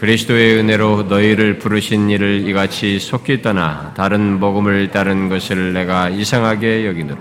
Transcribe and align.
그리스도의 0.00 0.56
은혜로 0.56 1.08
너희를 1.10 1.58
부르신 1.58 2.08
이를 2.08 2.48
이같이 2.48 2.98
속히 2.98 3.42
떠나 3.42 3.92
다른 3.94 4.40
복음을 4.40 4.90
따른 4.90 5.28
것을 5.28 5.74
내가 5.74 6.08
이상하게 6.08 6.86
여기노라. 6.86 7.20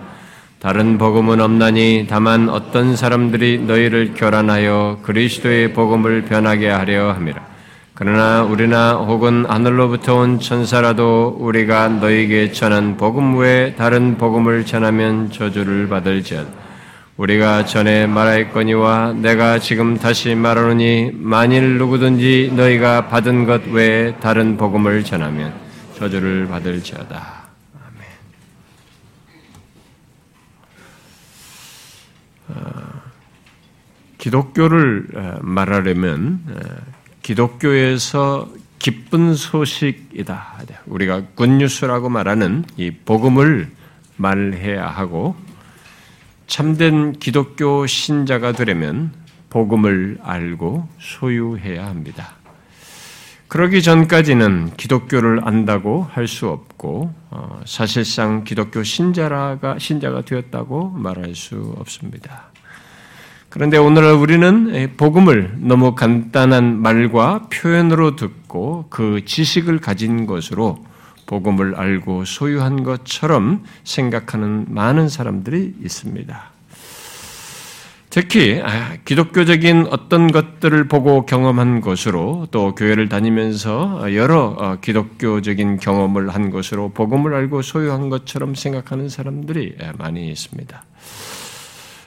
다른 0.60 0.98
복음은 0.98 1.42
없나니 1.42 2.08
다만 2.10 2.48
어떤 2.48 2.96
사람들이 2.96 3.60
너희를 3.68 4.14
교란하여 4.16 5.00
그리스도의 5.04 5.74
복음을 5.74 6.22
변하게 6.24 6.70
하려 6.70 7.12
함이라. 7.12 7.42
그러나 7.96 8.44
우리나 8.44 8.94
혹은 8.94 9.46
하늘로부터 9.46 10.16
온 10.16 10.40
천사라도 10.40 11.36
우리가 11.38 11.90
너희에게 11.90 12.54
전한 12.54 12.96
복음 12.96 13.38
외에 13.40 13.76
다른 13.76 14.18
복음을 14.18 14.66
전하면 14.66 15.32
저주를 15.32 15.90
받을지어다. 15.90 16.59
우리가 17.20 17.66
전에 17.66 18.08
말하였거니와 18.08 19.12
내가 19.12 19.60
지금 19.60 19.98
다시 19.98 20.36
말하노니 20.36 21.12
만일 21.16 21.78
누구든지 21.78 22.54
너희가 22.56 23.10
받은 23.10 23.44
것 23.44 23.68
외에 23.68 24.16
다른 24.22 24.56
복음을 24.56 25.04
전하면 25.04 25.54
저주를 25.98 26.48
받을지어다. 26.48 27.50
아멘. 27.84 28.08
어, 32.48 33.02
기독교를 34.18 35.08
어, 35.14 35.40
말하려면 35.42 36.40
어, 36.48 36.58
기독교에서 37.22 38.50
기쁜 38.80 39.36
소식이다. 39.36 40.60
우리가 40.86 41.24
굿뉴스라고 41.36 42.08
말하는 42.08 42.64
이 42.78 42.92
복음을 42.92 43.70
말해야 44.16 44.88
하고 44.88 45.36
참된 46.50 47.14
기독교 47.14 47.86
신자가 47.86 48.54
되려면 48.54 49.12
복음을 49.52 50.18
알고 50.24 50.90
소유해야 51.00 51.86
합니다. 51.86 52.34
그러기 53.48 53.84
전까지는 53.84 54.72
기독교를 54.76 55.42
안다고 55.44 56.08
할 56.12 56.28
수 56.28 56.50
없고 56.50 57.14
어, 57.30 57.62
사실상 57.66 58.44
기독교 58.44 58.82
신자라가 58.82 59.78
신자가 59.78 60.24
되었다고 60.26 60.90
말할 60.90 61.36
수 61.36 61.76
없습니다. 61.78 62.46
그런데 63.50 63.78
오늘 63.78 64.12
우리는 64.14 64.94
복음을 64.98 65.56
너무 65.58 65.94
간단한 65.94 66.82
말과 66.82 67.48
표현으로 67.52 68.16
듣고 68.16 68.88
그 68.90 69.24
지식을 69.24 69.80
가진 69.80 70.26
것으로 70.26 70.84
복음을 71.30 71.76
알고 71.76 72.26
소유한 72.26 72.84
것처럼 72.84 73.64
생각하는 73.84 74.66
많은 74.68 75.10
사람들이 75.10 75.76
있습니다. 75.84 76.52
특히 78.10 78.60
아, 78.64 78.98
기독교적인 79.06 79.90
어떤 79.92 80.32
것들을 80.32 80.88
보고 80.88 81.28
경험한 81.28 81.82
것으로 81.82 82.48
또 82.50 82.74
교회를 82.74 83.10
다니면서 83.10 84.16
여러 84.16 84.56
어, 84.58 84.78
기독교적인 84.82 85.78
경험을 85.78 86.30
한 86.30 86.50
것으로 86.50 86.90
복음을 86.90 87.36
알고 87.36 87.62
소유한 87.62 88.10
것처럼 88.10 88.56
생각하는 88.56 89.08
사람들이 89.08 89.76
많이 90.00 90.32
있습니다. 90.32 90.84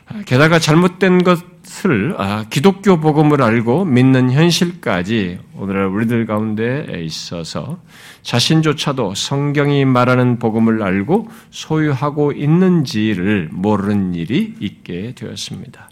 아, 0.06 0.22
게다가 0.26 0.58
잘못된 0.58 1.22
것을 1.22 2.16
아, 2.18 2.44
기독교 2.50 2.98
복음을 2.98 3.40
알고 3.40 3.84
믿는 3.84 4.32
현실까지 4.32 5.38
오늘날 5.56 5.86
우리들 5.86 6.26
가운데 6.26 6.84
있어서 7.04 7.78
자신조차도 8.22 9.14
성경이 9.14 9.84
말하는 9.84 10.38
복음을 10.38 10.82
알고 10.82 11.28
소유하고 11.50 12.32
있는지를 12.32 13.48
모르는 13.52 14.14
일이 14.14 14.54
있게 14.60 15.14
되었습니다. 15.14 15.90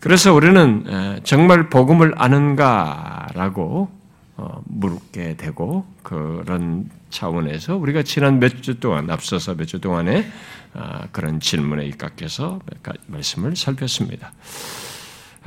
그래서 0.00 0.32
우리는 0.32 1.20
정말 1.24 1.68
복음을 1.68 2.14
아는가라고 2.16 3.88
어, 4.36 4.62
묻게 4.66 5.36
되고 5.36 5.84
그런 6.04 6.88
차원에서 7.10 7.76
우리가 7.76 8.04
지난 8.04 8.38
몇 8.38 8.62
주 8.62 8.78
동안 8.78 9.10
앞서서 9.10 9.56
몇 9.56 9.66
주 9.66 9.80
동안에 9.80 10.30
아, 10.74 11.08
그런 11.10 11.40
질문에 11.40 11.84
입각해서 11.86 12.60
말씀을 13.08 13.56
살폈습니다. 13.56 14.32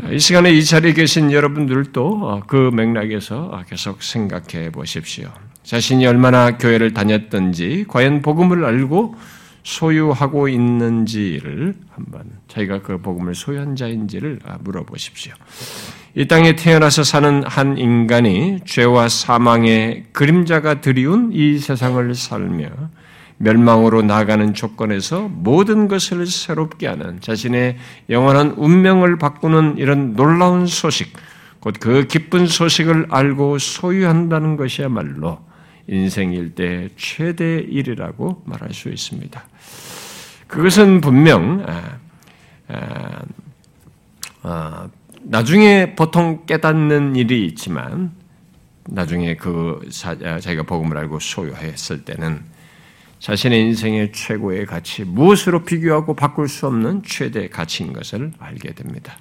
아, 0.04 0.10
이 0.10 0.20
시간에 0.20 0.52
이 0.52 0.66
자리에 0.66 0.92
계신 0.94 1.32
여러분들도 1.32 2.06
어, 2.22 2.42
그 2.46 2.70
맥락에서 2.74 3.64
계속 3.70 4.04
생각해 4.04 4.72
보십시오. 4.72 5.32
자신이 5.64 6.06
얼마나 6.06 6.58
교회를 6.58 6.94
다녔던지, 6.94 7.86
과연 7.88 8.22
복음을 8.22 8.66
알고 8.66 9.16
소유하고 9.64 10.48
있는지를 10.48 11.76
한번 11.92 12.24
자기가 12.48 12.82
그 12.82 13.00
복음을 13.00 13.36
소유한 13.36 13.76
자인지를 13.76 14.40
아, 14.46 14.58
물어보십시오. 14.62 15.34
이 16.16 16.28
땅에 16.28 16.56
태어나서 16.56 17.04
사는 17.04 17.44
한 17.46 17.78
인간이 17.78 18.60
죄와 18.66 19.08
사망의 19.08 20.06
그림자가 20.12 20.82
드리운 20.82 21.32
이 21.32 21.58
세상을 21.58 22.14
살며 22.16 22.70
멸망으로 23.38 24.02
나가는 24.02 24.54
조건에서 24.54 25.28
모든 25.30 25.88
것을 25.88 26.26
새롭게 26.28 26.88
하는 26.88 27.20
자신의 27.22 27.78
영원한 28.10 28.52
운명을 28.58 29.18
바꾸는 29.18 29.78
이런 29.78 30.16
놀라운 30.16 30.68
소식, 30.68 31.14
곧 31.60 31.80
그 31.80 32.08
기쁜 32.08 32.46
소식을 32.46 33.08
알고 33.10 33.58
소유한다는 33.58 34.58
것이야말로 34.58 35.40
인생 35.92 36.32
일대 36.32 36.88
최대 36.96 37.60
일이라고 37.60 38.44
말할 38.46 38.74
수 38.74 38.88
있습니다. 38.88 39.44
그것은 40.48 41.02
분명 41.02 41.66
아, 41.68 41.98
아, 42.70 43.22
아, 44.42 44.90
나중에 45.22 45.94
보통 45.96 46.46
깨닫는 46.46 47.18
일이 47.18 47.46
있지만 47.46 48.12
나중에 48.86 49.36
그 49.36 49.82
자기가 49.92 50.64
복음을 50.64 50.98
알고 50.98 51.20
소유했을 51.20 52.06
때는 52.06 52.42
자신의 53.20 53.62
인생의 53.62 54.14
최고의 54.14 54.66
가치, 54.66 55.04
무엇으로 55.04 55.64
비교하고 55.64 56.16
바꿀 56.16 56.48
수 56.48 56.68
없는 56.68 57.04
최대 57.06 57.50
가치인 57.50 57.94
것을 57.94 58.32
알게 58.40 58.74
됩니다. 58.74 59.18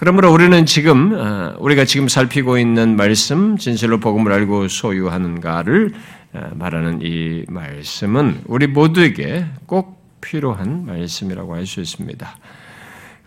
그러므로 0.00 0.32
우리는 0.32 0.64
지금 0.64 1.12
어, 1.12 1.54
우리가 1.58 1.84
지금 1.84 2.08
살피고 2.08 2.56
있는 2.56 2.96
말씀 2.96 3.58
진실로 3.58 4.00
복음을 4.00 4.32
알고 4.32 4.68
소유하는가를 4.68 5.92
어, 6.32 6.50
말하는 6.54 7.00
이 7.02 7.44
말씀은 7.48 8.44
우리 8.46 8.66
모두에게 8.66 9.44
꼭 9.66 10.00
필요한 10.22 10.86
말씀이라고 10.86 11.54
할 11.54 11.66
수 11.66 11.82
있습니다. 11.82 12.34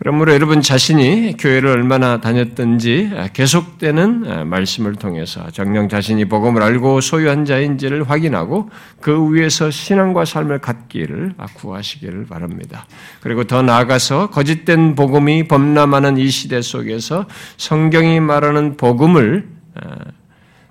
그러므로 0.03 0.33
여러분 0.33 0.61
자신이 0.61 1.37
교회를 1.37 1.69
얼마나 1.69 2.19
다녔든지 2.19 3.11
계속되는 3.31 4.49
말씀을 4.49 4.95
통해서 4.95 5.49
정령 5.51 5.87
자신이 5.87 6.25
복음을 6.25 6.61
알고 6.61 6.99
소유한 6.99 7.45
자인지를 7.45 8.09
확인하고 8.09 8.69
그 8.99 9.33
위에서 9.33 9.71
신앙과 9.71 10.25
삶을 10.25 10.59
갖기를 10.59 11.35
구하시기를 11.53 12.25
바랍니다. 12.25 12.85
그리고 13.21 13.45
더 13.45 13.61
나아가서 13.61 14.29
거짓된 14.29 14.95
복음이 14.95 15.47
범람하는 15.47 16.17
이 16.17 16.27
시대 16.27 16.61
속에서 16.61 17.25
성경이 17.55 18.19
말하는 18.19 18.75
복음을 18.75 19.47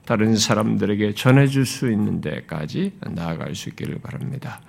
다른 0.05 0.37
사람들에게 0.37 1.15
전해줄 1.15 1.65
수 1.65 1.91
있는 1.91 2.21
데까지 2.21 2.93
나아갈 3.13 3.55
수 3.55 3.71
있기를 3.71 3.97
바랍니다. 4.03 4.61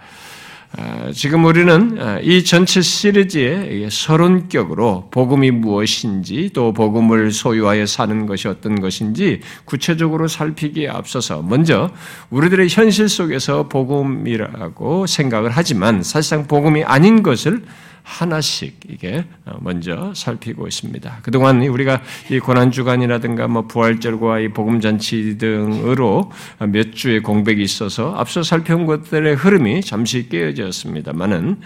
아, 0.76 1.12
지금 1.14 1.46
우리는 1.46 2.02
아, 2.02 2.20
이 2.20 2.44
전체 2.44 2.82
시리즈의 2.82 3.90
서론격으로 3.92 5.10
복음이 5.12 5.52
무엇인지 5.52 6.50
또 6.52 6.74
복음을 6.74 7.32
소유하여 7.32 7.86
사는 7.86 8.26
것이 8.26 8.48
어떤 8.48 8.82
것인지 8.82 9.42
구체적으로 9.66 10.28
살피기에 10.28 10.90
앞서서 10.90 11.44
먼저 11.44 11.92
우리들의 12.32 12.70
현실 12.70 13.08
속에서 13.08 13.68
복음이라고 13.68 15.06
생각을 15.06 15.52
하지만 15.52 16.02
사실상 16.02 16.48
복음이 16.48 16.84
아닌 16.84 17.22
것을 17.22 17.64
하나씩 18.04 18.82
이게 18.90 19.26
먼저 19.60 20.14
살피고 20.14 20.68
있습니다. 20.68 21.20
그동안 21.24 21.62
우리가 21.62 22.02
이 22.30 22.40
고난 22.40 22.70
주간이라든가 22.70 23.48
뭐 23.48 23.64
부활절과 23.64 24.40
이 24.40 24.50
복음 24.50 24.82
잔치 24.82 25.38
등으로 25.38 26.32
몇 26.60 26.94
주의 26.94 27.22
공백이 27.22 27.62
있어서 27.62 28.14
앞서 28.16 28.44
살펴본 28.44 28.86
것들의 28.86 29.36
흐름이 29.36 29.82
잠시 29.82 30.28
깨어졌습니다만은 30.30 31.62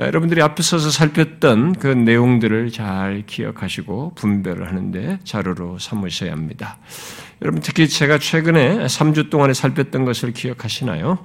여러분들이 0.00 0.42
앞서서 0.42 0.90
살폈던 0.90 1.74
그 1.74 1.88
내용들을 1.88 2.70
잘 2.70 3.24
기억하시고 3.26 4.12
분별을 4.14 4.68
하는데 4.68 5.18
자료로 5.24 5.78
삼으셔야 5.80 6.30
합니다. 6.30 6.78
여러분 7.42 7.60
특히 7.60 7.88
제가 7.88 8.18
최근에 8.18 8.86
3주 8.86 9.30
동안에 9.30 9.54
살폈던 9.54 10.04
것을 10.04 10.32
기억하시나요? 10.32 11.18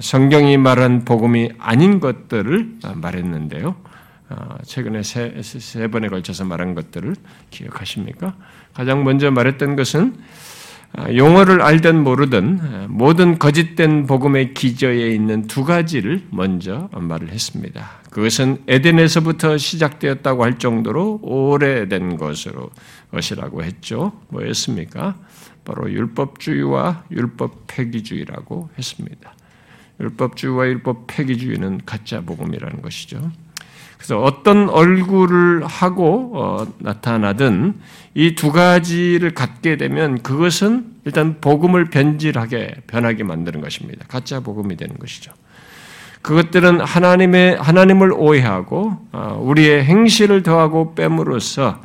성경이 0.00 0.56
말한 0.58 1.04
복음이 1.04 1.50
아닌 1.58 2.00
것들을 2.00 2.78
말했는데요. 2.94 3.74
어, 4.28 4.58
최근에 4.64 5.02
세, 5.02 5.40
세 5.42 5.88
번에 5.88 6.08
걸쳐서 6.08 6.44
말한 6.44 6.74
것들을 6.74 7.14
기억하십니까? 7.50 8.34
가장 8.74 9.04
먼저 9.04 9.30
말했던 9.30 9.76
것은 9.76 10.16
아, 10.92 11.12
용어를 11.12 11.62
알든 11.62 12.02
모르든 12.02 12.86
모든 12.88 13.38
거짓된 13.38 14.06
복음의 14.06 14.54
기저에 14.54 15.12
있는 15.12 15.46
두 15.46 15.64
가지를 15.64 16.26
먼저 16.30 16.88
말을 16.92 17.28
했습니다. 17.28 17.86
그것은 18.10 18.62
에덴에서부터 18.66 19.58
시작되었다고 19.58 20.42
할 20.42 20.58
정도로 20.58 21.20
오래된 21.22 22.16
것으로 22.16 22.70
것이라고 23.10 23.62
했죠. 23.62 24.12
뭐였습니까? 24.28 25.16
바로 25.64 25.90
율법주의와 25.90 27.04
율법 27.10 27.66
폐기주의라고 27.66 28.70
했습니다. 28.78 29.35
율법주의와 30.00 30.66
율법 30.66 31.06
폐기주의는 31.06 31.82
가짜 31.86 32.20
복음이라는 32.20 32.82
것이죠. 32.82 33.30
그래서 33.96 34.22
어떤 34.22 34.68
얼굴을 34.68 35.64
하고 35.64 36.32
어, 36.34 36.66
나타나든 36.78 37.80
이 38.14 38.34
두 38.34 38.52
가지를 38.52 39.32
갖게 39.34 39.76
되면 39.76 40.22
그것은 40.22 40.86
일단 41.04 41.40
복음을 41.40 41.86
변질하게 41.86 42.82
변하게 42.86 43.24
만드는 43.24 43.60
것입니다. 43.60 44.04
가짜 44.08 44.40
복음이 44.40 44.76
되는 44.76 44.96
것이죠. 44.98 45.32
그것들은 46.22 46.80
하나님의 46.80 47.56
하나님을 47.56 48.12
오해하고 48.12 48.96
어, 49.12 49.40
우리의 49.42 49.84
행실을 49.84 50.42
더하고 50.42 50.94
뺨으로써 50.94 51.80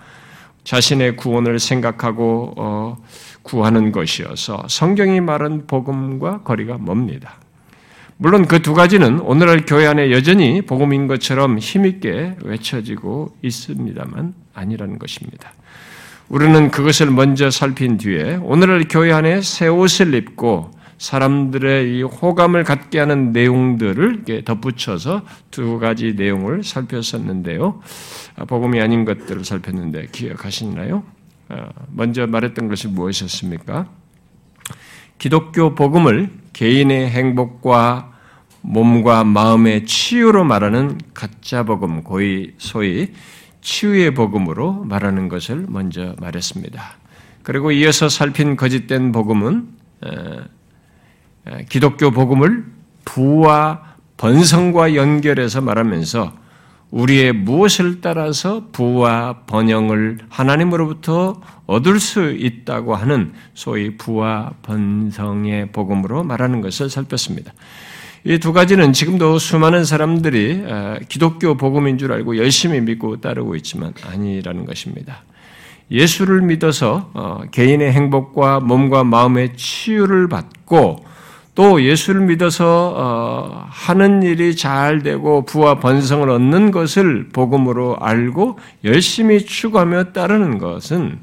자신의 0.64 1.16
구원을 1.16 1.60
생각하고 1.60 2.54
어, 2.58 2.98
구하는 3.44 3.92
것이어서 3.92 4.66
성경이 4.68 5.22
말한 5.22 5.66
복음과 5.68 6.44
거리가 6.44 6.78
멉니다. 6.78 7.41
물론 8.22 8.46
그 8.46 8.60
두 8.60 8.76
가지는 8.76 9.20
오늘날 9.20 9.66
교회 9.66 9.88
안에 9.88 10.12
여전히 10.12 10.62
복음인 10.62 11.08
것처럼 11.08 11.58
힘있게 11.58 12.36
외쳐지고 12.44 13.36
있습니다만 13.42 14.36
아니라는 14.54 15.00
것입니다. 15.00 15.52
우리는 16.30 16.70
그것을 16.70 17.10
먼저 17.10 17.50
살핀 17.50 17.98
뒤에 17.98 18.36
오늘날 18.44 18.84
교회 18.88 19.12
안에 19.12 19.42
새 19.42 19.68
옷을 19.68 20.14
입고 20.14 20.70
사람들의 21.00 21.98
이 21.98 22.04
호감을 22.04 22.64
갖게 22.64 23.00
하는 23.00 23.32
내용들을 23.32 24.26
덧붙여서 24.46 25.24
두 25.50 25.80
가지 25.80 26.14
내용을 26.14 26.64
살폈었는데요. 26.64 27.82
아, 28.36 28.46
복음이 28.46 28.80
아닌 28.80 29.04
것들을 29.04 29.44
살폈는데 29.44 30.10
기억하시나요? 30.12 31.02
아, 31.50 31.70
먼저 31.92 32.28
말했던 32.28 32.68
것이 32.68 32.88
무엇이었습니까? 32.88 33.88
기독교 35.18 35.74
복음을 35.74 36.30
개인의 36.54 37.10
행복과 37.10 38.11
몸과 38.62 39.24
마음의 39.24 39.86
치유로 39.86 40.44
말하는 40.44 41.00
가짜 41.14 41.64
복음, 41.64 42.04
고의 42.04 42.54
소위 42.58 43.12
치유의 43.62 44.14
복음으로 44.14 44.84
말하는 44.86 45.30
것을 45.30 45.66
먼저 45.68 46.16
말했습니다. 46.20 46.82
그리고 47.44 47.72
이어서 47.72 48.08
살핀 48.10 48.56
거짓된 48.56 49.12
복음은 49.12 49.68
기독교 51.70 52.12
복음을 52.12 52.66
부와 53.06 53.96
번성과 54.18 54.96
연결해서 54.96 55.62
말하면서 55.62 56.34
우리의 56.92 57.34
무엇을 57.34 58.02
따라서 58.02 58.68
부와 58.72 59.44
번영을 59.48 60.20
하나님으로부터 60.30 61.42
얻을 61.66 62.00
수 62.00 62.32
있다고 62.32 62.96
하는 62.96 63.34
소위 63.54 63.98
부와 63.98 64.52
번성의 64.62 65.72
복음으로 65.72 66.24
말하는 66.24 66.62
것을 66.62 66.90
살폈습니다. 66.90 67.54
이 68.24 68.38
두 68.38 68.54
가지는 68.54 68.94
지금도 68.94 69.40
수많은 69.40 69.84
사람들이 69.84 70.64
기독교 71.10 71.56
복음인 71.58 71.98
줄 71.98 72.12
알고 72.12 72.38
열심히 72.38 72.80
믿고 72.80 73.20
따르고 73.20 73.56
있지만 73.56 73.94
아니라는 74.06 74.66
것입니다. 74.66 75.24
예수를 75.90 76.42
믿어서 76.42 77.10
어, 77.14 77.42
개인의 77.52 77.92
행복과 77.92 78.62
몸과 78.62 79.04
마음의 79.04 79.58
치유를 79.58 80.30
받고 80.30 81.04
또 81.54 81.84
예수를 81.84 82.22
믿어서 82.22 82.94
어, 82.96 83.66
하는 83.70 84.24
일이 84.24 84.56
잘 84.56 85.04
되고 85.04 85.44
부와 85.44 85.80
번성을 85.80 86.30
얻는 86.30 86.72
것을 86.72 87.30
복음으로 87.34 87.98
알고 88.00 88.58
열심히 88.86 89.46
추구하며 89.46 90.14
따르는 90.14 90.60
것은 90.60 91.20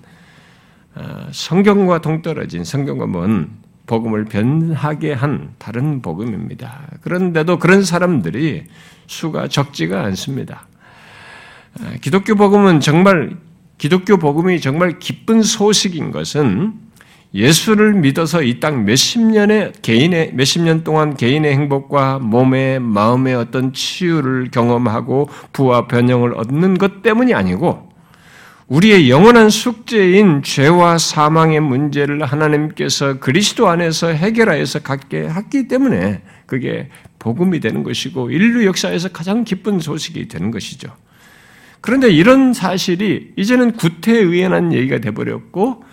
어, 0.96 1.28
성경과 1.30 2.00
동떨어진 2.02 2.64
성경과 2.64 3.06
먼 3.06 3.48
복음을 3.88 4.26
변하게 4.26 5.14
한 5.14 5.54
다른 5.58 6.00
복음입니다. 6.02 6.86
그런데도 7.00 7.58
그런 7.58 7.82
사람들이 7.82 8.64
수가 9.08 9.48
적지가 9.48 10.04
않습니다. 10.04 10.68
아, 11.80 11.94
기독교 12.00 12.36
복음은 12.36 12.78
정말 12.78 13.36
기독교 13.78 14.16
복음이 14.18 14.60
정말 14.60 14.98
기쁜 15.00 15.42
소식인 15.42 16.12
것은 16.12 16.74
예수를 17.34 17.94
믿어서 17.94 18.42
이 18.42 18.58
땅 18.58 18.84
몇십 18.84 19.20
년의 19.20 19.72
개인의 19.82 20.32
몇십 20.34 20.62
년 20.62 20.82
동안 20.82 21.14
개인의 21.14 21.52
행복과 21.52 22.18
몸의 22.20 22.80
마음의 22.80 23.34
어떤 23.34 23.72
치유를 23.72 24.50
경험하고 24.50 25.28
부와 25.52 25.86
변형을 25.88 26.34
얻는 26.34 26.78
것 26.78 27.02
때문이 27.02 27.34
아니고 27.34 27.87
우리의 28.68 29.08
영원한 29.08 29.48
숙제인 29.48 30.42
죄와 30.42 30.98
사망의 30.98 31.60
문제를 31.60 32.22
하나님께서 32.22 33.18
그리스도 33.18 33.68
안에서 33.68 34.08
해결하여서 34.08 34.80
갖게 34.80 35.26
했기 35.26 35.68
때문에 35.68 36.20
그게 36.44 36.90
복음이 37.18 37.60
되는 37.60 37.82
것이고 37.82 38.30
인류 38.30 38.66
역사에서 38.66 39.08
가장 39.08 39.44
기쁜 39.44 39.80
소식이 39.80 40.28
되는 40.28 40.50
것이죠. 40.50 40.94
그런데 41.80 42.10
이런 42.10 42.52
사실이 42.52 43.32
이제는 43.36 43.72
구태의연한 43.72 44.74
얘기가 44.74 44.98
돼버렸고 44.98 45.84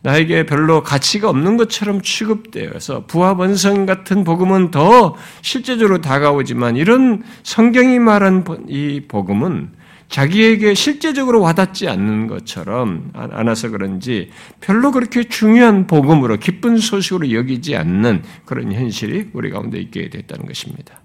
나에게 0.00 0.46
별로 0.46 0.82
가치가 0.82 1.28
없는 1.28 1.58
것처럼 1.58 2.00
취급되어서 2.00 3.06
부하번성 3.06 3.84
같은 3.84 4.24
복음은 4.24 4.70
더 4.70 5.16
실제적으로 5.42 6.00
다가오지만 6.00 6.76
이런 6.76 7.22
성경이 7.42 7.98
말한 7.98 8.44
이 8.68 9.02
복음은 9.06 9.81
자기에게 10.12 10.74
실제적으로 10.74 11.40
와닿지 11.40 11.88
않는 11.88 12.26
것처럼 12.26 13.10
않아서 13.14 13.70
그런지 13.70 14.30
별로 14.60 14.92
그렇게 14.92 15.24
중요한 15.24 15.86
복음으로 15.86 16.36
기쁜 16.36 16.76
소식으로 16.76 17.32
여기지 17.32 17.76
않는 17.76 18.22
그런 18.44 18.72
현실이 18.72 19.30
우리 19.32 19.50
가운데 19.50 19.80
있게 19.80 20.10
됐다는 20.10 20.44
것입니다. 20.44 21.00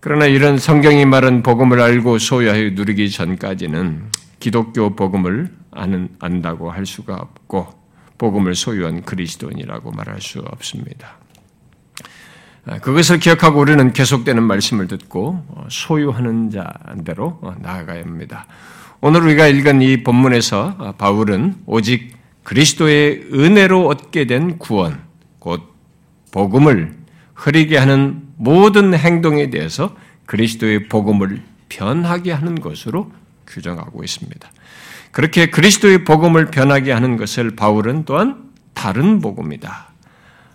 그러나 0.00 0.24
이런 0.24 0.56
성경이 0.56 1.04
말한 1.04 1.42
복음을 1.42 1.82
알고 1.82 2.18
소유하여 2.18 2.70
누리기 2.70 3.10
전까지는 3.10 4.10
기독교 4.40 4.96
복음을 4.96 5.50
아는, 5.70 6.08
안다고 6.18 6.70
할 6.70 6.86
수가 6.86 7.14
없고 7.14 7.68
복음을 8.16 8.54
소유한 8.54 9.02
그리스도인이라고 9.02 9.90
말할 9.90 10.22
수 10.22 10.38
없습니다. 10.38 11.25
아, 12.68 12.78
그것을 12.80 13.20
기억하고 13.20 13.60
우리는 13.60 13.92
계속되는 13.92 14.42
말씀을 14.42 14.88
듣고 14.88 15.44
어, 15.48 15.66
소유하는 15.70 16.50
자대로 16.50 17.38
어, 17.40 17.54
나아가야 17.60 18.02
합니다. 18.02 18.46
오늘 19.00 19.22
우리가 19.22 19.46
읽은 19.46 19.82
이 19.82 20.02
본문에서 20.02 20.74
어, 20.78 20.92
바울은 20.98 21.62
오직 21.66 22.16
그리스도의 22.42 23.28
은혜로 23.32 23.86
얻게 23.86 24.26
된 24.26 24.58
구원, 24.58 25.00
곧 25.38 25.62
복음을 26.32 26.96
흐리게 27.34 27.76
하는 27.76 28.22
모든 28.36 28.94
행동에 28.94 29.50
대해서 29.50 29.94
그리스도의 30.26 30.88
복음을 30.88 31.42
변하게 31.68 32.32
하는 32.32 32.60
것으로 32.60 33.12
규정하고 33.46 34.02
있습니다. 34.02 34.50
그렇게 35.12 35.50
그리스도의 35.50 36.04
복음을 36.04 36.46
변하게 36.46 36.90
하는 36.90 37.16
것을 37.16 37.54
바울은 37.54 38.04
또한 38.06 38.50
다른 38.74 39.20
복음이다. 39.20 39.95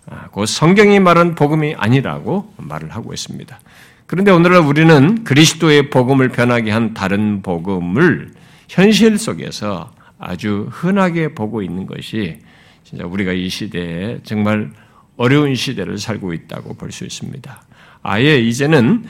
아, 0.10 0.28
그 0.34 0.46
성경이 0.46 1.00
말한 1.00 1.36
복음이 1.36 1.76
아니라고 1.78 2.54
말을 2.58 2.90
하고 2.90 3.14
있습니다. 3.14 3.60
그런데 4.08 4.32
오늘날 4.32 4.62
우리는 4.62 5.24
그리스도의 5.24 5.90
복음을 5.90 6.30
변하게 6.30 6.72
한 6.72 6.94
다른 6.94 7.42
복음을 7.42 8.32
현실 8.68 9.18
속에서 9.18 9.92
아주 10.20 10.68
흔하게 10.72 11.34
보고 11.34 11.62
있는 11.62 11.86
것이 11.86 12.40
진짜 12.84 13.06
우리가 13.06 13.32
이 13.32 13.48
시대에 13.48 14.20
정말 14.24 14.72
어려운 15.18 15.56
시대를 15.56 15.98
살고 15.98 16.34
있다고 16.34 16.76
볼 16.76 16.92
수 16.92 17.06
있습니다. 17.06 17.62
아예 18.04 18.38
이제는 18.40 19.06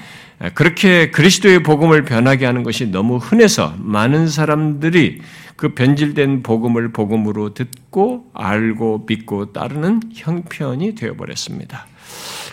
그렇게 0.54 1.12
그리스도의 1.12 1.64
복음을 1.64 2.04
변하게 2.04 2.46
하는 2.46 2.64
것이 2.64 2.88
너무 2.88 3.18
흔해서 3.18 3.74
많은 3.78 4.28
사람들이 4.28 5.22
그 5.62 5.76
변질된 5.76 6.42
복음을 6.42 6.92
복음으로 6.92 7.54
듣고 7.54 8.26
알고 8.34 9.06
믿고 9.08 9.54
따르는 9.54 10.00
형편이 10.12 10.96
되어버렸습니다. 10.96 11.86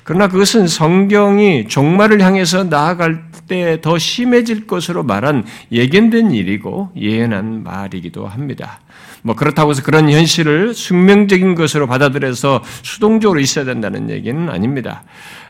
그러나 0.05 0.29
그것은 0.29 0.67
성경이 0.67 1.69
종말을 1.69 2.21
향해서 2.21 2.65
나아갈 2.65 3.31
때 3.49 3.81
더 3.81 3.97
심해질 3.97 4.67
것으로 4.67 5.05
말한 5.05 5.47
예견된 5.73 6.33
일이고 6.33 6.91
예언한 6.99 7.63
말이기도 7.63 8.27
합니다. 8.27 8.81
뭐 9.23 9.35
그렇다고 9.35 9.71
해서 9.71 9.83
그런 9.83 10.11
현실을 10.11 10.75
숙명적인 10.75 11.55
것으로 11.55 11.87
받아들여서 11.87 12.63
수동적으로 12.83 13.41
있어야 13.41 13.65
된다는 13.65 14.11
얘기는 14.11 14.51
아닙니다. 14.51 15.05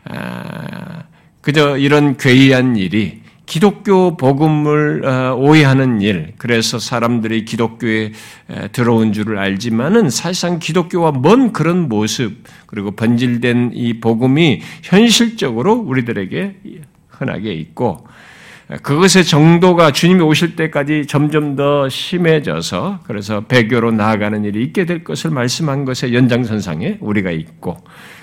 아, 0.05 1.03
그저 1.41 1.77
이런 1.77 2.17
괴이한 2.17 2.77
일이 2.77 3.21
기독교 3.49 4.15
복음을 4.19 5.07
어, 5.07 5.35
오해하는 5.35 6.03
일, 6.03 6.35
그래서 6.37 6.79
사람들이 6.79 7.47
기독교에 7.47 8.13
들어온 8.73 9.15
줄을 9.15 9.39
알지만은 9.39 10.11
사실상 10.11 10.59
기독교와 10.59 11.13
먼 11.13 11.53
그런 11.55 11.89
모습, 11.89 12.45
그리고 12.67 12.91
번질된 12.91 13.71
이 13.73 14.01
복음이 14.01 14.61
현실적으로 14.83 15.73
우리들에게 15.73 16.57
흔하게 17.09 17.55
있고, 17.55 18.07
그것의 18.83 19.25
정도가 19.25 19.93
주님이 19.93 20.21
오실 20.21 20.55
때까지 20.55 21.07
점점 21.07 21.57
더 21.57 21.89
심해져서 21.89 23.01
그래서 23.05 23.41
배교로 23.47 23.93
나아가는 23.93 24.45
일이 24.45 24.63
있게 24.63 24.85
될 24.85 25.05
것을 25.05 25.31
말씀한 25.31 25.87
것의 25.87 26.15
연장선상에 26.15 26.99
우리가 27.01 27.31
있고 27.31 27.79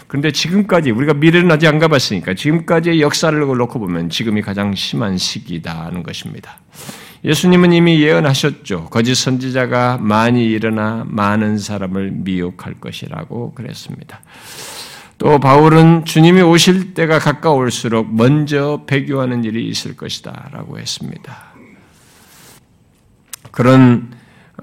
그런데 0.08 0.32
지금까지 0.32 0.92
우리가 0.92 1.14
미래는 1.14 1.52
아직 1.52 1.68
안 1.68 1.80
가봤으니까 1.80 2.36
지금까지의 2.36 3.02
역사를 3.02 3.38
놓고 3.38 3.80
보면 3.80 4.10
지금이 4.10 4.42
가장 4.42 4.76
심한 4.76 5.18
시기다는 5.18 6.04
것입니다. 6.04 6.60
예수님은 7.24 7.74
이미 7.74 8.02
예언하셨죠. 8.02 8.86
거짓 8.92 9.16
선지자가 9.16 9.98
많이 10.00 10.46
일어나 10.46 11.06
많은 11.08 11.58
사람을 11.58 12.12
미혹할 12.12 12.76
것이라고 12.76 13.54
그랬습니다. 13.54 14.22
또 15.18 15.40
바울은 15.40 16.06
주님이 16.06 16.42
오실 16.42 16.94
때가 16.94 17.20
가까울수록 17.20 18.14
먼저 18.14 18.84
배교하는 18.86 19.44
일이 19.44 19.68
있을 19.68 19.96
것이다 19.96 20.50
라고 20.52 20.78
했습니다. 20.78 21.56
그런 23.50 24.12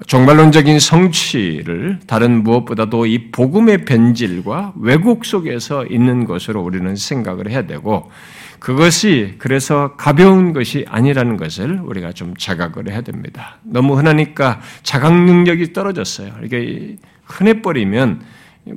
종말론적인 0.07 0.79
성취를 0.79 1.99
다른 2.07 2.43
무엇보다도 2.43 3.05
이 3.05 3.31
복음의 3.31 3.85
변질과 3.85 4.73
왜곡 4.79 5.23
속에서 5.23 5.85
있는 5.85 6.25
것으로 6.25 6.61
우리는 6.61 6.95
생각을 6.95 7.49
해야 7.49 7.67
되고 7.67 8.09
그것이 8.59 9.35
그래서 9.37 9.95
가벼운 9.95 10.53
것이 10.53 10.85
아니라는 10.87 11.37
것을 11.37 11.79
우리가 11.81 12.13
좀 12.13 12.33
자각을 12.35 12.89
해야 12.89 13.01
됩니다. 13.01 13.57
너무 13.63 13.97
흔하니까 13.97 14.61
자각 14.81 15.13
능력이 15.13 15.73
떨어졌어요. 15.73 16.33
이게 16.43 16.95
흔해버리면 17.25 18.21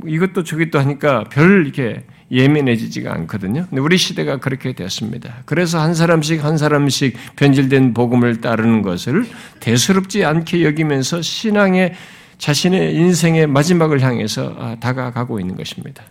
이것도 0.07 0.43
저것도 0.43 0.79
하니까 0.81 1.25
별 1.31 1.65
이렇게 1.65 2.05
예민해지지가 2.31 3.13
않거든요. 3.13 3.67
근데 3.69 3.81
우리 3.81 3.97
시대가 3.97 4.39
그렇게 4.39 4.73
됐습니다. 4.73 5.43
그래서 5.45 5.81
한 5.81 5.95
사람씩 5.95 6.45
한 6.45 6.59
사람씩 6.59 7.17
변질된 7.37 7.95
복음을 7.95 8.41
따르는 8.41 8.83
것을 8.83 9.27
대수롭지 9.61 10.25
않게 10.25 10.65
여기면서 10.65 11.23
신앙의 11.23 11.95
자신의 12.39 12.95
인생의 12.95 13.47
마지막을 13.47 14.01
향해서 14.01 14.57
아, 14.59 14.77
다가가고 14.79 15.41
있는 15.41 15.57
것입니다. 15.57 16.03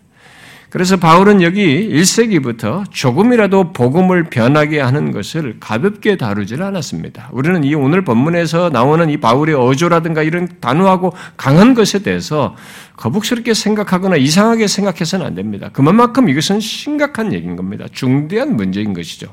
그래서 0.75 0.98
바울은 0.98 1.41
여기 1.41 1.89
1세기부터 1.89 2.84
조금이라도 2.91 3.72
복음을 3.72 4.25
변하게 4.25 4.82
하는 4.82 5.13
것을 5.13 5.55
가볍게 5.62 6.17
다루질 6.17 6.62
않았습니다. 6.62 7.29
우리는 7.32 7.63
이 7.63 7.74
오늘 7.75 8.03
본문에서 8.03 8.72
나오는 8.72 9.10
이 9.10 9.15
바울의 9.15 9.55
어조라든가 9.55 10.22
이런 10.22 10.50
단호하고 10.60 11.13
강한 11.38 11.75
것에 11.75 12.00
대해서 12.00 12.58
거북스럽게 12.98 13.53
생각하거나 13.53 14.17
이상하게 14.17 14.67
생각해서는 14.67 15.25
안 15.25 15.34
됩니다. 15.34 15.70
그만큼 15.72 16.27
이것은 16.27 16.60
심각한 16.60 17.32
얘기인 17.32 17.55
겁니다. 17.55 17.86
중대한 17.94 18.58
문제인 18.58 18.91
것이죠. 18.94 19.27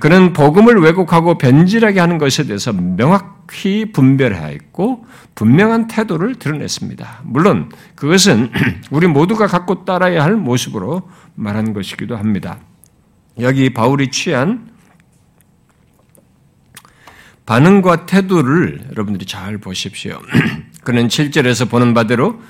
그는 0.00 0.32
복음을 0.32 0.76
왜곡하고 0.80 1.38
변질하게 1.38 2.00
하는 2.00 2.18
것에 2.18 2.44
대해서 2.44 2.72
명확히 2.72 3.92
분별하였고 3.92 5.06
분명한 5.34 5.86
태도를 5.86 6.36
드러냈습니다. 6.36 7.20
물론 7.24 7.70
그것은 7.94 8.50
우리 8.90 9.06
모두가 9.06 9.46
갖고 9.46 9.84
따라야 9.84 10.24
할 10.24 10.34
모습으로 10.34 11.08
말한 11.34 11.72
것이기도 11.74 12.16
합니다. 12.16 12.58
여기 13.40 13.72
바울이 13.72 14.10
취한 14.10 14.70
반응과 17.44 18.06
태도를 18.06 18.88
여러분들이 18.90 19.26
잘 19.26 19.58
보십시오. 19.58 20.18
그는 20.82 21.06
7절에서 21.08 21.70
보는 21.70 21.94
바대로 21.94 22.40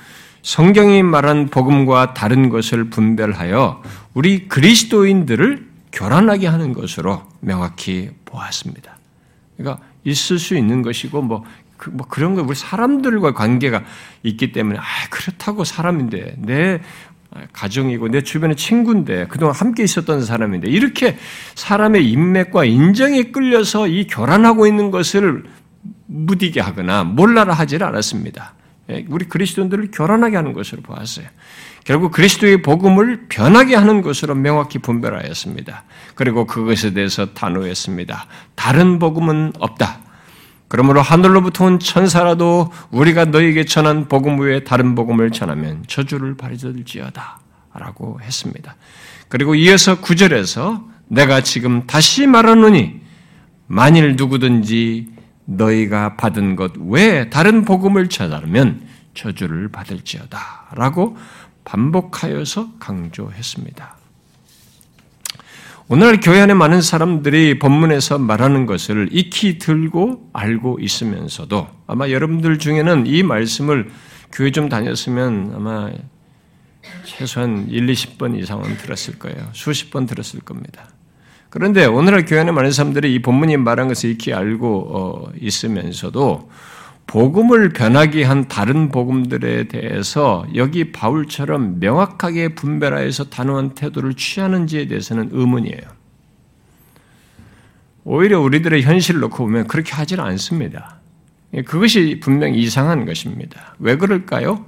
성경이 0.41 1.03
말한 1.03 1.49
복음과 1.49 2.13
다른 2.13 2.49
것을 2.49 2.89
분별하여 2.89 3.83
우리 4.13 4.47
그리스도인들을 4.47 5.66
교란하게 5.91 6.47
하는 6.47 6.73
것으로 6.73 7.23
명확히 7.39 8.09
보았습니다. 8.25 8.97
그러니까 9.57 9.83
있을 10.03 10.39
수 10.39 10.55
있는 10.55 10.81
것이고 10.81 11.21
뭐, 11.21 11.43
그, 11.77 11.89
뭐 11.89 12.07
그런 12.07 12.35
거 12.35 12.43
우리 12.43 12.55
사람들과 12.55 13.33
관계가 13.33 13.83
있기 14.23 14.51
때문에 14.51 14.79
아 14.79 14.83
그렇다고 15.09 15.63
사람인데 15.63 16.35
내 16.39 16.81
가정이고 17.53 18.07
내 18.09 18.21
주변의 18.21 18.55
친구인데 18.55 19.27
그동안 19.27 19.55
함께 19.55 19.83
있었던 19.83 20.23
사람인데 20.23 20.69
이렇게 20.69 21.17
사람의 21.55 22.09
인맥과 22.09 22.65
인정에 22.65 23.23
끌려서 23.31 23.87
이 23.87 24.07
교란하고 24.07 24.65
있는 24.65 24.91
것을 24.91 25.43
무디게 26.07 26.61
하거나 26.61 27.03
몰라라 27.03 27.53
하지를 27.53 27.85
않았습니다. 27.87 28.53
예, 28.89 29.05
우리 29.09 29.25
그리스도인들을 29.25 29.91
교란하게 29.91 30.37
하는 30.37 30.53
것으로 30.53 30.81
보았어요. 30.81 31.27
결국 31.87 32.11
그리스도의 32.11 32.63
복음을 32.63 33.27
변하게 33.29 33.75
하는 33.75 34.01
것으로 34.01 34.35
명확히 34.35 34.77
분별하였습니다. 34.77 35.85
그리고 36.15 36.45
그것에 36.45 36.91
대해서 36.91 37.33
단호했습니다. 37.33 38.25
다른 38.55 38.99
복음은 38.99 39.53
없다. 39.57 39.99
그러므로 40.67 41.01
하늘로부터 41.01 41.63
온 41.63 41.79
천사라도 41.79 42.73
우리가 42.91 43.23
너에게 43.23 43.63
전한 43.63 44.09
복음 44.09 44.37
외에 44.41 44.65
다른 44.65 44.95
복음을 44.95 45.31
전하면 45.31 45.85
저주를 45.87 46.35
받을지어다. 46.35 47.39
라고 47.73 48.19
했습니다. 48.21 48.75
그리고 49.29 49.55
이어서 49.55 50.01
구절에서 50.01 50.83
내가 51.07 51.39
지금 51.39 51.87
다시 51.87 52.27
말하노니 52.27 52.99
만일 53.67 54.17
누구든지 54.17 55.07
너희가 55.45 56.17
받은 56.17 56.57
것 56.57 56.73
외에 56.75 57.29
다른 57.29 57.63
복음을 57.63 58.09
전하면 58.09 58.81
저주를 59.13 59.69
받을지어다. 59.69 60.67
라고 60.75 61.15
반복하여서 61.67 62.75
강조했습니다. 62.79 63.97
오늘 65.89 66.19
교회 66.21 66.39
안에 66.39 66.53
많은 66.53 66.81
사람들이 66.81 67.59
본문에서 67.59 68.19
말하는 68.19 68.65
것을 68.65 69.09
익히 69.11 69.57
들고 69.57 70.29
알고 70.33 70.79
있으면서도 70.81 71.67
아마 71.87 72.09
여러분들 72.09 72.57
중에는 72.59 73.05
이 73.05 73.21
말씀을 73.21 73.89
교회 74.31 74.51
좀 74.51 74.69
다녔으면 74.69 75.53
아마 75.55 75.91
최소한 77.03 77.67
1, 77.69 77.85
20번 77.85 78.41
이상은 78.41 78.77
들었을 78.77 79.19
거예요. 79.19 79.49
수십 79.51 79.91
번 79.91 80.05
들었을 80.05 80.39
겁니다. 80.41 80.89
그런데 81.49 81.85
오늘날 81.85 82.25
교회 82.25 82.39
안에 82.39 82.51
많은 82.51 82.71
사람들이 82.71 83.13
이 83.13 83.21
본문이 83.21 83.57
말한 83.57 83.89
것을 83.89 84.11
익히 84.11 84.33
알고 84.33 84.89
어, 84.89 85.31
있으면서도 85.39 86.49
복음을 87.07 87.69
변하게 87.69 88.23
한 88.23 88.49
다른 88.49 88.89
복음들에 88.89 89.69
대해서 89.69 90.45
여기 90.55 90.91
바울처럼 90.91 91.79
명확하게 91.79 92.49
분별하여서 92.49 93.29
단호한 93.29 93.75
태도를 93.75 94.13
취하는지에 94.13 94.87
대해서는 94.87 95.29
의문이에요. 95.31 95.81
오히려 98.03 98.39
우리들의 98.41 98.83
현실을 98.83 99.21
놓고 99.21 99.37
보면 99.37 99.67
그렇게 99.67 99.93
하지는 99.93 100.23
않습니다. 100.25 100.97
그것이 101.65 102.19
분명히 102.21 102.59
이상한 102.59 103.05
것입니다. 103.05 103.75
왜 103.79 103.95
그럴까요? 103.95 104.65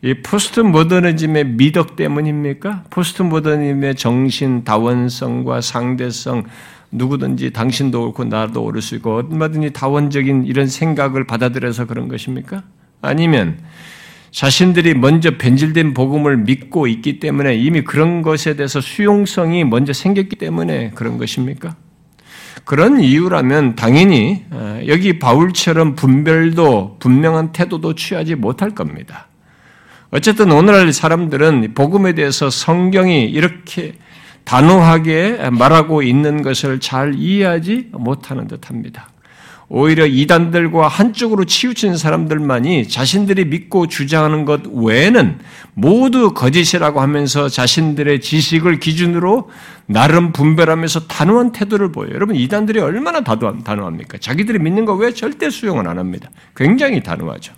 이 0.00 0.14
포스트 0.14 0.60
모더니즘의 0.60 1.44
미덕 1.44 1.96
때문입니까? 1.96 2.84
포스트 2.88 3.22
모더니즘의 3.22 3.96
정신, 3.96 4.64
다원성과 4.64 5.60
상대성, 5.60 6.44
누구든지 6.90 7.52
당신도 7.52 8.02
옳고 8.06 8.24
나도 8.24 8.62
옳을 8.62 8.82
수 8.82 8.94
있고 8.96 9.16
얼마든지 9.16 9.72
다원적인 9.72 10.44
이런 10.46 10.66
생각을 10.66 11.24
받아들여서 11.24 11.86
그런 11.86 12.08
것입니까? 12.08 12.62
아니면 13.02 13.58
자신들이 14.30 14.94
먼저 14.94 15.36
변질된 15.38 15.94
복음을 15.94 16.36
믿고 16.38 16.86
있기 16.86 17.18
때문에 17.20 17.56
이미 17.56 17.82
그런 17.82 18.22
것에 18.22 18.56
대해서 18.56 18.80
수용성이 18.80 19.64
먼저 19.64 19.92
생겼기 19.92 20.36
때문에 20.36 20.92
그런 20.94 21.18
것입니까? 21.18 21.76
그런 22.64 23.00
이유라면 23.00 23.76
당연히 23.76 24.44
어, 24.50 24.80
여기 24.88 25.18
바울처럼 25.18 25.94
분별도 25.94 26.96
분명한 26.98 27.52
태도도 27.52 27.94
취하지 27.94 28.34
못할 28.34 28.74
겁니다. 28.74 29.28
어쨌든 30.10 30.50
오늘날 30.50 30.92
사람들은 30.92 31.72
복음에 31.74 32.14
대해서 32.14 32.50
성경이 32.50 33.24
이렇게 33.24 33.94
단호하게 34.48 35.50
말하고 35.52 36.00
있는 36.00 36.40
것을 36.42 36.80
잘 36.80 37.14
이해하지 37.14 37.90
못하는 37.92 38.48
듯 38.48 38.70
합니다. 38.70 39.10
오히려 39.68 40.06
이단들과 40.06 40.88
한쪽으로 40.88 41.44
치우친 41.44 41.98
사람들만이 41.98 42.88
자신들이 42.88 43.44
믿고 43.44 43.88
주장하는 43.88 44.46
것 44.46 44.62
외에는 44.66 45.40
모두 45.74 46.32
거짓이라고 46.32 47.02
하면서 47.02 47.50
자신들의 47.50 48.22
지식을 48.22 48.80
기준으로 48.80 49.50
나름 49.84 50.32
분별하면서 50.32 51.08
단호한 51.08 51.52
태도를 51.52 51.92
보여요. 51.92 52.14
여러분, 52.14 52.34
이단들이 52.34 52.80
얼마나 52.80 53.20
단호합니까? 53.20 54.16
자기들이 54.16 54.60
믿는 54.60 54.86
거 54.86 54.94
왜 54.94 55.12
절대 55.12 55.50
수용을 55.50 55.86
안 55.86 55.98
합니다. 55.98 56.30
굉장히 56.56 57.02
단호하죠. 57.02 57.52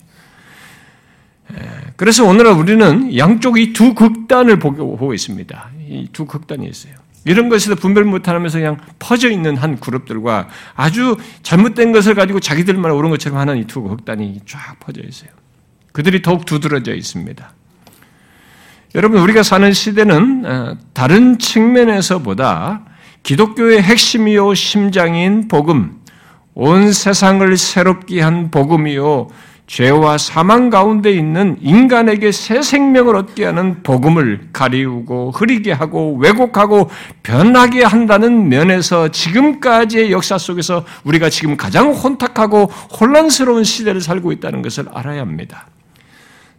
그래서 1.97 2.25
오늘 2.25 2.47
우리는 2.47 3.17
양쪽 3.17 3.59
이 3.61 3.73
두 3.73 3.95
극단을 3.95 4.59
보고 4.59 5.15
있습니다. 5.15 5.71
이두 5.91 6.25
극단이 6.27 6.67
있어요. 6.69 6.95
이런 7.25 7.49
것에서 7.51 7.75
분별 7.75 8.05
못하면서 8.05 8.59
그냥 8.59 8.79
퍼져 8.99 9.31
있는 9.31 9.57
한 9.57 9.79
그룹들과 9.79 10.49
아주 10.75 11.17
잘못된 11.43 11.93
것을 11.93 12.15
가지고 12.15 12.41
자기들만 12.41 12.91
옳은 12.91 13.11
것처럼 13.11 13.39
하는 13.39 13.59
이 13.59 13.67
두 13.67 13.83
극단이 13.83 14.41
쫙 14.47 14.77
퍼져 14.81 15.03
있어요. 15.03 15.31
그들이 15.93 16.23
더욱 16.23 16.47
두드러져 16.47 16.95
있습니다. 16.95 17.53
여러분, 18.95 19.21
우리가 19.21 19.43
사는 19.43 19.73
시대는 19.73 20.47
어, 20.47 20.77
다른 20.95 21.39
측면에서보다 21.39 22.87
기독교의 23.23 23.83
핵심이요 23.83 24.55
심장인 24.55 25.47
복음, 25.47 26.01
온 26.55 26.93
세상을 26.93 27.57
새롭게 27.57 28.21
한 28.21 28.51
복음이요 28.51 29.29
죄와 29.71 30.19
사망 30.19 30.69
가운데 30.69 31.13
있는 31.13 31.57
인간에게 31.61 32.33
새 32.33 32.61
생명을 32.61 33.15
얻게 33.15 33.45
하는 33.45 33.85
복음을 33.85 34.49
가리우고 34.53 35.31
흐리게 35.31 35.71
하고 35.71 36.17
왜곡하고 36.17 36.91
변하게 37.23 37.85
한다는 37.85 38.49
면에서 38.49 39.07
지금까지의 39.11 40.11
역사 40.11 40.39
속에서 40.39 40.85
우리가 41.05 41.31
지금 41.31 41.57
가장 41.57 41.93
혼탁하고 41.93 42.65
혼란스러운 42.65 43.63
시대를 43.63 44.01
살고 44.01 44.33
있다는 44.33 44.61
것을 44.63 44.87
알아야 44.93 45.21
합니다. 45.21 45.69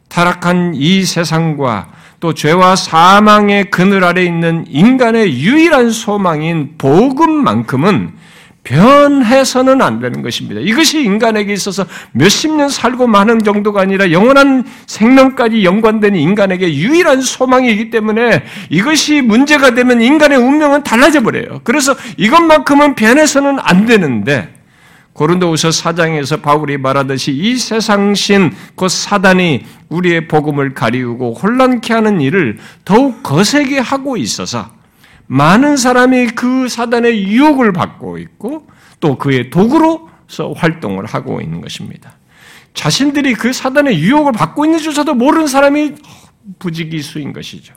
타락한 0.08 0.76
이 0.76 1.04
세상과 1.04 1.90
또 2.22 2.34
죄와 2.34 2.78
사망의 2.78 3.72
그늘 3.72 4.06
아래 4.06 4.24
있는 4.24 4.64
인간의 4.70 5.38
유일한 5.42 5.90
소망인 5.90 6.76
복음만큼은 6.78 8.21
변해서는 8.64 9.82
안 9.82 10.00
되는 10.00 10.22
것입니다. 10.22 10.62
이것이 10.62 11.02
인간에게 11.04 11.52
있어서 11.54 11.86
몇십 12.12 12.52
년 12.52 12.70
살고 12.70 13.08
마는 13.08 13.44
정도가 13.44 13.82
아니라 13.82 14.12
영원한 14.12 14.66
생명까지 14.86 15.64
연관된 15.64 16.16
인간에게 16.16 16.76
유일한 16.76 17.22
소망이기 17.22 17.90
때문에 17.90 18.44
이것이 18.70 19.22
문제가 19.22 19.74
되면 19.74 20.02
인간의 20.02 20.38
운명은 20.38 20.84
달라져 20.84 21.22
버려요. 21.22 21.62
그래서 21.64 21.96
이것만큼은 22.18 22.96
변해서는 22.96 23.58
안 23.60 23.86
되는데 23.86 24.54
고린도후서 25.14 25.70
4장에서 25.70 26.42
바울이 26.42 26.78
말하듯이 26.78 27.32
이 27.32 27.58
세상신 27.58 28.54
곧 28.76 28.88
사단이 28.88 29.66
우리의 29.90 30.28
복음을 30.28 30.74
가리우고 30.74 31.34
혼란케 31.34 31.94
하는 31.94 32.22
일을 32.22 32.60
더욱 32.86 33.22
거세게 33.24 33.80
하고 33.80 34.16
있어서 34.18 34.81
많은 35.34 35.78
사람이 35.78 36.32
그 36.32 36.68
사단의 36.68 37.24
유혹을 37.26 37.72
받고 37.72 38.18
있고 38.18 38.68
또 39.00 39.18
그의 39.18 39.50
도구로서 39.50 40.52
활동을 40.58 41.06
하고 41.06 41.40
있는 41.40 41.62
것입니다. 41.62 42.18
자신들이 42.74 43.36
그 43.36 43.54
사단의 43.54 43.98
유혹을 43.98 44.34
받고 44.34 44.66
있는 44.66 44.80
줄서도 44.80 45.14
모르는 45.14 45.48
사람이 45.48 45.96
부지기수인 46.60 47.32
것이죠. 47.32 47.74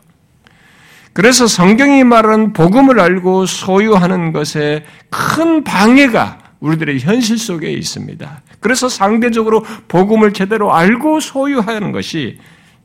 그래서 1.12 1.46
성경이 1.46 2.02
말하는 2.02 2.54
복음을 2.54 2.99
알고 2.99 3.46
소유하는 3.46 4.32
것에 4.32 4.84
큰 5.08 5.62
방해가 5.62 6.40
우리들의 6.58 6.99
현실 6.99 7.38
속에 7.38 7.70
있습니다. 7.70 8.42
그래서 8.58 8.88
상대적으로 8.88 9.64
복음을 9.87 10.32
제대로 10.32 10.75
알고 10.75 11.20
소유하는 11.20 11.92
것이 11.92 12.40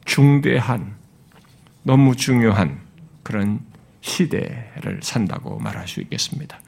중대한, 0.06 0.94
너무 1.82 2.16
중요한 2.16 2.82
그런 3.24 3.68
시대를 4.02 5.00
산다고 5.02 5.60
말할 5.60 5.88
수 5.88 6.02
있겠습니다. 6.02 6.60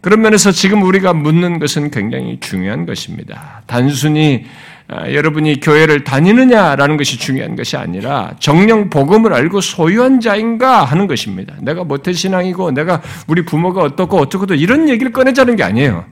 그런 0.00 0.20
면에서 0.20 0.50
지금 0.50 0.82
우리가 0.82 1.12
묻는 1.12 1.58
것은 1.60 1.90
굉장히 1.90 2.40
중요한 2.40 2.86
것입니다. 2.86 3.62
단순히 3.66 4.44
아, 4.88 5.10
여러분이 5.10 5.60
교회를 5.60 6.04
다니느냐라는 6.04 6.96
것이 6.96 7.18
중요한 7.18 7.54
것이 7.54 7.76
아니라 7.76 8.34
정령 8.40 8.90
복음을 8.90 9.32
알고 9.32 9.60
소유한 9.60 10.20
자인가 10.20 10.84
하는 10.84 11.06
것입니다. 11.06 11.54
내가 11.62 11.84
모태 11.84 12.12
신앙이고 12.12 12.72
내가 12.72 13.00
우리 13.28 13.44
부모가 13.44 13.82
어떻고 13.82 14.18
어떻고도 14.18 14.54
이런 14.54 14.88
얘기를 14.88 15.12
꺼내자는 15.12 15.56
게 15.56 15.62
아니에요. 15.62 16.04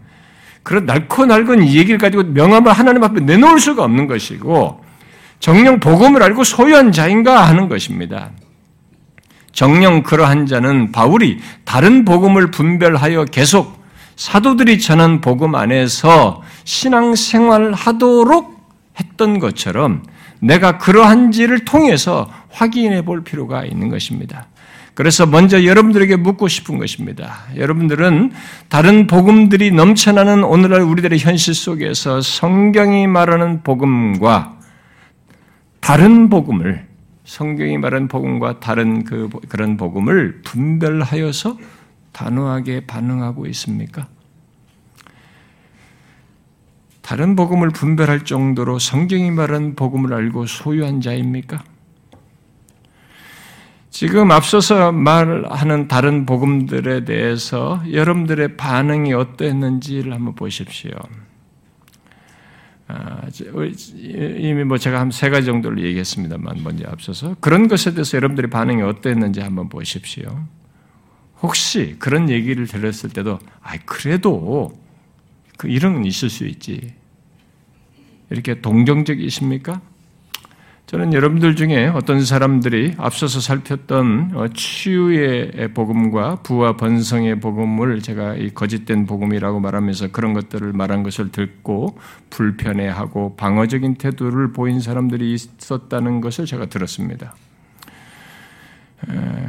그런 0.63 0.87
날코 0.87 1.27
낡은 1.27 1.65
이 1.65 1.77
얘기를 1.77 1.99
가지고 1.99 2.23
명함을 2.23 2.73
하나님 2.73 3.03
앞에 3.03 3.21
내놓을 3.21 3.59
수가 3.59 3.83
없는 3.85 4.07
것이고 4.07 4.85
정령 5.41 5.81
복음을 5.81 6.23
알고 6.23 6.45
소유한 6.45 6.93
자인가 6.93 7.49
하는 7.49 7.69
것입니다. 7.69 8.31
정령 9.53 10.03
그러한 10.03 10.47
자는 10.47 10.93
바울이 10.93 11.39
다른 11.65 12.05
복음을 12.05 12.51
분별하여 12.51 13.27
계속 13.27 13.81
사도들이 14.17 14.79
전한 14.79 15.21
복음 15.21 15.55
안에서 15.55 16.43
신앙생활 16.65 17.73
하도록 17.73 18.61
했던 18.99 19.39
것처럼 19.39 20.03
내가 20.41 20.79
그러한지를 20.79 21.65
통해서 21.65 22.31
확인해 22.51 23.03
볼 23.03 23.25
필요가 23.25 23.65
있는 23.65 23.89
것입니다. 23.89 24.47
그래서 24.95 25.25
먼저 25.25 25.65
여러분들에게 25.65 26.17
묻고 26.17 26.49
싶은 26.49 26.79
것입니다. 26.79 27.45
여러분들은 27.57 28.33
다른 28.69 29.07
복음들이 29.07 29.71
넘쳐나는 29.71 30.45
오늘날 30.45 30.83
우리들의 30.83 31.19
현실 31.19 31.55
속에서 31.55 32.21
성경이 32.21 33.07
말하는 33.07 33.63
복음과 33.63 34.59
다른 35.81 36.29
복음을 36.29 36.90
성경이 37.31 37.79
말하는 37.79 38.09
복음과 38.09 38.59
다른 38.59 39.05
그 39.05 39.31
그런 39.49 39.77
복음을 39.77 40.43
분별하여서 40.43 41.59
단호하게 42.11 42.87
반응하고 42.89 43.47
있습니까? 43.47 44.09
다른 47.03 47.37
복음을 47.37 47.71
분별할 47.71 48.25
정도로 48.25 48.81
성경이 48.81 49.31
말하는 49.31 49.77
복음을 49.77 50.13
알고 50.13 50.47
소유한 50.47 51.01
자입니까? 51.01 51.63
지금 53.91 54.33
앞서서 54.33 54.91
말하는 54.91 55.87
다른 55.87 56.27
복음들에 56.27 57.05
대해서 57.05 57.81
여러분들의 57.93 58.57
반응이 58.57 59.13
어땠는지를 59.13 60.13
한번 60.13 60.35
보십시오. 60.35 60.91
아, 62.93 63.23
이미 63.95 64.65
뭐 64.65 64.79
제가 64.79 64.99
한 65.01 65.11
세 65.11 65.31
가지 65.31 65.47
정도를 65.47 65.85
얘기했습니다만 65.85 66.63
먼저 66.63 66.89
앞서서 66.89 67.37
그런 67.41 67.69
것에 67.69 67.93
대해서 67.95 68.17
여러분들의 68.17 68.51
반응이 68.51 68.83
어땠는지 68.83 69.41
한번 69.41 69.69
보십시오. 69.69 70.47
혹시 71.43 71.97
그런 71.99 72.29
얘기를 72.31 72.67
들었을 72.67 73.11
때도 73.11 73.39
아 73.63 73.77
그래도 73.87 74.79
그 75.57 75.69
이런 75.69 76.05
있을 76.05 76.29
수 76.31 76.47
있지 76.47 76.95
이렇게 78.31 78.61
동정적이십니까? 78.61 79.81
저는 80.91 81.13
여러분들 81.13 81.55
중에 81.55 81.87
어떤 81.87 82.25
사람들이 82.25 82.95
앞서서 82.99 83.39
살폈던 83.39 84.33
어, 84.35 84.49
치유의 84.49 85.73
복음과 85.73 86.43
부와 86.43 86.77
번성의 86.77 87.39
복음을 87.39 88.03
제가 88.03 88.35
이 88.35 88.51
거짓된 88.51 89.07
복음이라고 89.07 89.61
말하면서 89.61 90.09
그런 90.11 90.33
것들을 90.33 90.73
말한 90.73 91.05
것을 91.05 91.31
듣고 91.31 91.97
불편해하고 92.31 93.37
방어적인 93.37 93.99
태도를 93.99 94.51
보인 94.51 94.81
사람들이 94.81 95.33
있었다는 95.33 96.21
것을 96.21 96.45
제가 96.45 96.67
들었습니다. 96.67 97.37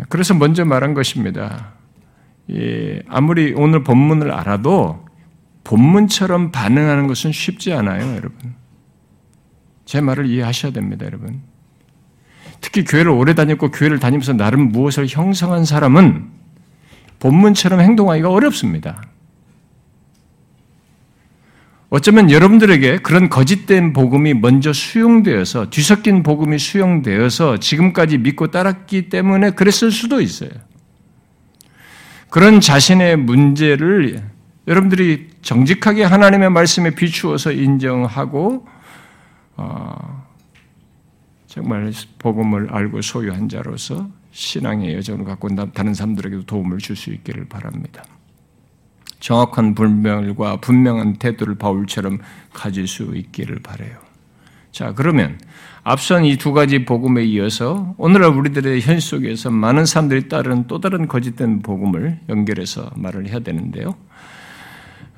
그래서 0.10 0.36
먼저 0.36 0.64
말한 0.64 0.94
것입니다. 0.94 1.72
아무리 3.08 3.56
오늘 3.58 3.84
본문을 3.84 4.32
알아도 4.32 5.08
본문처럼 5.64 6.52
반응하는 6.52 7.08
것은 7.08 7.32
쉽지 7.32 7.74
않아요, 7.74 8.12
여러분. 8.12 8.61
제 9.92 10.00
말을 10.00 10.28
이해하셔야 10.28 10.72
됩니다, 10.72 11.06
여러분. 11.06 11.42
특히 12.62 12.86
교회를 12.86 13.12
오래 13.12 13.36
다녔고 13.36 13.72
교회를 13.72 14.00
다니면서 14.00 14.32
나름 14.32 14.70
무엇을 14.70 15.06
형성한 15.10 15.66
사람은 15.66 16.30
본문처럼 17.20 17.82
행동하기가 17.82 18.30
어렵습니다. 18.30 19.04
어쩌면 21.90 22.32
여러분들에게 22.32 23.00
그런 23.00 23.28
거짓된 23.28 23.92
복음이 23.92 24.36
먼저 24.36 24.72
수용되어서 24.72 25.70
뒤섞인 25.72 26.24
복음이 26.24 26.58
수용되어서 26.58 27.58
지금까지 27.58 28.18
믿고 28.20 28.50
따랐기 28.50 29.10
때문에 29.10 29.52
그랬을 29.52 29.92
수도 29.92 30.22
있어요. 30.22 30.52
그런 32.30 32.62
자신의 32.62 33.18
문제를 33.18 34.24
여러분들이 34.70 35.32
정직하게 35.42 36.06
하나님의 36.06 36.50
말씀에 36.50 36.92
비추어서 36.92 37.52
인정하고 37.52 38.66
어, 38.66 38.81
정말 41.47 41.91
복음을 42.19 42.69
알고 42.71 43.02
소유한 43.02 43.50
자로서 43.50 44.10
신앙의 44.32 44.95
여정을 44.95 45.26
갖고 45.26 45.50
다른 45.74 45.93
사람들에게도 45.93 46.43
도움을 46.43 46.78
줄 46.78 46.95
수 46.95 47.10
있기를 47.10 47.45
바랍니다. 47.50 48.04
정확한 49.19 49.76
분별과 49.76 50.62
분명한 50.62 51.17
태도를 51.17 51.56
바울처럼 51.56 52.19
가질 52.54 52.88
수 52.88 53.15
있기를 53.15 53.60
바래요. 53.60 53.97
자, 54.71 54.93
그러면 54.93 55.38
앞선 55.84 56.24
이 56.26 56.38
두 56.38 56.54
가지 56.54 56.86
복음에 56.86 57.24
이어서 57.26 57.93
오늘날 57.97 58.32
우리들의 58.32 58.82
현 58.82 59.00
속에서 59.00 59.52
많은 59.52 59.86
사람들이 59.86 60.30
따르는 60.30 60.67
또 60.67 60.80
다른 60.80 61.08
거짓된 61.08 61.62
복음을 61.62 62.19
연결해서 62.30 62.91
말을 62.95 63.28
해야 63.28 63.39
되는데요. 63.39 63.95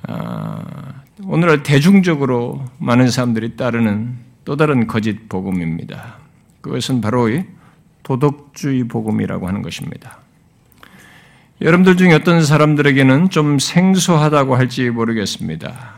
아, 0.06 1.02
오늘날 1.24 1.62
대중적으로 1.62 2.64
많은 2.78 3.08
사람들이 3.08 3.56
따르는 3.56 4.16
또 4.44 4.56
다른 4.56 4.86
거짓 4.86 5.28
복음입니다. 5.28 6.16
그것은 6.60 7.00
바로 7.00 7.28
도덕주의 8.02 8.84
복음이라고 8.84 9.48
하는 9.48 9.62
것입니다. 9.62 10.18
여러분들 11.60 11.96
중에 11.96 12.12
어떤 12.12 12.44
사람들에게는 12.44 13.30
좀 13.30 13.58
생소하다고 13.58 14.56
할지 14.56 14.90
모르겠습니다. 14.90 15.94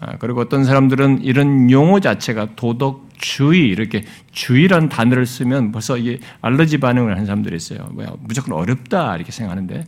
아, 0.00 0.16
그리고 0.18 0.40
어떤 0.40 0.64
사람들은 0.64 1.22
이런 1.22 1.70
용어 1.70 2.00
자체가 2.00 2.56
도덕주의 2.56 3.68
이렇게 3.68 4.04
주의란 4.32 4.88
단어를 4.88 5.26
쓰면 5.26 5.70
벌써 5.70 5.96
이게 5.96 6.18
알러지 6.40 6.78
반응을 6.78 7.12
하는 7.12 7.26
사람들이 7.26 7.54
있어요. 7.54 7.88
뭐야 7.92 8.12
무조건 8.20 8.54
어렵다 8.54 9.14
이렇게 9.14 9.30
생각하는데 9.30 9.80
어, 9.80 9.84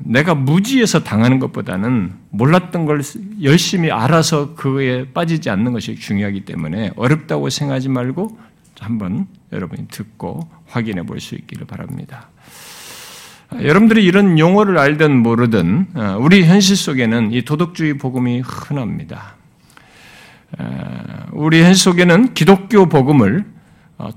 내가 0.00 0.34
무지해서 0.34 1.04
당하는 1.04 1.38
것보다는 1.38 2.12
몰랐던 2.30 2.86
걸 2.86 3.02
열심히 3.42 3.90
알아서 3.90 4.54
그에 4.54 5.12
빠지지 5.12 5.50
않는 5.50 5.72
것이 5.72 5.96
중요하기 5.96 6.44
때문에 6.44 6.92
어렵다고 6.96 7.50
생각하지 7.50 7.88
말고 7.88 8.38
한번 8.80 9.26
여러분이 9.52 9.88
듣고 9.88 10.48
확인해 10.66 11.02
볼 11.04 11.20
수 11.20 11.34
있기를 11.34 11.66
바랍니다. 11.66 12.28
여러분들이 13.60 14.04
이런 14.04 14.38
용어를 14.38 14.78
알든 14.78 15.16
모르든 15.18 15.88
어, 15.94 16.16
우리 16.18 16.44
현실 16.44 16.74
속에는 16.74 17.32
이 17.32 17.42
도덕주의 17.42 17.98
복음이 17.98 18.40
흔합니다. 18.40 19.34
어, 20.58 21.26
우리 21.32 21.62
현실 21.62 21.76
속에는 21.76 22.34
기독교 22.34 22.86
복음을 22.86 23.44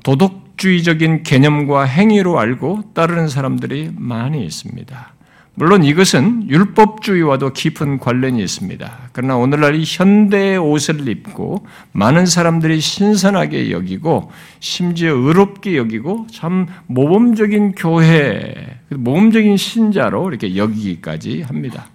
도덕주의적인 0.04 1.24
개념과 1.24 1.84
행위로 1.84 2.40
알고 2.40 2.94
따르는 2.94 3.28
사람들이 3.28 3.92
많이 3.96 4.44
있습니다. 4.46 5.15
물론 5.58 5.86
이것은 5.86 6.50
율법주의와도 6.50 7.54
깊은 7.54 8.00
관련이 8.00 8.44
있습니다. 8.44 9.10
그러나 9.14 9.38
오늘날 9.38 9.76
이 9.76 9.84
현대의 9.86 10.58
옷을 10.58 11.08
입고 11.08 11.66
많은 11.94 12.26
사람들이 12.26 12.82
신선하게 12.82 13.72
여기고 13.72 14.32
심지어 14.60 15.14
의롭게 15.16 15.78
여기고 15.78 16.28
참 16.30 16.68
모범적인 16.88 17.76
교회, 17.76 18.80
모범적인 18.90 19.56
신자로 19.56 20.30
이렇게 20.30 20.58
여기기까지 20.58 21.44
합니다. 21.44 21.88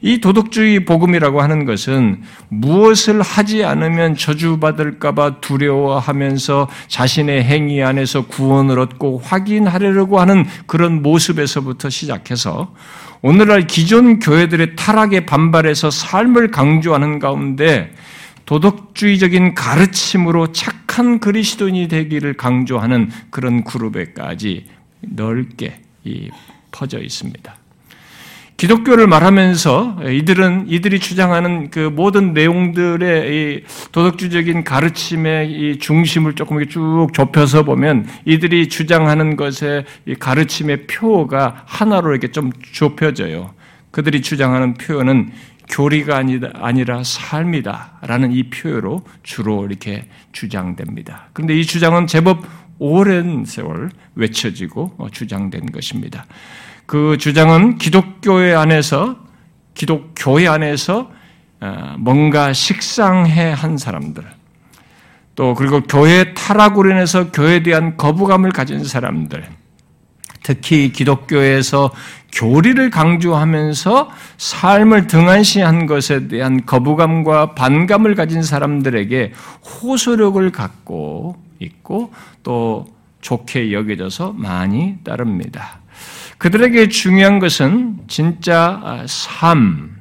이 0.00 0.18
도덕주의 0.20 0.84
복음이라고 0.84 1.42
하는 1.42 1.64
것은 1.64 2.22
무엇을 2.48 3.22
하지 3.22 3.64
않으면 3.64 4.16
저주받을까봐 4.16 5.40
두려워하면서 5.40 6.68
자신의 6.86 7.44
행위 7.44 7.82
안에서 7.82 8.26
구원을 8.26 8.78
얻고 8.78 9.20
확인하려고 9.24 10.20
하는 10.20 10.46
그런 10.66 11.02
모습에서부터 11.02 11.90
시작해서 11.90 12.72
오늘날 13.22 13.66
기존 13.66 14.20
교회들의 14.20 14.76
타락에 14.76 15.26
반발해서 15.26 15.90
삶을 15.90 16.52
강조하는 16.52 17.18
가운데 17.18 17.92
도덕주의적인 18.46 19.54
가르침으로 19.54 20.52
착한 20.52 21.18
그리스도인이 21.18 21.88
되기를 21.88 22.34
강조하는 22.34 23.10
그런 23.30 23.64
그룹에까지 23.64 24.64
넓게 25.00 25.80
퍼져 26.70 27.00
있습니다. 27.00 27.57
기독교를 28.58 29.06
말하면서 29.06 29.98
이들은 30.10 30.64
이들이 30.68 30.98
주장하는 30.98 31.70
그 31.70 31.78
모든 31.78 32.32
내용들의 32.34 33.62
도덕주적인 33.92 34.64
가르침의 34.64 35.52
이 35.52 35.78
중심을 35.78 36.34
조금 36.34 36.66
쭉 36.68 37.06
좁혀서 37.12 37.62
보면 37.62 38.08
이들이 38.24 38.68
주장하는 38.68 39.36
것의 39.36 39.84
가르침의 40.18 40.88
표가 40.88 41.62
하나로 41.66 42.10
이렇게 42.10 42.32
좀 42.32 42.50
좁혀져요. 42.72 43.54
그들이 43.92 44.22
주장하는 44.22 44.74
표현은 44.74 45.30
교리가 45.68 46.16
아니다, 46.16 46.50
아니라 46.54 47.04
삶이다 47.04 48.00
라는 48.08 48.32
이 48.32 48.50
표현으로 48.50 49.04
주로 49.22 49.66
이렇게 49.66 50.08
주장됩니다. 50.32 51.28
그런데 51.32 51.56
이 51.56 51.64
주장은 51.64 52.08
제법 52.08 52.44
오랜 52.80 53.44
세월 53.44 53.90
외쳐지고 54.16 54.96
주장된 55.12 55.66
것입니다. 55.70 56.26
그 56.88 57.18
주장은 57.18 57.76
기독교회 57.76 58.54
안에서 58.54 59.16
기독교회 59.74 60.48
안에서 60.48 61.10
어, 61.60 61.96
뭔가 61.98 62.54
식상해 62.54 63.52
한 63.52 63.76
사람들, 63.76 64.24
또 65.34 65.54
그리고 65.54 65.82
교회 65.82 66.32
타락으로 66.32 66.90
인해서 66.90 67.30
교회에 67.30 67.62
대한 67.62 67.98
거부감을 67.98 68.52
가진 68.52 68.84
사람들, 68.84 69.44
특히 70.42 70.90
기독교에서 70.90 71.90
교리를 72.32 72.88
강조하면서 72.88 74.10
삶을 74.38 75.08
등한시한 75.08 75.84
것에 75.84 76.26
대한 76.28 76.64
거부감과 76.64 77.54
반감을 77.54 78.14
가진 78.14 78.42
사람들에게 78.42 79.34
호소력을 79.82 80.50
갖고 80.52 81.36
있고 81.58 82.14
또 82.42 82.86
좋게 83.20 83.74
여겨져서 83.74 84.32
많이 84.38 84.96
따릅니다. 85.04 85.77
그들에게 86.38 86.88
중요한 86.88 87.40
것은 87.40 87.98
진짜 88.06 88.80
아, 88.82 89.04
삶 89.06 89.98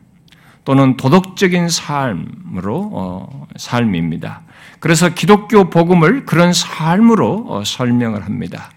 또는 0.64 0.98
도덕적인 0.98 1.70
삶으로 1.70 2.92
어, 2.94 3.48
삶입니다. 3.56 4.42
그래서 4.80 5.10
기독교 5.10 5.70
복음을 5.70 6.26
그런 6.26 6.54
삶으로 6.54 7.46
어, 7.48 7.64
설명을 7.64 8.24
합니다. 8.26 8.70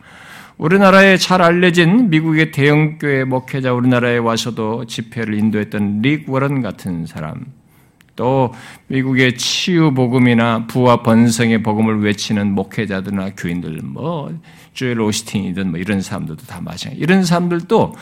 우리나라에 0.57 1.17
잘 1.17 1.43
알려진 1.43 2.11
미국의 2.11 2.51
대형교회 2.51 3.25
목회자 3.25 3.73
우리나라에 3.73 4.19
와서도 4.19 4.87
집회를 4.87 5.35
인도했던 5.35 6.01
릭 6.03 6.29
워런 6.29 6.63
같은 6.63 7.07
사람, 7.07 7.47
또 8.21 8.53
미국의 8.89 9.39
치유 9.39 9.95
복음이나 9.95 10.67
부와 10.67 11.03
번성의 11.03 11.63
복음을 11.63 12.03
외치는 12.03 12.53
목회자들이나 12.53 13.31
교인들, 13.35 13.81
뭐 13.83 14.39
주엘 14.75 15.01
오스틴이든 15.01 15.71
뭐 15.71 15.81
이런 15.81 16.03
사람들도 16.03 16.45
다 16.45 16.61
마찬가지. 16.61 17.01
이런 17.01 17.25
사람들도 17.25 17.95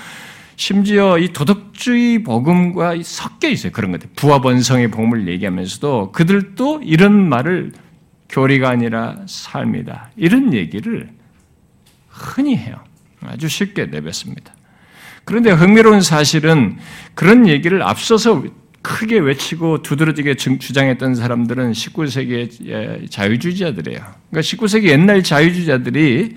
심지어 0.56 1.18
이 1.18 1.32
도덕주의 1.32 2.24
복음과 2.24 2.96
섞여 3.04 3.48
있어요. 3.48 3.70
그런 3.70 3.92
것들. 3.92 4.08
부와 4.16 4.40
번성의 4.40 4.88
복음을 4.88 5.28
얘기하면서도 5.28 6.10
그들도 6.10 6.82
이런 6.82 7.28
말을 7.28 7.70
교리가 8.28 8.70
아니라 8.70 9.18
삶이다. 9.24 10.10
이런 10.16 10.52
얘기를 10.52 11.10
흔히 12.08 12.56
해요. 12.56 12.74
아주 13.22 13.48
쉽게 13.48 13.86
내뱉습니다. 13.86 14.52
그런데 15.24 15.52
흥미로운 15.52 16.00
사실은 16.00 16.76
그런 17.14 17.46
얘기를 17.46 17.84
앞서서 17.84 18.42
크게 18.82 19.18
외치고 19.18 19.82
두드러지게 19.82 20.34
주장했던 20.36 21.14
사람들은 21.14 21.72
19세기의 21.72 23.10
자유주의자들이에요. 23.10 23.98
그러니까 23.98 24.40
19세기 24.40 24.88
옛날 24.88 25.22
자유주의자들이 25.22 26.36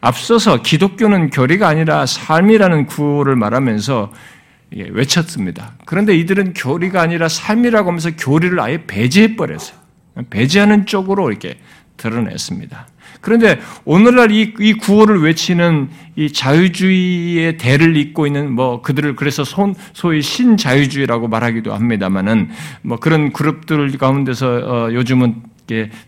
앞서서 0.00 0.62
기독교는 0.62 1.30
교리가 1.30 1.68
아니라 1.68 2.06
삶이라는 2.06 2.86
구호를 2.86 3.36
말하면서 3.36 4.12
외쳤습니다. 4.72 5.74
그런데 5.84 6.16
이들은 6.16 6.54
교리가 6.54 7.02
아니라 7.02 7.28
삶이라고 7.28 7.88
하면서 7.88 8.10
교리를 8.16 8.58
아예 8.60 8.86
배제해버렸어요. 8.86 9.78
배제하는 10.30 10.86
쪽으로 10.86 11.30
이렇게 11.30 11.58
드러냈습니다. 11.96 12.86
그런데 13.20 13.60
오늘날 13.84 14.30
이, 14.30 14.54
이 14.58 14.74
구호를 14.74 15.22
외치는 15.22 15.90
이 16.16 16.32
자유주의의 16.32 17.56
대를 17.56 17.96
잇고 17.96 18.26
있는 18.26 18.52
뭐 18.52 18.82
그들을 18.82 19.16
그래서 19.16 19.44
손, 19.44 19.74
소위 19.92 20.22
신자유주의라고 20.22 21.28
말하기도 21.28 21.72
합니다만은 21.72 22.50
뭐 22.82 22.98
그런 22.98 23.32
그룹들 23.32 23.96
가운데서 23.98 24.46
어, 24.48 24.92
요즘은 24.92 25.42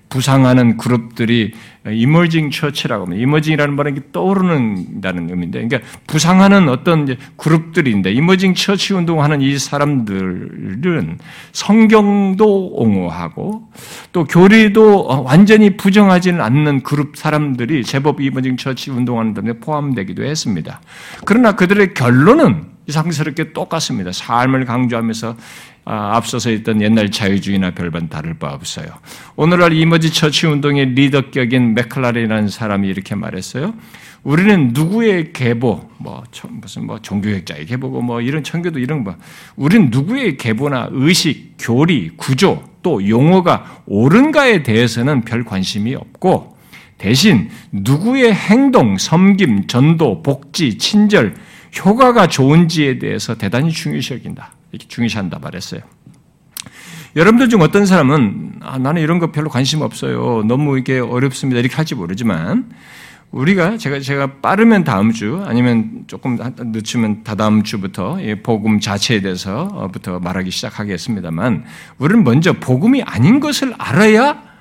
부상하는 0.08 0.76
그룹들이 0.76 1.52
emerging 1.90 2.50
church라고 2.50 3.04
합니다. 3.04 3.22
emerging이라는 3.22 3.74
말은 3.74 4.00
떠오르는다는 4.12 5.30
의미인데, 5.30 5.66
그러니까 5.66 5.90
부상하는 6.06 6.68
어떤 6.68 7.16
그룹들인데, 7.36 8.12
emerging 8.12 8.54
church 8.54 8.94
운동하는 8.94 9.40
이 9.40 9.58
사람들은 9.58 11.18
성경도 11.52 12.68
옹호하고 12.74 13.68
또 14.12 14.24
교리도 14.24 15.24
완전히 15.24 15.76
부정하지는 15.76 16.40
않는 16.40 16.82
그룹 16.82 17.16
사람들이 17.16 17.82
제법 17.84 18.20
emerging 18.20 18.56
church 18.56 18.90
운동하는 18.90 19.34
데 19.34 19.52
포함되기도 19.54 20.24
했습니다. 20.24 20.80
그러나 21.24 21.52
그들의 21.52 21.94
결론은 21.94 22.71
이상스럽게 22.86 23.52
똑같습니다. 23.52 24.12
삶을 24.12 24.64
강조하면서 24.64 25.36
아, 25.84 26.16
앞서서 26.16 26.50
있던 26.50 26.80
옛날 26.80 27.10
자유주의나 27.10 27.72
별반 27.72 28.08
다를 28.08 28.34
바 28.34 28.48
없어요. 28.52 28.86
오늘날 29.34 29.72
이머지 29.72 30.12
처치 30.12 30.46
운동의 30.46 30.94
리더격인 30.94 31.74
맥클라렌이라는 31.74 32.48
사람이 32.48 32.88
이렇게 32.88 33.14
말했어요. 33.14 33.74
우리는 34.22 34.70
누구의 34.72 35.32
계보, 35.32 35.90
뭐 35.98 36.22
무슨 36.48 36.86
뭐 36.86 37.00
종교학자의 37.00 37.66
계보고 37.66 38.02
뭐 38.02 38.20
이런 38.20 38.44
청교도 38.44 38.78
이런 38.78 39.02
거, 39.02 39.16
우리는 39.56 39.90
누구의 39.90 40.36
계보나 40.36 40.90
의식, 40.92 41.56
교리, 41.58 42.10
구조 42.16 42.62
또 42.82 43.08
용어가 43.08 43.82
옳은가에 43.86 44.62
대해서는 44.62 45.22
별 45.22 45.44
관심이 45.44 45.96
없고 45.96 46.56
대신 46.98 47.50
누구의 47.72 48.32
행동, 48.32 48.96
섬김, 48.96 49.66
전도, 49.66 50.22
복지, 50.22 50.78
친절, 50.78 51.34
효과가 51.78 52.28
좋은지에 52.28 52.98
대해서 52.98 53.36
대단히 53.36 53.70
중요시 53.70 54.14
여긴다. 54.14 54.52
이렇게 54.72 54.88
중요시한다 54.88 55.38
말했어요. 55.38 55.80
여러분들 57.14 57.48
중 57.48 57.60
어떤 57.60 57.84
사람은 57.84 58.60
아, 58.60 58.78
나는 58.78 59.02
이런 59.02 59.18
거 59.18 59.32
별로 59.32 59.50
관심 59.50 59.82
없어요. 59.82 60.42
너무 60.46 60.78
이게 60.78 60.98
어렵습니다. 60.98 61.60
이렇게 61.60 61.74
할지 61.74 61.94
모르지만 61.94 62.70
우리가 63.30 63.78
제가 63.78 64.00
제가 64.00 64.40
빠르면 64.40 64.84
다음 64.84 65.12
주 65.12 65.42
아니면 65.44 66.04
조금 66.06 66.38
늦추면 66.58 67.24
다다음 67.24 67.62
주부터 67.62 68.18
복음 68.42 68.78
자체에 68.78 69.20
대해서부터 69.20 70.20
말하기 70.20 70.50
시작하겠습니다만 70.50 71.64
우리는 71.98 72.24
먼저 72.24 72.52
복음이 72.52 73.02
아닌 73.02 73.40
것을 73.40 73.74
알아야 73.78 74.51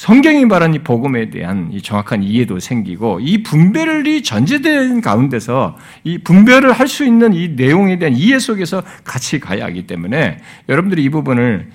성경이 0.00 0.46
말한 0.46 0.72
이 0.72 0.78
복음에 0.78 1.28
대한 1.28 1.68
이 1.74 1.82
정확한 1.82 2.22
이해도 2.22 2.58
생기고 2.58 3.20
이 3.20 3.42
분별이 3.42 4.22
전제된 4.22 5.02
가운데서 5.02 5.76
이 6.04 6.16
분별을 6.16 6.72
할 6.72 6.88
수 6.88 7.04
있는 7.04 7.34
이 7.34 7.48
내용에 7.48 7.98
대한 7.98 8.16
이해 8.16 8.38
속에서 8.38 8.82
같이 9.04 9.38
가야 9.38 9.66
하기 9.66 9.86
때문에 9.86 10.38
여러분들이 10.70 11.04
이 11.04 11.10
부분을 11.10 11.68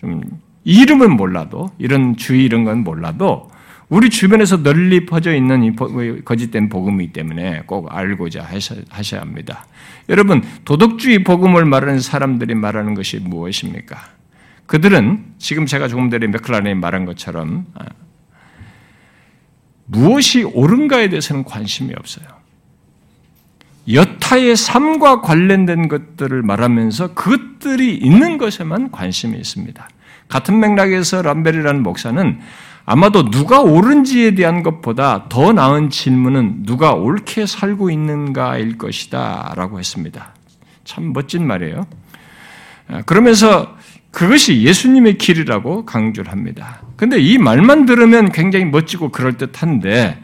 좀 0.00 0.22
이름은 0.64 1.14
몰라도 1.14 1.70
이런 1.76 2.16
주의 2.16 2.42
이런 2.42 2.64
건 2.64 2.84
몰라도 2.84 3.50
우리 3.90 4.08
주변에서 4.08 4.62
널리 4.62 5.04
퍼져 5.04 5.34
있는 5.34 5.62
이 5.62 5.76
거짓된 6.24 6.70
복음이기 6.70 7.12
때문에 7.12 7.64
꼭 7.66 7.94
알고자 7.94 8.48
하셔야 8.88 9.20
합니다. 9.20 9.66
여러분 10.08 10.42
도덕주의 10.64 11.22
복음을 11.22 11.66
말하는 11.66 12.00
사람들이 12.00 12.54
말하는 12.54 12.94
것이 12.94 13.18
무엇입니까? 13.18 14.17
그들은 14.68 15.24
지금 15.38 15.64
제가 15.64 15.88
조금 15.88 16.10
전에 16.10 16.26
맥클라렌이 16.26 16.78
말한 16.78 17.06
것처럼 17.06 17.66
아, 17.74 17.86
무엇이 19.86 20.42
옳은가에 20.44 21.08
대해서는 21.08 21.44
관심이 21.44 21.94
없어요. 21.96 22.26
여타의 23.90 24.56
삶과 24.56 25.22
관련된 25.22 25.88
것들을 25.88 26.42
말하면서 26.42 27.14
그것들이 27.14 27.96
있는 27.96 28.36
것에만 28.36 28.90
관심이 28.90 29.38
있습니다. 29.38 29.88
같은 30.28 30.60
맥락에서 30.60 31.22
람벨이라는 31.22 31.82
목사는 31.82 32.38
아마도 32.84 33.30
누가 33.30 33.62
옳은지에 33.62 34.34
대한 34.34 34.62
것보다 34.62 35.30
더 35.30 35.54
나은 35.54 35.88
질문은 35.88 36.64
누가 36.64 36.92
옳게 36.92 37.46
살고 37.46 37.88
있는가일 37.88 38.76
것이다 38.76 39.54
라고 39.56 39.78
했습니다. 39.78 40.34
참 40.84 41.14
멋진 41.14 41.46
말이에요. 41.46 41.86
아, 42.88 43.02
그러면서 43.02 43.77
그것이 44.10 44.62
예수님의 44.62 45.18
길이라고 45.18 45.84
강조를 45.84 46.32
합니다. 46.32 46.80
근데 46.96 47.18
이 47.18 47.38
말만 47.38 47.86
들으면 47.86 48.32
굉장히 48.32 48.64
멋지고 48.64 49.10
그럴듯한데, 49.10 50.18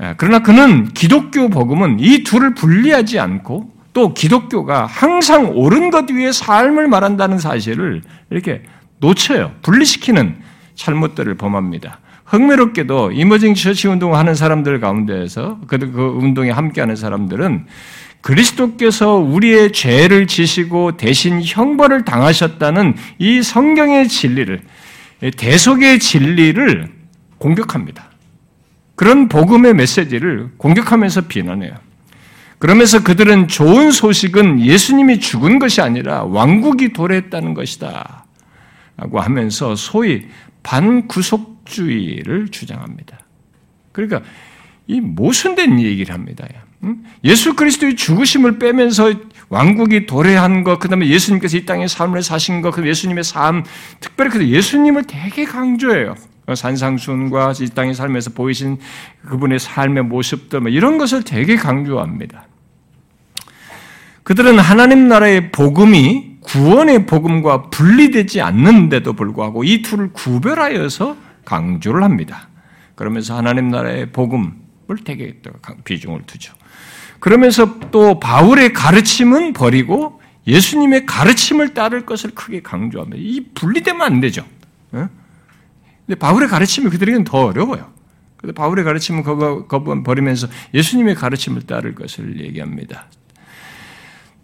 예, 0.00 0.14
그러나 0.16 0.40
그는 0.40 0.88
기독교 0.94 1.48
복음은 1.48 1.98
이 2.00 2.22
둘을 2.22 2.54
분리하지 2.54 3.18
않고 3.18 3.72
또 3.92 4.14
기독교가 4.14 4.86
항상 4.86 5.56
옳은 5.56 5.90
것 5.90 6.08
위에 6.10 6.30
삶을 6.30 6.86
말한다는 6.88 7.38
사실을 7.38 8.02
이렇게 8.30 8.62
놓쳐요. 9.00 9.52
분리시키는 9.62 10.36
잘못들을 10.76 11.34
범합니다. 11.34 11.98
흥미롭게도 12.24 13.12
이머징 13.12 13.54
처치 13.54 13.88
운동을 13.88 14.18
하는 14.18 14.34
사람들 14.34 14.80
가운데에서 14.80 15.58
그, 15.66 15.78
그 15.78 16.18
운동에 16.20 16.50
함께하는 16.50 16.94
사람들은 16.94 17.66
그리스도께서 18.20 19.14
우리의 19.14 19.72
죄를 19.72 20.26
지시고 20.26 20.96
대신 20.96 21.40
형벌을 21.42 22.04
당하셨다는 22.04 22.94
이 23.18 23.42
성경의 23.42 24.08
진리를, 24.08 24.60
대속의 25.36 25.98
진리를 26.00 26.88
공격합니다. 27.38 28.10
그런 28.94 29.28
복음의 29.28 29.74
메시지를 29.74 30.50
공격하면서 30.56 31.22
비난해요. 31.22 31.72
그러면서 32.58 33.04
그들은 33.04 33.46
좋은 33.46 33.92
소식은 33.92 34.60
예수님이 34.60 35.20
죽은 35.20 35.60
것이 35.60 35.80
아니라 35.80 36.24
왕국이 36.24 36.92
도래했다는 36.92 37.54
것이다. 37.54 38.24
라고 38.96 39.20
하면서 39.20 39.76
소위 39.76 40.26
반구속주의를 40.64 42.48
주장합니다. 42.48 43.20
그러니까 43.92 44.22
이 44.88 45.00
모순된 45.00 45.80
얘기를 45.80 46.12
합니다. 46.12 46.46
예수 47.24 47.54
그리스도의 47.54 47.96
죽으심을 47.96 48.58
빼면서 48.58 49.12
왕국이 49.48 50.06
도래한 50.06 50.62
것, 50.62 50.78
그 50.78 50.88
다음에 50.88 51.08
예수님께서 51.08 51.56
이 51.56 51.66
땅에 51.66 51.88
삶을 51.88 52.22
사신 52.22 52.60
것, 52.60 52.70
그 52.70 52.86
예수님의 52.86 53.24
삶, 53.24 53.64
특별히 54.00 54.30
그 54.30 54.46
예수님을 54.46 55.04
되게 55.04 55.44
강조해요. 55.44 56.14
산상순과 56.54 57.54
이 57.60 57.68
땅의 57.68 57.94
삶에서 57.94 58.30
보이신 58.30 58.78
그분의 59.26 59.58
삶의 59.58 60.04
모습들, 60.04 60.60
뭐 60.60 60.70
이런 60.70 60.98
것을 60.98 61.22
되게 61.22 61.56
강조합니다. 61.56 62.46
그들은 64.22 64.58
하나님 64.58 65.08
나라의 65.08 65.50
복음이 65.52 66.36
구원의 66.40 67.06
복음과 67.06 67.70
분리되지 67.70 68.40
않는데도 68.40 69.14
불구하고 69.14 69.64
이 69.64 69.82
둘을 69.82 70.12
구별하여서 70.12 71.16
강조를 71.44 72.02
합니다. 72.02 72.48
그러면서 72.94 73.36
하나님 73.36 73.68
나라의 73.68 74.12
복음을 74.12 74.50
되게 75.04 75.40
비중을 75.84 76.22
두죠. 76.26 76.54
그러면서 77.20 77.78
또 77.90 78.20
바울의 78.20 78.72
가르침은 78.72 79.52
버리고 79.52 80.20
예수님의 80.46 81.06
가르침을 81.06 81.74
따를 81.74 82.06
것을 82.06 82.30
크게 82.30 82.62
강조합니다. 82.62 83.16
이 83.20 83.44
분리되면 83.54 84.00
안 84.00 84.20
되죠. 84.20 84.44
어? 84.92 85.08
근데 86.06 86.18
바울의 86.18 86.48
가르침이 86.48 86.88
그들에게는 86.88 87.24
더 87.24 87.46
어려워요. 87.46 87.92
근데 88.38 88.54
바울의 88.54 88.84
가르침은 88.84 89.24
거부, 89.24 90.02
버리면서 90.02 90.46
예수님의 90.72 91.16
가르침을 91.16 91.62
따를 91.62 91.94
것을 91.94 92.40
얘기합니다. 92.40 93.06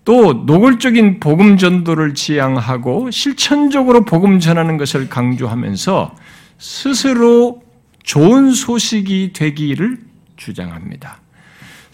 또 0.05 0.45
노골적인 0.45 1.21
복음 1.21 1.57
전도를 1.57 2.15
지향하고 2.15 3.11
실천적으로 3.11 4.05
복음 4.05 4.41
전하는 4.41 4.77
것을 4.77 5.09
강조하면서 5.09 6.15
스스로 6.59 7.63
좋은 8.03 8.53
소식이 8.53 9.33
되기를 9.33 9.99
주장합니다. 10.37 11.24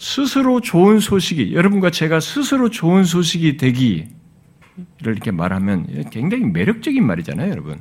스스로 0.01 0.61
좋은 0.61 0.99
소식이, 0.99 1.53
여러분과 1.53 1.91
제가 1.91 2.19
스스로 2.19 2.71
좋은 2.71 3.03
소식이 3.03 3.57
되기를 3.57 4.07
이렇게 5.01 5.29
말하면 5.29 6.09
굉장히 6.09 6.45
매력적인 6.45 7.05
말이잖아요, 7.05 7.51
여러분. 7.51 7.77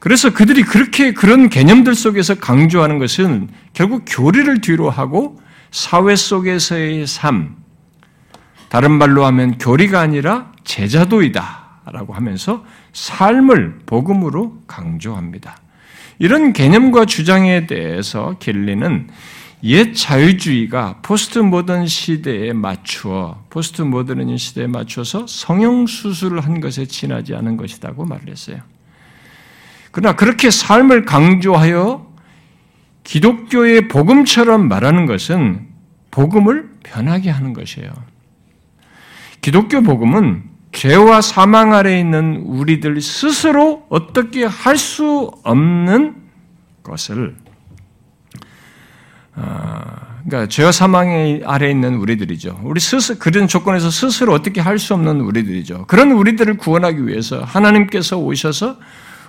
그래서 0.00 0.34
그들이 0.34 0.64
그렇게 0.64 1.12
그런 1.12 1.48
개념들 1.48 1.94
속에서 1.94 2.34
강조하는 2.34 2.98
것은 2.98 3.50
결국 3.72 4.02
교리를 4.04 4.60
뒤로 4.62 4.90
하고 4.90 5.40
사회 5.70 6.16
속에서의 6.16 7.06
삶, 7.06 7.54
다른 8.68 8.90
말로 8.90 9.24
하면 9.26 9.58
교리가 9.58 10.00
아니라 10.00 10.50
제자도이다. 10.64 11.62
라고 11.92 12.14
하면서 12.14 12.64
삶을 12.92 13.82
복음으로 13.86 14.60
강조합니다. 14.66 15.56
이런 16.18 16.52
개념과 16.52 17.04
주장에 17.04 17.66
대해서 17.66 18.36
갤리는 18.40 19.08
옛 19.64 19.94
자유주의가 19.94 20.98
포스트 21.02 21.38
모던 21.38 21.86
시대에 21.86 22.52
맞추어 22.52 23.44
포스트 23.48 23.82
모던 23.82 24.36
시대에 24.36 24.66
맞춰서 24.66 25.26
성형 25.26 25.86
수술을 25.86 26.40
한 26.40 26.60
것에 26.60 26.86
지나지 26.86 27.34
않은 27.34 27.56
것이라고 27.56 28.04
말을 28.04 28.28
했어요. 28.28 28.58
그러나 29.92 30.16
그렇게 30.16 30.50
삶을 30.50 31.04
강조하여 31.04 32.10
기독교의 33.04 33.88
복음처럼 33.88 34.66
말하는 34.68 35.06
것은 35.06 35.68
복음을 36.10 36.70
변하게 36.82 37.30
하는 37.30 37.52
것이에요. 37.52 37.92
기독교 39.40 39.82
복음은 39.82 40.44
죄와 40.72 41.20
사망 41.20 41.74
아래 41.74 42.00
있는 42.00 42.36
우리들 42.46 43.00
스스로 43.00 43.86
어떻게 43.90 44.44
할 44.44 44.76
수 44.76 45.30
없는 45.44 46.16
것을 46.82 47.36
아, 47.36 47.41
그러니까 49.34 50.46
죄와 50.48 50.72
사망 50.72 51.40
아래 51.44 51.70
있는 51.70 51.96
우리들이죠. 51.96 52.60
우리 52.64 52.80
스스 52.80 53.18
그런 53.18 53.48
조건에서 53.48 53.90
스스로 53.90 54.32
어떻게 54.32 54.60
할 54.60 54.78
수 54.78 54.94
없는 54.94 55.20
우리들이죠. 55.20 55.86
그런 55.86 56.12
우리들을 56.12 56.56
구원하기 56.58 57.06
위해서 57.06 57.42
하나님께서 57.42 58.18
오셔서 58.18 58.78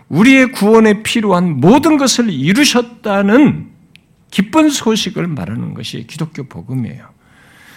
우리의 0.09 0.51
구원에 0.51 1.03
필요한 1.03 1.59
모든 1.59 1.97
것을 1.97 2.29
이루셨다는 2.29 3.69
기쁜 4.29 4.69
소식을 4.69 5.27
말하는 5.27 5.73
것이 5.73 6.05
기독교 6.07 6.43
복음이에요. 6.43 7.13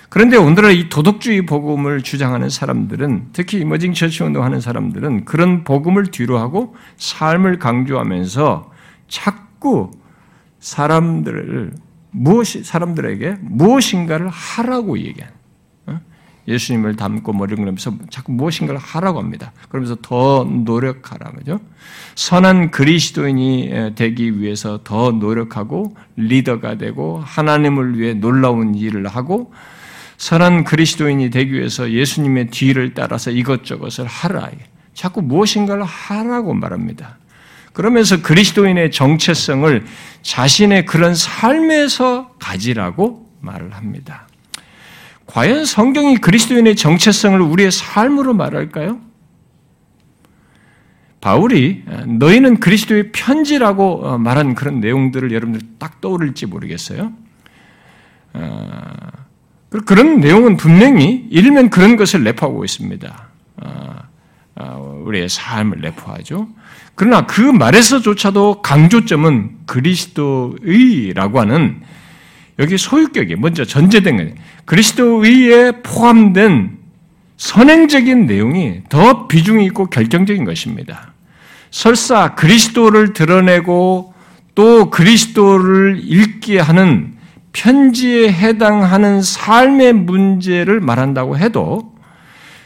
그런데 0.08 0.36
오늘날 0.36 0.72
이 0.72 0.88
도덕주의 0.88 1.46
복음을 1.46 2.00
주장하는 2.02 2.48
사람들은 2.48 3.28
특히 3.32 3.58
이머징 3.58 3.92
처치 3.92 4.22
운동하는 4.22 4.60
사람들은 4.60 5.24
그런 5.24 5.64
복음을 5.64 6.06
뒤로하고 6.06 6.74
삶을 6.96 7.58
강조하면서 7.58 8.70
자꾸 9.08 9.90
사람들을 10.60 11.72
무엇이 12.16 12.64
사람들에게 12.64 13.36
무엇인가를 13.40 14.28
하라고 14.28 14.98
얘기한 14.98 15.30
어? 15.86 16.00
예수님을 16.48 16.96
닮고 16.96 17.32
머리를 17.34 17.56
그면서 17.56 17.92
자꾸 18.08 18.32
무엇인가를 18.32 18.80
하라고 18.80 19.18
합니다. 19.18 19.52
그러면서 19.68 19.96
더 20.00 20.44
노력하라 20.44 21.32
그죠? 21.32 21.60
선한 22.14 22.70
그리스도인이 22.70 23.92
되기 23.94 24.40
위해서 24.40 24.80
더 24.82 25.12
노력하고 25.12 25.94
리더가 26.16 26.78
되고 26.78 27.20
하나님을 27.24 27.98
위해 27.98 28.14
놀라운 28.14 28.74
일을 28.74 29.06
하고 29.08 29.52
선한 30.16 30.64
그리스도인이 30.64 31.28
되기 31.28 31.52
위해서 31.52 31.90
예수님의 31.90 32.48
뒤를 32.48 32.94
따라서 32.94 33.30
이것저것을 33.30 34.06
하라. 34.06 34.50
자꾸 34.94 35.20
무엇인가를 35.20 35.84
하라고 35.84 36.54
말합니다. 36.54 37.18
그러면서 37.76 38.22
그리스도인의 38.22 38.90
정체성을 38.90 39.84
자신의 40.22 40.86
그런 40.86 41.14
삶에서 41.14 42.30
가지라고 42.38 43.30
말을 43.42 43.74
합니다. 43.74 44.26
과연 45.26 45.66
성경이 45.66 46.16
그리스도인의 46.16 46.74
정체성을 46.74 47.38
우리의 47.38 47.70
삶으로 47.70 48.32
말할까요? 48.32 48.98
바울이 51.20 51.84
너희는 52.18 52.60
그리스도의 52.60 53.12
편지라고 53.12 54.16
말한 54.16 54.54
그런 54.54 54.80
내용들을 54.80 55.30
여러분들 55.32 55.60
딱 55.78 56.00
떠오를지 56.00 56.46
모르겠어요. 56.46 57.12
그런 59.84 60.20
내용은 60.20 60.56
분명히 60.56 61.26
일면 61.28 61.68
그런 61.68 61.96
것을 61.96 62.24
내포하고 62.24 62.64
있습니다. 62.64 63.35
우리의 65.06 65.28
삶을 65.28 65.80
내포하죠. 65.80 66.48
그러나 66.94 67.26
그 67.26 67.40
말에서조차도 67.40 68.62
강조점은 68.62 69.50
그리스도의라고 69.66 71.40
하는 71.40 71.80
여기 72.58 72.78
소유격이 72.78 73.36
먼저 73.36 73.64
전제된 73.64 74.16
거예요. 74.16 74.34
그리스도의에 74.64 75.82
포함된 75.82 76.78
선행적인 77.36 78.26
내용이 78.26 78.82
더 78.88 79.26
비중이 79.26 79.64
있고 79.66 79.86
결정적인 79.86 80.44
것입니다. 80.44 81.12
설사 81.70 82.34
그리스도를 82.34 83.12
드러내고 83.12 84.14
또 84.54 84.88
그리스도를 84.88 86.00
읽게 86.02 86.58
하는 86.58 87.14
편지에 87.52 88.32
해당하는 88.32 89.20
삶의 89.20 89.92
문제를 89.92 90.80
말한다고 90.80 91.36
해도 91.38 91.92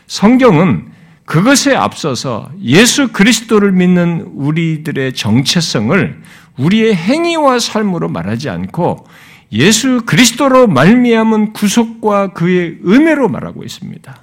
성경은 0.07 0.89
그것에 1.31 1.77
앞서서 1.77 2.51
예수 2.61 3.12
그리스도를 3.12 3.71
믿는 3.71 4.33
우리들의 4.35 5.12
정체성을 5.14 6.23
우리의 6.59 6.93
행위와 6.97 7.61
삶으로 7.61 8.09
말하지 8.09 8.51
않고 8.51 9.07
예수 9.53 10.03
그리스도로 10.07 10.66
말미암은 10.66 11.53
구속과 11.53 12.33
그의 12.33 12.81
은혜로 12.85 13.29
말하고 13.29 13.62
있습니다. 13.62 14.19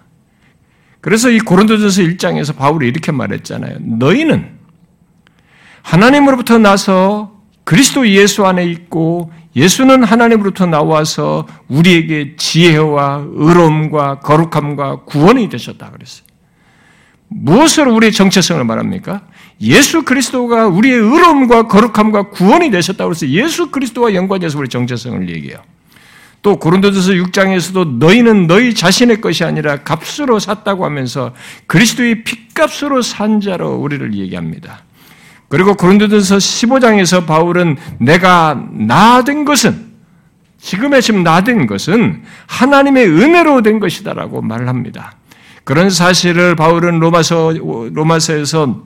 그래서 0.99 1.29
이 1.29 1.39
고린도전서 1.39 2.01
1장에서 2.01 2.57
바울이 2.57 2.89
이렇게 2.89 3.13
말했잖아요. 3.13 3.77
너희는 3.79 4.57
하나님으로부터 5.83 6.57
나서 6.57 7.39
그리스도 7.63 8.05
예수 8.09 8.45
안에 8.45 8.65
있고 8.65 9.31
예수는 9.55 10.03
하나님으로부터 10.03 10.65
나와서 10.65 11.47
우리에게 11.69 12.35
지혜와 12.35 13.27
의로움과 13.31 14.19
거룩함과 14.19 15.03
구원이 15.05 15.47
되셨다 15.47 15.91
그랬어요. 15.91 16.26
무엇으로 17.29 17.93
우리의 17.93 18.11
정체성을 18.11 18.63
말합니까? 18.63 19.21
예수 19.61 20.03
그리스도가 20.03 20.67
우리의 20.67 20.95
의로움과 20.95 21.67
거룩함과 21.67 22.29
구원이 22.29 22.71
되셨다고 22.71 23.11
해서 23.11 23.27
예수 23.27 23.69
그리스도와 23.71 24.13
연관해서 24.13 24.57
우리 24.59 24.69
정체성을 24.69 25.29
얘기해요. 25.29 25.57
또 26.41 26.57
고린도전서 26.57 27.13
6장에서도 27.13 27.97
너희는 27.97 28.47
너희 28.47 28.73
자신의 28.73 29.19
것이 29.19 29.43
아니라 29.43 29.77
값으로 29.77 30.39
샀다고 30.39 30.85
하면서 30.85 31.33
그리스도의 31.65 32.23
핏값으로 32.23 33.01
산 33.01 33.41
자로 33.41 33.75
우리를 33.75 34.13
얘기합니다. 34.13 34.83
그리고 35.49 35.75
고린도전서 35.75 36.37
15장에서 36.37 37.25
바울은 37.25 37.77
내가 37.99 38.65
나된 38.71 39.45
것은 39.45 39.87
지금의 40.59 41.01
지금 41.01 41.23
나된 41.23 41.67
것은 41.67 42.23
하나님의 42.47 43.07
은혜로 43.07 43.61
된 43.61 43.79
것이다라고 43.79 44.41
말을 44.41 44.67
합니다. 44.67 45.13
그런 45.67 45.89
사실을 45.89 46.55
바울은 46.55 46.99
로마서 46.99 47.51
로마서에서 47.91 48.85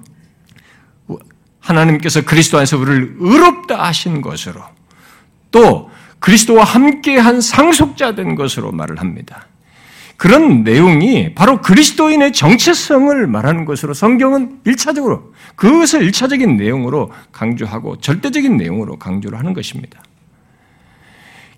하나님께서 1.60 2.24
그리스도 2.24 2.58
안에서 2.58 2.80
우리를 2.80 3.18
의롭다 3.20 3.84
하신 3.84 4.22
것으로 4.22 4.64
또 5.52 5.92
그리스도와 6.18 6.64
함께한 6.64 7.40
상속자 7.40 8.16
된 8.16 8.34
것으로 8.34 8.72
말을 8.72 9.00
합니다. 9.00 9.46
그런 10.18 10.64
내용이 10.64 11.36
바로 11.36 11.62
그리스도인의 11.62 12.34
정체성을 12.34 13.28
말하는 13.28 13.66
것으로 13.66 13.94
성경은 13.94 14.62
일차적으로 14.66 15.36
그것을 15.56 16.02
일차적인 16.02 16.58
내용으로 16.58 17.12
강조하고 17.32 18.00
절대적인 18.00 18.58
내용으로 18.58 18.98
강조를 18.98 19.38
하는 19.38 19.54
것입니다. 19.54 20.02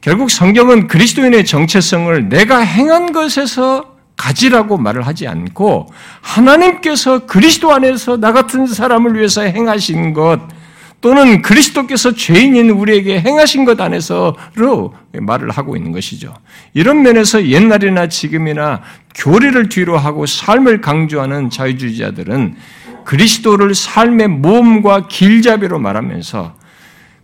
결국 0.02 0.30
성경은 0.30 0.88
그리스도인의 0.88 1.46
정체성을 1.46 2.28
내가 2.28 2.60
행한 2.60 3.14
것에서 3.14 3.93
가지라고 4.16 4.78
말을 4.78 5.06
하지 5.06 5.28
않고 5.28 5.88
하나님께서 6.22 7.26
그리스도 7.26 7.74
안에서 7.74 8.18
나 8.18 8.32
같은 8.32 8.68
사람을 8.68 9.16
위해서 9.16 9.42
행하신 9.42 10.14
것 10.14 10.40
또는 11.02 11.42
그리스도께서 11.42 12.14
죄인인 12.14 12.70
우리에게 12.70 13.20
행하신 13.20 13.66
것 13.66 13.82
안에서로 13.82 14.94
말을 15.12 15.50
하고 15.50 15.76
있는 15.76 15.92
것이죠. 15.92 16.34
이런 16.74 17.02
면에서 17.02 17.46
옛날이나 17.46 18.08
지금이나 18.08 18.82
교리를 19.14 19.68
뒤로 19.68 19.98
하고 19.98 20.26
삶을 20.26 20.80
강조하는 20.80 21.50
자유주의자들은 21.50 22.56
그리스도를 23.04 23.76
삶의 23.76 24.30
몸과 24.30 25.08
길잡이로 25.10 25.78
말하면서 25.78 26.56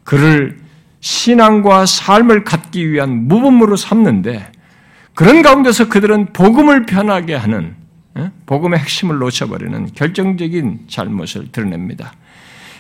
그를 0.03 0.57
신앙과 0.99 1.85
삶을 1.85 2.43
갖기 2.43 2.91
위한 2.91 3.29
모범으로 3.29 3.77
삼는데 3.77 4.51
그런 5.19 5.41
가운데서 5.41 5.89
그들은 5.89 6.27
복음을 6.27 6.85
편하게 6.85 7.35
하는 7.35 7.75
예? 8.17 8.31
복음의 8.45 8.79
핵심을 8.79 9.17
놓쳐버리는 9.17 9.91
결정적인 9.93 10.85
잘못을 10.87 11.51
드러냅니다. 11.51 12.13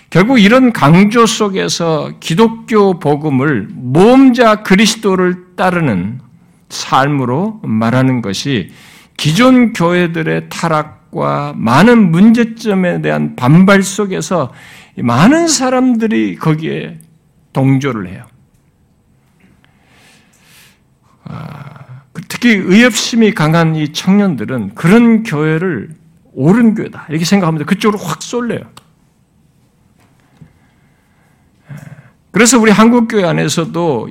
결국 0.09 0.39
이런 0.39 0.71
강조 0.71 1.25
속에서 1.25 2.13
기독교 2.21 2.97
복음을 2.97 3.67
모험자 3.69 4.63
그리스도를 4.63 5.57
따르는 5.57 6.21
삶으로 6.69 7.59
말하는 7.61 8.21
것이 8.21 8.71
기존 9.17 9.73
교회들의 9.73 10.47
타락과 10.47 11.55
많은 11.57 12.09
문제점에 12.09 13.01
대한 13.01 13.35
반발 13.35 13.83
속에서 13.83 14.53
많은 14.95 15.49
사람들이 15.49 16.37
거기에 16.37 16.99
동조를 17.51 18.07
해요. 18.07 18.23
아, 22.19 22.25
특히 22.27 22.51
의협심이 22.51 23.33
강한 23.33 23.75
이 23.75 23.93
청년들은 23.93 24.75
그런 24.75 25.23
교회를 25.23 25.89
옳은 26.33 26.75
교회다 26.75 27.07
이렇게 27.09 27.25
생각합니다. 27.25 27.65
그쪽으로 27.65 27.99
확 27.99 28.21
쏠려요. 28.21 28.61
그래서 32.31 32.59
우리 32.59 32.71
한국 32.71 33.07
교회 33.07 33.23
안에서도 33.23 34.09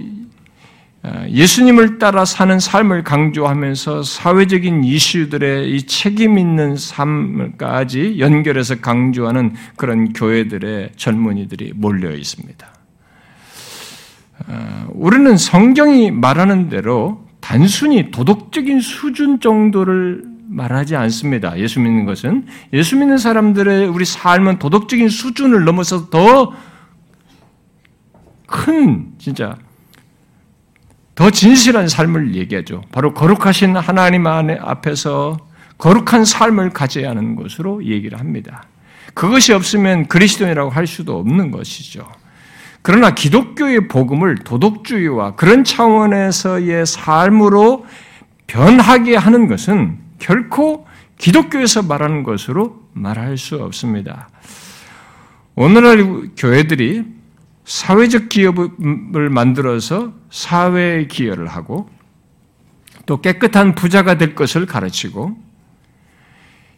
예수님을 1.29 1.99
따라 1.99 2.25
사는 2.25 2.59
삶을 2.59 3.05
강조하면서 3.05 4.03
사회적인 4.03 4.83
이슈들의 4.85 5.71
이 5.71 5.87
책임 5.87 6.37
있는 6.37 6.77
삶까지 6.77 8.19
연결해서 8.19 8.81
강조하는 8.81 9.55
그런 9.77 10.13
교회들의 10.13 10.91
젊은이들이 10.97 11.73
몰려 11.77 12.11
있습니다. 12.11 12.67
우리는 14.89 15.37
성경이 15.37 16.11
말하는 16.11 16.69
대로 16.69 17.28
단순히 17.49 18.11
도덕적인 18.11 18.81
수준 18.81 19.41
정도를 19.41 20.23
말하지 20.51 20.97
않습니다. 20.97 21.59
예수 21.59 21.81
믿는 21.81 22.05
것은 22.05 22.47
예수 22.75 22.97
믿는 22.97 23.17
사람들의 23.17 23.87
우리 23.89 24.05
삶은 24.05 24.59
도덕적인 24.59 25.09
수준을 25.09 25.65
넘어서 25.65 26.11
더 26.11 26.53
큰 28.49 29.13
진짜 29.19 29.57
더 31.15 31.31
진실한 31.31 31.89
삶을 31.89 32.35
얘기하죠. 32.35 32.83
바로 32.91 33.13
거룩하신 33.13 33.77
하나님 33.77 34.27
앞에서 34.27 35.37
거룩한 35.77 36.25
삶을 36.25 36.71
가져야 36.71 37.11
하는 37.11 37.37
것으로 37.37 37.85
얘기를 37.85 38.19
합니다. 38.19 38.65
그것이 39.15 39.53
없으면 39.53 40.07
그리스도인이라고 40.09 40.71
할 40.71 40.87
수도 40.87 41.19
없는 41.19 41.51
것이죠. 41.51 42.09
그러나 42.83 43.15
기독교의 43.15 43.89
복음을 43.89 44.37
도덕주의와 44.37 45.35
그런 45.35 45.65
차원에서의 45.65 46.87
삶으로 46.87 47.87
변하게 48.47 49.17
하는 49.17 49.47
것은 49.49 49.99
결코 50.19 50.87
기독교에서 51.19 51.83
말하는 51.83 52.23
것으로 52.23 52.83
말할 52.93 53.37
수 53.37 53.57
없습니다. 53.57 54.29
오늘날 55.55 56.31
교회들이 56.37 57.05
사회적 57.65 58.29
기업을 58.29 59.29
만들어서 59.29 60.13
사회 60.31 61.07
기여를 61.07 61.49
하고 61.49 61.91
또 63.05 63.21
깨끗한 63.21 63.75
부자가 63.75 64.17
될 64.17 64.35
것을 64.35 64.67
가르치고 64.67 65.37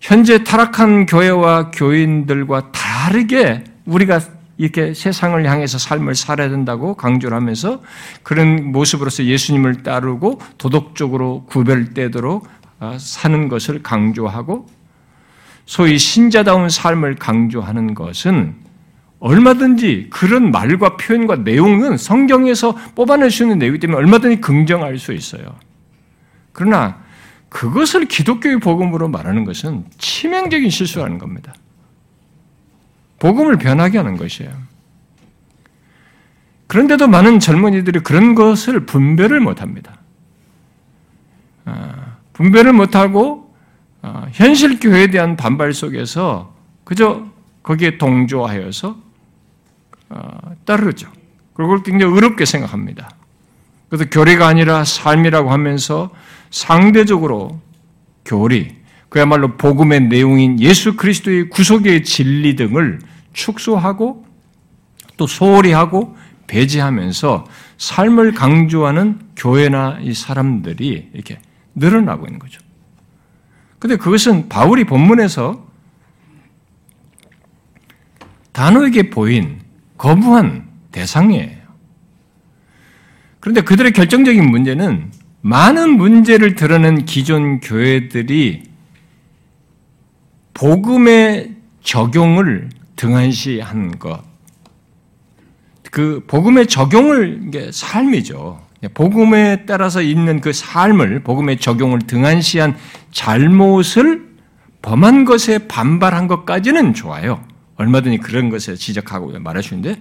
현재 0.00 0.42
타락한 0.42 1.06
교회와 1.06 1.70
교인들과 1.70 2.72
다르게 2.72 3.64
우리가 3.84 4.20
이렇게 4.60 4.92
세상을 4.92 5.42
향해서 5.50 5.78
삶을 5.78 6.14
살아야 6.14 6.50
된다고 6.50 6.94
강조를 6.94 7.34
하면서 7.34 7.80
그런 8.22 8.72
모습으로서 8.72 9.24
예수님을 9.24 9.82
따르고 9.82 10.38
도덕적으로 10.58 11.44
구별되도록 11.46 12.46
어, 12.80 12.96
사는 13.00 13.48
것을 13.48 13.82
강조하고 13.82 14.66
소위 15.64 15.96
신자다운 15.96 16.68
삶을 16.68 17.14
강조하는 17.14 17.94
것은 17.94 18.54
얼마든지 19.18 20.08
그런 20.10 20.50
말과 20.50 20.98
표현과 20.98 21.36
내용은 21.36 21.96
성경에서 21.96 22.76
뽑아낼 22.94 23.30
수 23.30 23.44
있는 23.44 23.58
내용이기 23.58 23.80
때문에 23.80 23.96
얼마든지 23.96 24.42
긍정할 24.42 24.98
수 24.98 25.14
있어요. 25.14 25.56
그러나 26.52 27.00
그것을 27.48 28.04
기독교의 28.04 28.60
복음으로 28.60 29.08
말하는 29.08 29.46
것은 29.46 29.86
치명적인 29.96 30.68
실수라는 30.68 31.16
겁니다. 31.16 31.54
복음을 33.20 33.56
변하게 33.58 33.98
하는 33.98 34.16
것이에요. 34.16 34.50
그런데도 36.66 37.06
많은 37.06 37.38
젊은이들이 37.38 38.00
그런 38.00 38.34
것을 38.34 38.86
분별을 38.86 39.40
못합니다. 39.40 39.98
아, 41.64 42.16
분별을 42.32 42.72
못하고 42.72 43.54
아, 44.02 44.26
현실 44.32 44.80
교회에 44.80 45.08
대한 45.08 45.36
반발 45.36 45.72
속에서 45.72 46.54
그저 46.84 47.26
거기에 47.62 47.98
동조하여서 47.98 48.96
아, 50.08 50.38
따르죠. 50.64 51.10
그걸 51.54 51.82
굉장히 51.82 52.16
어렵게 52.16 52.44
생각합니다. 52.44 53.10
그래서 53.88 54.08
교리가 54.08 54.46
아니라 54.46 54.84
삶이라고 54.84 55.50
하면서 55.50 56.10
상대적으로 56.50 57.60
교리, 58.24 58.76
그야말로 59.10 59.56
복음의 59.56 60.02
내용인 60.02 60.60
예수 60.60 60.96
그리스도의 60.96 61.50
구속의 61.50 62.04
진리 62.04 62.56
등을 62.56 63.00
축소하고 63.32 64.24
또 65.16 65.26
소홀히 65.26 65.72
하고 65.72 66.16
배제하면서 66.46 67.44
삶을 67.76 68.32
강조하는 68.32 69.18
교회나 69.36 69.98
이 70.00 70.14
사람들이 70.14 71.10
이렇게 71.12 71.40
늘어나고 71.74 72.26
있는 72.26 72.38
거죠. 72.38 72.60
근데 73.78 73.96
그것은 73.96 74.48
바울이 74.48 74.84
본문에서 74.84 75.66
단호에게 78.52 79.10
보인 79.10 79.60
거부한 79.96 80.68
대상이에요. 80.92 81.60
그런데 83.40 83.62
그들의 83.62 83.92
결정적인 83.92 84.50
문제는 84.50 85.12
많은 85.40 85.96
문제를 85.96 86.54
드러낸 86.54 87.06
기존 87.06 87.60
교회들이 87.60 88.69
복음의 90.60 91.54
적용을 91.82 92.68
등한시한 92.94 93.98
것. 93.98 94.22
그 95.90 96.22
복음의 96.26 96.66
적용을 96.66 97.50
삶이죠. 97.72 98.60
복음에 98.92 99.64
따라서 99.64 100.02
있는 100.02 100.42
그 100.42 100.52
삶을 100.52 101.20
복음의 101.20 101.60
적용을 101.60 102.00
등한시한 102.00 102.76
잘못을 103.10 104.28
범한 104.82 105.24
것에 105.24 105.66
반발한 105.66 106.28
것까지는 106.28 106.92
좋아요. 106.92 107.42
얼마든지 107.76 108.18
그런 108.18 108.50
것에 108.50 108.74
지적하고 108.74 109.32
말하시는데, 109.40 109.98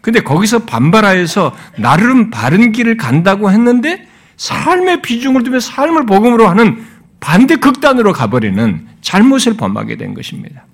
근데 0.00 0.20
거기서 0.20 0.60
반발하여서 0.60 1.54
나름 1.80 2.30
바른 2.30 2.72
길을 2.72 2.96
간다고 2.96 3.50
했는데 3.50 4.06
삶의 4.38 5.02
비중을 5.02 5.42
두며 5.42 5.60
삶을 5.60 6.06
복음으로 6.06 6.48
하는 6.48 6.82
반대 7.20 7.56
극단으로 7.56 8.14
가버리는 8.14 8.86
잘못을 9.08 9.54
범하게 9.54 9.96
된 9.96 10.12
것입니다. 10.12 10.66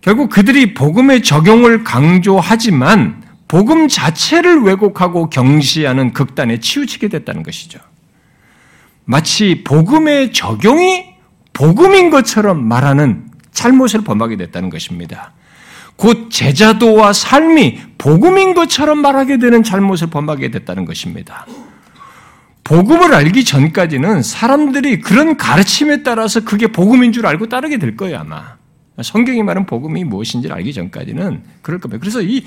결국 0.00 0.30
그들이 0.30 0.74
복음의 0.74 1.22
적용을 1.22 1.84
강조하지만 1.84 3.22
복음 3.46 3.86
자체를 3.86 4.62
왜곡하고 4.62 5.30
경시하는 5.30 6.12
극단에 6.12 6.58
치우치게 6.58 7.06
됐다는 7.06 7.44
것이죠. 7.44 7.78
마치 9.04 9.62
복음의 9.62 10.32
적용이 10.32 11.04
복음인 11.52 12.10
것처럼 12.10 12.64
말하는 12.64 13.30
잘못을 13.52 14.02
범하게 14.02 14.36
됐다는 14.36 14.70
것입니다. 14.70 15.32
곧 15.94 16.30
제자도와 16.30 17.12
삶이 17.12 17.80
복음인 17.96 18.54
것처럼 18.54 18.98
말하게 18.98 19.38
되는 19.38 19.62
잘못을 19.62 20.08
범하게 20.08 20.50
됐다는 20.50 20.84
것입니다. 20.84 21.46
복음을 22.64 23.14
알기 23.14 23.44
전까지는 23.44 24.22
사람들이 24.22 25.00
그런 25.00 25.36
가르침에 25.36 26.02
따라서 26.02 26.40
그게 26.40 26.66
복음인 26.66 27.12
줄 27.12 27.26
알고 27.26 27.48
따르게 27.48 27.76
될 27.76 27.96
거예요, 27.96 28.18
아마. 28.18 28.56
성경이 29.02 29.42
말하는 29.42 29.66
복음이 29.66 30.04
무엇인지를 30.04 30.54
알기 30.56 30.72
전까지는 30.72 31.42
그럴 31.62 31.78
겁니다. 31.78 32.00
그래서 32.00 32.22
이 32.22 32.44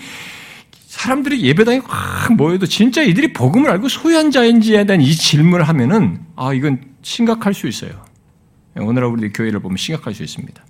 사람들이 0.88 1.42
예배당에 1.44 1.82
확 1.86 2.34
모여도 2.34 2.66
진짜 2.66 3.04
이들이 3.04 3.34
복음을 3.34 3.70
알고 3.70 3.90
소유한 3.90 4.32
자인지에 4.32 4.86
대한 4.86 5.02
이 5.02 5.14
질문을 5.14 5.68
하면은 5.68 6.22
아 6.36 6.54
이건 6.54 6.82
심각할 7.04 7.54
수 7.54 7.68
있어요. 7.68 7.92
오늘 8.76 9.04
우리 9.04 9.32
교회를 9.32 9.60
보면 9.60 9.78
심각할 9.78 10.14
수 10.16 10.24
있습니다. 10.24 10.66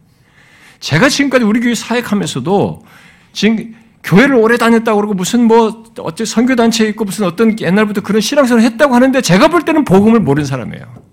제가 0.79 1.09
지금까지 1.09 1.45
우리 1.45 1.59
교회 1.59 1.75
사역하면서도 1.75 2.83
지금 3.33 3.75
교회를 4.07 4.35
오래 4.35 4.55
다녔다고 4.57 4.97
그러고 4.97 5.13
무슨 5.13 5.43
뭐 5.43 5.83
어째 5.99 6.23
선교 6.23 6.55
단체에 6.55 6.87
있고 6.89 7.03
무슨 7.03 7.25
어떤 7.25 7.59
옛날부터 7.59 8.01
그런 8.01 8.21
신앙생활을 8.21 8.63
했다고 8.71 8.95
하는데 8.95 9.19
제가 9.21 9.49
볼 9.49 9.63
때는 9.63 9.83
복음을 9.83 10.21
모르는 10.21 10.45
사람이에요. 10.45 11.07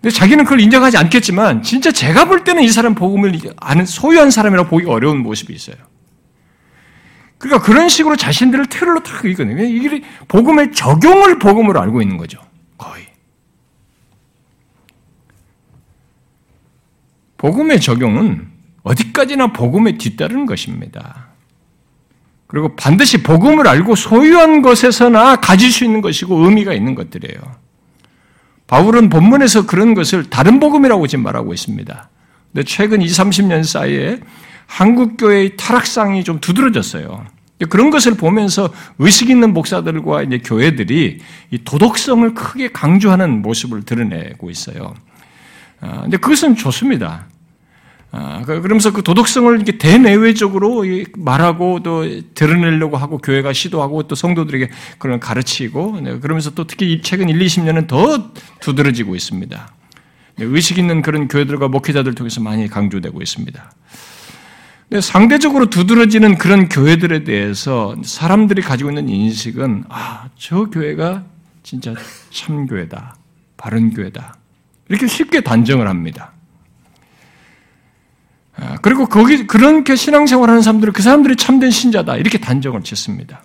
근데 0.00 0.10
자기는 0.10 0.44
그걸 0.44 0.60
인정하지 0.60 0.96
않겠지만 0.96 1.62
진짜 1.62 1.92
제가 1.92 2.24
볼 2.24 2.42
때는 2.42 2.62
이 2.62 2.70
사람 2.70 2.94
복음을 2.94 3.38
아는 3.58 3.84
소유한 3.84 4.30
사람이라고 4.30 4.70
보기 4.70 4.86
어려운 4.86 5.18
모습이 5.18 5.52
있어요. 5.52 5.76
그러니까 7.36 7.62
그런 7.62 7.90
식으로 7.90 8.16
자신들을 8.16 8.66
틀로 8.66 9.02
딱 9.02 9.22
이거든요. 9.26 9.62
이게 9.62 10.02
복음의 10.26 10.72
적용을 10.72 11.38
복음으로 11.38 11.80
알고 11.82 12.00
있는 12.00 12.16
거죠. 12.16 12.38
거의. 12.78 13.06
복음의 17.36 17.78
적용은 17.80 18.59
어디까지나 18.82 19.52
복음에 19.52 19.98
뒤따르는 19.98 20.46
것입니다. 20.46 21.28
그리고 22.46 22.74
반드시 22.74 23.22
복음을 23.22 23.68
알고 23.68 23.94
소유한 23.94 24.62
것에서나 24.62 25.36
가질 25.36 25.70
수 25.70 25.84
있는 25.84 26.00
것이고 26.00 26.36
의미가 26.36 26.72
있는 26.72 26.94
것들이에요. 26.94 27.40
바울은 28.66 29.08
본문에서 29.08 29.66
그런 29.66 29.94
것을 29.94 30.30
다른 30.30 30.60
복음이라고 30.60 31.06
지금 31.06 31.24
말하고 31.24 31.52
있습니다. 31.52 32.08
근데 32.52 32.64
최근 32.64 33.02
20, 33.02 33.24
30년 33.24 33.64
사이에 33.64 34.20
한국 34.66 35.16
교회의 35.16 35.56
타락상이 35.56 36.24
좀 36.24 36.40
두드러졌어요. 36.40 37.24
그런 37.68 37.90
것을 37.90 38.14
보면서 38.14 38.72
의식 38.98 39.28
있는 39.28 39.52
목사들과 39.52 40.22
이제 40.22 40.38
교회들이 40.38 41.18
이 41.50 41.58
도덕성을 41.64 42.34
크게 42.34 42.68
강조하는 42.68 43.42
모습을 43.42 43.82
드러내고 43.82 44.50
있어요. 44.50 44.94
아, 45.80 46.02
근데 46.02 46.16
그것은 46.16 46.56
좋습니다. 46.56 47.26
아, 48.12 48.42
그, 48.44 48.60
그러면서 48.60 48.92
그 48.92 49.02
도덕성을 49.02 49.54
이렇게 49.54 49.78
대내외적으로 49.78 50.84
말하고 51.16 51.80
또 51.82 52.04
드러내려고 52.34 52.96
하고 52.96 53.18
교회가 53.18 53.52
시도하고 53.52 54.04
또 54.04 54.14
성도들에게 54.14 54.68
그런 54.98 55.20
가르치고 55.20 56.00
네, 56.02 56.18
그러면서 56.18 56.50
또 56.50 56.66
특히 56.66 57.00
최근 57.02 57.28
1, 57.28 57.38
20년은 57.38 57.86
더 57.86 58.32
두드러지고 58.60 59.14
있습니다. 59.14 59.74
네, 60.36 60.44
의식 60.44 60.78
있는 60.78 61.02
그런 61.02 61.28
교회들과 61.28 61.68
목회자들 61.68 62.14
통해서 62.14 62.40
많이 62.40 62.66
강조되고 62.66 63.22
있습니다. 63.22 63.72
상대적으로 65.00 65.70
두드러지는 65.70 66.36
그런 66.36 66.68
교회들에 66.68 67.22
대해서 67.22 67.94
사람들이 68.02 68.60
가지고 68.60 68.90
있는 68.90 69.08
인식은 69.08 69.84
아, 69.88 70.28
저 70.36 70.64
교회가 70.64 71.24
진짜 71.62 71.94
참 72.30 72.66
교회다. 72.66 73.14
바른 73.56 73.94
교회다. 73.94 74.34
이렇게 74.88 75.06
쉽게 75.06 75.42
단정을 75.42 75.86
합니다. 75.86 76.32
아, 78.60 78.76
그리고 78.82 79.06
거기 79.06 79.46
그렇게 79.46 79.96
신앙생활하는 79.96 80.62
사람들은 80.62 80.92
그 80.92 81.02
사람들이 81.02 81.36
참된 81.36 81.70
신자다 81.70 82.16
이렇게 82.16 82.38
단정을 82.38 82.82
짓습니다. 82.82 83.42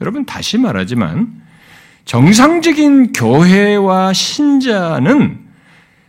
여러분 0.00 0.26
다시 0.26 0.58
말하지만 0.58 1.42
정상적인 2.04 3.12
교회와 3.12 4.12
신자는 4.12 5.48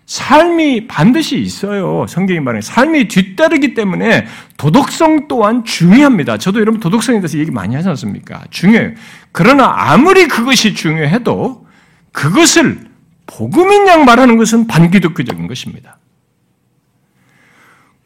삶이 0.05 0.87
반드시 0.87 1.39
있어요. 1.39 2.07
성경이 2.07 2.39
말하는 2.39 2.61
삶이 2.61 3.09
뒤따르기 3.09 3.75
때문에 3.75 4.25
도덕성 4.57 5.27
또한 5.27 5.63
중요합니다. 5.63 6.37
저도 6.37 6.59
여러분 6.61 6.79
도덕성에 6.79 7.19
대해서 7.19 7.37
얘기 7.37 7.51
많이 7.51 7.75
하지 7.75 7.89
않습니까? 7.89 8.43
중요해요. 8.49 8.93
그러나 9.31 9.71
아무리 9.77 10.27
그것이 10.27 10.73
중요해도 10.73 11.67
그것을 12.11 12.79
복음인 13.27 13.87
양 13.87 14.05
말하는 14.05 14.37
것은 14.37 14.65
반기독교적인 14.65 15.45
것입니다. 15.45 15.99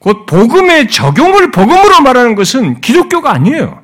곧 0.03 0.25
복음의 0.25 0.89
적용을 0.89 1.51
복음으로 1.51 2.01
말하는 2.01 2.35
것은 2.35 2.81
기독교가 2.81 3.31
아니에요. 3.31 3.81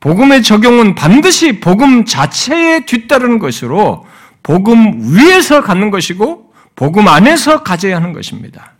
복음의 0.00 0.42
적용은 0.42 0.96
반드시 0.96 1.60
복음 1.60 2.04
자체에 2.04 2.86
뒤따르는 2.86 3.38
것으로 3.38 4.04
복음 4.42 5.14
위에서 5.14 5.62
갖는 5.62 5.90
것이고 5.90 6.52
복음 6.74 7.06
안에서 7.06 7.62
가져야 7.62 7.98
하는 7.98 8.12
것입니다. 8.12 8.72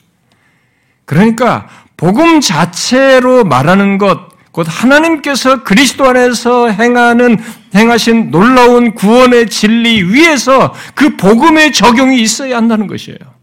그러니까 1.04 1.68
복음 1.96 2.40
자체로 2.40 3.44
말하는 3.44 3.98
것, 3.98 4.30
곧 4.50 4.66
하나님께서 4.68 5.62
그리스도 5.62 6.08
안에서 6.08 6.70
행하는 6.70 7.38
행하신 7.72 8.32
놀라운 8.32 8.96
구원의 8.96 9.48
진리 9.48 10.02
위에서 10.02 10.74
그 10.96 11.16
복음의 11.16 11.72
적용이 11.72 12.20
있어야 12.20 12.56
한다는 12.56 12.88
것이에요. 12.88 13.39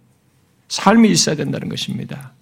삶이 0.70 1.10
있어야 1.10 1.36
된다는 1.36 1.70
것입니다. 1.70 2.34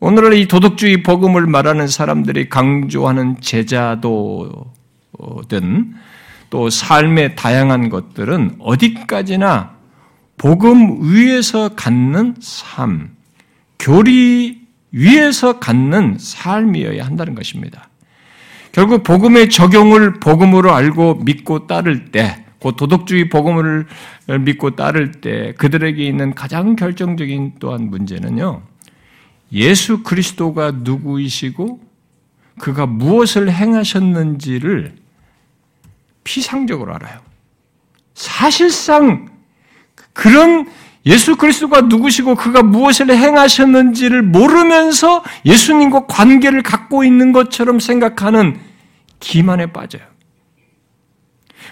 오늘 0.00 0.34
이 0.34 0.46
도덕주의 0.48 1.02
복음을 1.02 1.46
말하는 1.46 1.88
사람들이 1.88 2.48
강조하는 2.48 3.40
제자도든 3.40 4.64
또 6.50 6.70
삶의 6.70 7.36
다양한 7.36 7.88
것들은 7.88 8.56
어디까지나 8.58 9.74
복음 10.36 11.10
위에서 11.10 11.70
갖는 11.70 12.34
삶, 12.40 13.16
교리 13.78 14.62
위에서 14.92 15.58
갖는 15.58 16.16
삶이어야 16.18 17.04
한다는 17.04 17.34
것입니다. 17.34 17.88
결국 18.72 19.04
복음의 19.04 19.50
적용을 19.50 20.14
복음으로 20.20 20.72
알고 20.72 21.22
믿고 21.24 21.66
따를 21.66 22.10
때, 22.10 22.43
그 22.64 22.72
도덕주의 22.76 23.28
복음을 23.28 23.86
믿고 24.40 24.74
따를 24.74 25.12
때 25.12 25.52
그들에게 25.58 26.02
있는 26.02 26.34
가장 26.34 26.76
결정적인 26.76 27.56
또한 27.60 27.90
문제는요. 27.90 28.62
예수 29.52 30.02
그리스도가 30.02 30.70
누구이시고 30.70 31.80
그가 32.58 32.86
무엇을 32.86 33.52
행하셨는지를 33.52 34.94
피상적으로 36.24 36.94
알아요. 36.94 37.20
사실상 38.14 39.28
그런 40.14 40.66
예수 41.04 41.36
그리스도가 41.36 41.82
누구시고 41.82 42.34
그가 42.34 42.62
무엇을 42.62 43.10
행하셨는지를 43.10 44.22
모르면서 44.22 45.22
예수님과 45.44 46.06
관계를 46.06 46.62
갖고 46.62 47.04
있는 47.04 47.32
것처럼 47.32 47.78
생각하는 47.78 48.58
기만에 49.20 49.66
빠져요. 49.66 50.13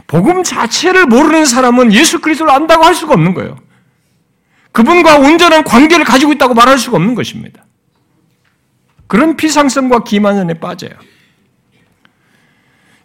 복음 0.07 0.43
자체를 0.43 1.07
모르는 1.07 1.45
사람은 1.45 1.93
예수 1.93 2.21
그리스도를 2.21 2.53
안다고 2.53 2.85
할 2.85 2.95
수가 2.95 3.15
없는 3.15 3.35
거예요. 3.35 3.57
그분과 4.73 5.19
온전한 5.19 5.65
관계를 5.65 6.05
가지고 6.05 6.33
있다고 6.33 6.55
말할 6.55 6.79
수가 6.79 6.97
없는 6.97 7.15
것입니다. 7.15 7.65
그런 9.07 9.37
피상성과 9.37 10.05
기만에 10.05 10.55
빠져요. 10.55 10.93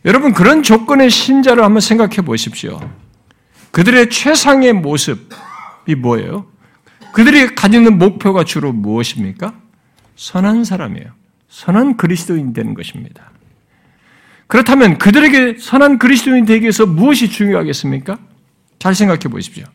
여러분, 0.06 0.34
그런 0.34 0.64
조건의 0.64 1.10
신자를 1.10 1.64
한번 1.64 1.82
생각해 1.82 2.22
보십시오. 2.22 2.80
그들의 3.72 4.10
최상의 4.10 4.74
모습이 4.74 5.96
뭐예요? 5.98 6.50
그들이 7.12 7.56
가지는 7.56 7.98
목표가 7.98 8.46
주로 8.46 8.72
무엇입니까? 8.72 9.54
선한 10.16 10.64
사람이에요. 10.64 11.12
선한 11.50 11.98
그리스도인 11.98 12.54
되는 12.54 12.74
것입니다. 12.74 13.32
그렇다면 14.48 14.98
그들에게 14.98 15.58
선한 15.60 16.00
그리스도인 16.00 16.46
되기 16.46 16.64
위해서 16.64 16.86
무엇이 16.86 17.30
중요하겠습니까? 17.30 18.18
잘 18.80 18.96
생각해 18.96 19.22
보십시오. 19.22 19.66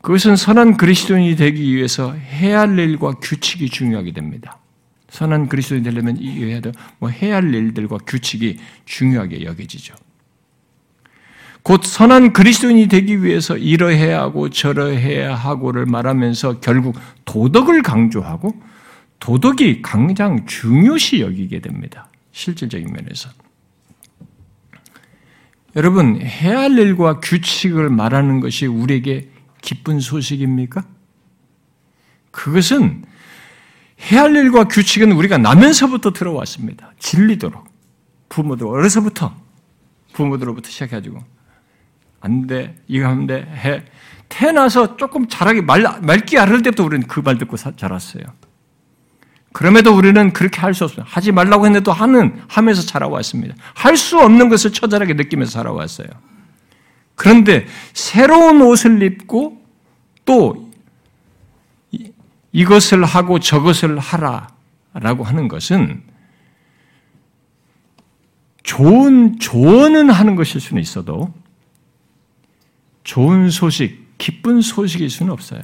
그것은 0.00 0.36
선한 0.36 0.76
그리스도인이 0.78 1.36
되기 1.36 1.74
위해서 1.74 2.12
해야 2.12 2.60
할 2.60 2.78
일과 2.78 3.12
규칙이 3.12 3.68
중요하게 3.68 4.12
됩니다. 4.12 4.58
선한 5.10 5.48
그리스도인이 5.48 5.84
되려면. 5.84 6.18
뭐 6.98 7.08
해야 7.10 7.36
할 7.36 7.54
일들과 7.54 7.98
규칙이 7.98 8.58
중요하게 8.84 9.44
여겨지죠. 9.44 9.94
곧 11.62 11.84
선한 11.84 12.32
그리스도인이 12.32 12.88
되기 12.88 13.22
위해서 13.22 13.56
이러해야 13.56 14.20
하고 14.20 14.50
저러해야 14.50 15.34
하고를 15.34 15.86
말하면서 15.86 16.58
결국 16.60 16.96
도덕을 17.24 17.82
강조하고 17.82 18.52
도덕이 19.20 19.82
가장 19.82 20.44
중요시 20.46 21.20
여기게 21.20 21.60
됩니다. 21.60 22.08
실질적인 22.32 22.92
면에서. 22.92 23.30
여러분, 25.76 26.20
해야 26.20 26.60
할 26.60 26.72
일과 26.78 27.20
규칙을 27.20 27.88
말하는 27.88 28.40
것이 28.40 28.66
우리에게 28.66 29.30
기쁜 29.62 30.00
소식입니까? 30.00 30.84
그것은 32.30 33.04
해야 34.10 34.22
할 34.22 34.34
일과 34.36 34.64
규칙은 34.64 35.12
우리가 35.12 35.38
나면서부터 35.38 36.12
들어왔습니다. 36.12 36.92
진리도록. 36.98 37.64
부모들, 38.28 38.66
어려서부터. 38.66 39.34
부모들로부터 40.12 40.68
시작해가지고. 40.68 41.22
안 42.20 42.46
돼, 42.46 42.76
이거 42.86 43.06
하면 43.08 43.26
돼, 43.26 43.34
해. 43.42 43.84
태어나서 44.28 44.96
조금 44.96 45.28
자라기, 45.28 45.60
말, 45.62 45.82
말기 46.02 46.38
아를 46.38 46.62
때부터 46.62 46.84
우리는 46.84 47.06
그 47.06 47.20
말 47.20 47.38
듣고 47.38 47.56
사, 47.56 47.74
자랐어요. 47.76 48.24
그럼에도 49.52 49.94
우리는 49.94 50.32
그렇게 50.32 50.60
할 50.60 50.74
수 50.74 50.84
없어요. 50.84 51.04
하지 51.08 51.30
말라고 51.32 51.66
했는데도 51.66 51.92
하는, 51.92 52.42
하면서 52.48 52.82
자라왔습니다. 52.82 53.54
할 53.74 53.96
수 53.96 54.18
없는 54.18 54.48
것을 54.48 54.72
처절하게 54.72 55.14
느끼면서 55.14 55.52
살아왔어요. 55.52 56.08
그런데 57.14 57.66
새로운 57.92 58.62
옷을 58.62 59.02
입고 59.02 59.62
또 60.24 60.72
이것을 62.52 63.04
하고 63.04 63.38
저것을 63.38 63.98
하라 63.98 64.48
라고 64.94 65.24
하는 65.24 65.48
것은 65.48 66.02
좋은 68.62 69.38
조언은 69.38 70.10
하는 70.10 70.36
것일 70.36 70.60
수는 70.60 70.80
있어도 70.82 71.32
좋은 73.04 73.50
소식, 73.50 74.16
기쁜 74.18 74.60
소식일 74.60 75.10
수는 75.10 75.32
없어요. 75.32 75.60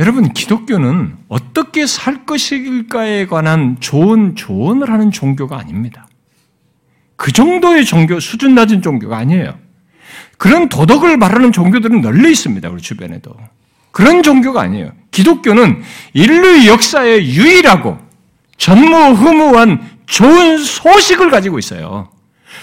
여러분, 0.00 0.32
기독교는 0.32 1.14
어떻게 1.28 1.86
살 1.86 2.24
것일까에 2.24 3.26
관한 3.26 3.76
좋은 3.80 4.34
조언을 4.34 4.90
하는 4.90 5.10
종교가 5.10 5.58
아닙니다. 5.58 6.08
그 7.16 7.32
정도의 7.32 7.84
종교, 7.84 8.18
수준 8.18 8.54
낮은 8.54 8.80
종교가 8.80 9.18
아니에요. 9.18 9.58
그런 10.38 10.70
도덕을 10.70 11.18
말하는 11.18 11.52
종교들은 11.52 12.00
널리 12.00 12.30
있습니다. 12.30 12.70
우리 12.70 12.80
주변에도. 12.80 13.36
그런 13.90 14.22
종교가 14.22 14.62
아니에요. 14.62 14.92
기독교는 15.10 15.82
인류 16.14 16.66
역사에 16.66 17.22
유일하고 17.22 17.98
전무후무한 18.56 19.86
좋은 20.06 20.56
소식을 20.56 21.30
가지고 21.30 21.58
있어요. 21.58 22.08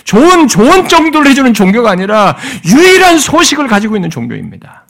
좋은 0.05 0.47
좋은 0.47 0.87
정도를 0.87 1.29
해주는 1.29 1.53
종교가 1.53 1.91
아니라 1.91 2.35
유일한 2.65 3.19
소식을 3.19 3.67
가지고 3.67 3.95
있는 3.95 4.09
종교입니다. 4.09 4.86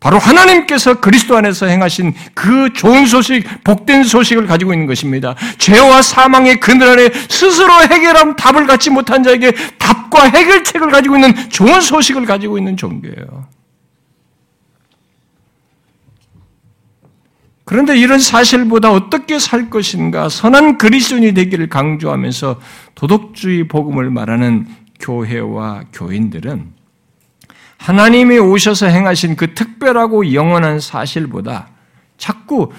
바로 0.00 0.18
하나님께서 0.18 0.98
그리스도 0.98 1.36
안에서 1.36 1.66
행하신 1.66 2.14
그 2.34 2.72
좋은 2.72 3.04
소식, 3.04 3.44
복된 3.62 4.04
소식을 4.04 4.46
가지고 4.46 4.72
있는 4.72 4.86
것입니다. 4.86 5.34
죄와 5.58 6.00
사망의 6.00 6.58
그늘 6.58 6.88
안에 6.88 7.10
스스로 7.28 7.70
해결한 7.82 8.34
답을 8.34 8.66
갖지 8.66 8.88
못한 8.88 9.22
자에게 9.22 9.52
답과 9.78 10.24
해결책을 10.24 10.90
가지고 10.90 11.16
있는 11.16 11.34
좋은 11.50 11.82
소식을 11.82 12.24
가지고 12.24 12.56
있는 12.56 12.78
종교예요. 12.78 13.46
그런데 17.66 17.96
이런 17.96 18.18
사실보다 18.18 18.90
어떻게 18.90 19.38
살 19.38 19.68
것인가 19.68 20.28
선한 20.30 20.78
그리스도인이 20.78 21.34
되기를 21.34 21.68
강조하면서 21.68 22.58
도덕주의 22.94 23.68
복음을 23.68 24.10
말하는 24.10 24.66
교회와 24.98 25.84
교인들은 25.92 26.79
하나님이 27.80 28.38
오셔서 28.38 28.86
행하신 28.86 29.36
그 29.36 29.54
특별하고 29.54 30.34
영원한 30.34 30.80
사실보다 30.80 31.68
자꾸 32.18 32.70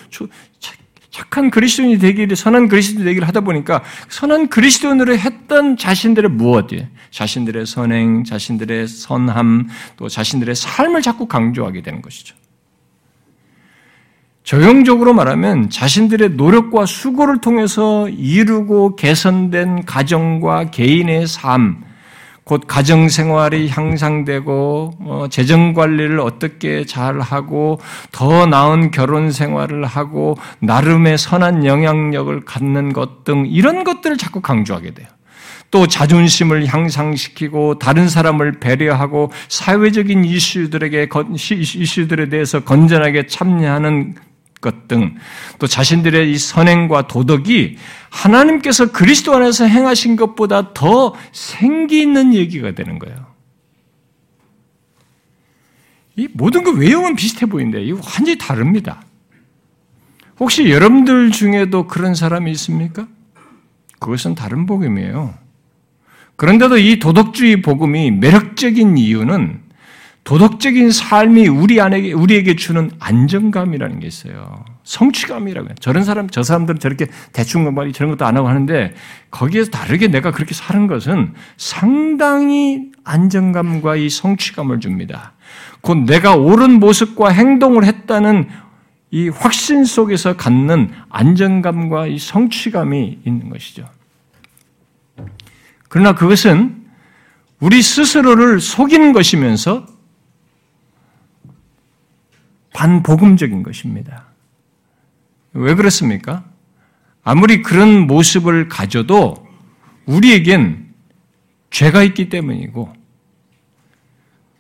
착한 1.09 1.49
그리스도인이 1.49 1.97
되기를 1.97 2.37
선한 2.37 2.67
그리스도인이 2.67 3.03
되기를 3.03 3.27
하다 3.27 3.41
보니까 3.41 3.83
선한 4.09 4.49
그리스도인으로 4.49 5.17
했던 5.17 5.75
자신들의 5.75 6.29
무엇이 6.29 6.87
자신들의 7.09 7.65
선행, 7.65 8.23
자신들의 8.23 8.87
선함, 8.87 9.67
또 9.97 10.07
자신들의 10.07 10.55
삶을 10.55 11.01
자꾸 11.01 11.27
강조하게 11.27 11.81
되는 11.81 12.03
것이죠. 12.03 12.35
적용적으로 14.43 15.13
말하면 15.13 15.71
자신들의 15.71 16.31
노력과 16.31 16.85
수고를 16.85 17.41
통해서 17.41 18.07
이루고 18.07 18.95
개선된 18.95 19.85
가정과 19.85 20.69
개인의 20.69 21.27
삶, 21.27 21.83
곧 22.43 22.63
가정 22.67 23.07
생활이 23.07 23.69
향상되고 23.69 24.93
어, 25.01 25.25
재정 25.29 25.73
관리를 25.73 26.19
어떻게 26.19 26.85
잘 26.85 27.19
하고 27.19 27.79
더 28.11 28.45
나은 28.45 28.91
결혼 28.91 29.31
생활을 29.31 29.85
하고 29.85 30.37
나름의 30.59 31.17
선한 31.17 31.65
영향력을 31.65 32.41
갖는 32.45 32.93
것 32.93 33.11
등 33.23 33.45
이런 33.47 33.83
것들을 33.83 34.17
자꾸 34.17 34.41
강조하게 34.41 34.93
돼요. 34.93 35.07
또 35.69 35.87
자존심을 35.87 36.67
향상시키고 36.67 37.79
다른 37.79 38.09
사람을 38.09 38.59
배려하고 38.59 39.31
사회적인 39.47 40.25
이슈들에게 40.25 41.07
이슈들에 41.33 42.29
대해서 42.29 42.59
건전하게 42.61 43.27
참여하는 43.27 44.15
것 44.61 44.87
등 44.87 45.17
또 45.59 45.67
자신들의 45.67 46.31
이 46.31 46.37
선행과 46.37 47.07
도덕이 47.07 47.77
하나님께서 48.09 48.91
그리스도 48.91 49.35
안에서 49.35 49.65
행하신 49.65 50.15
것보다 50.15 50.73
더 50.73 51.13
생기 51.31 52.01
있는 52.01 52.33
얘기가 52.33 52.71
되는 52.71 52.97
거예요. 52.97 53.27
이 56.15 56.27
모든 56.33 56.63
그 56.63 56.77
외형은 56.77 57.15
비슷해 57.15 57.45
보이는데 57.45 57.83
이 57.83 57.91
완전히 57.91 58.37
다릅니다. 58.37 59.03
혹시 60.39 60.69
여러분들 60.69 61.31
중에도 61.31 61.87
그런 61.87 62.15
사람이 62.15 62.51
있습니까? 62.51 63.07
그것은 63.99 64.35
다른 64.35 64.65
복음이에요. 64.65 65.35
그런데도 66.35 66.79
이 66.79 66.97
도덕주의 66.97 67.61
복음이 67.61 68.11
매력적인 68.11 68.97
이유는 68.97 69.61
도덕적인 70.23 70.91
삶이 70.91 71.47
우리 71.47 71.81
안에 71.81 72.13
우리에게 72.13 72.55
주는 72.55 72.91
안정감이라는 72.99 73.99
게 73.99 74.07
있어요. 74.07 74.63
성취감이라고 74.83 75.69
해요. 75.69 75.75
저런 75.79 76.03
사람, 76.03 76.29
저 76.29 76.43
사람들은 76.43 76.79
저렇게 76.79 77.07
대충 77.33 77.73
말이 77.73 77.91
저런 77.91 78.11
것도 78.11 78.25
안 78.25 78.37
하고 78.37 78.47
하는데 78.47 78.93
거기에서 79.31 79.71
다르게 79.71 80.07
내가 80.09 80.31
그렇게 80.31 80.53
사는 80.53 80.85
것은 80.85 81.33
상당히 81.57 82.91
안정감과 83.03 83.95
이 83.95 84.09
성취감을 84.09 84.79
줍니다. 84.79 85.33
곧 85.81 85.97
내가 85.97 86.35
옳은 86.35 86.79
모습과 86.79 87.29
행동을 87.29 87.83
했다는 87.85 88.47
이 89.09 89.27
확신 89.27 89.85
속에서 89.85 90.37
갖는 90.37 90.91
안정감과 91.09 92.07
이 92.07 92.19
성취감이 92.19 93.19
있는 93.25 93.49
것이죠. 93.49 93.85
그러나 95.89 96.13
그것은 96.13 96.85
우리 97.59 97.81
스스로를 97.81 98.61
속이는 98.61 99.13
것이면서 99.13 99.85
반복음적인 102.73 103.63
것입니다. 103.63 104.25
왜 105.53 105.75
그렇습니까? 105.75 106.43
아무리 107.23 107.61
그런 107.61 108.07
모습을 108.07 108.67
가져도 108.67 109.47
우리에겐 110.05 110.87
죄가 111.69 112.03
있기 112.03 112.29
때문이고 112.29 112.93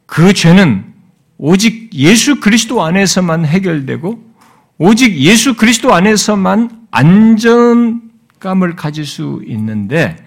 그 0.05 0.33
죄는 0.33 0.93
오직 1.37 1.93
예수 1.93 2.39
그리스도 2.39 2.83
안에서만 2.83 3.45
해결되고 3.45 4.31
오직 4.77 5.17
예수 5.17 5.55
그리스도 5.55 5.93
안에서만 5.93 6.87
안정감을 6.91 8.75
가질 8.75 9.05
수 9.05 9.41
있는데 9.45 10.17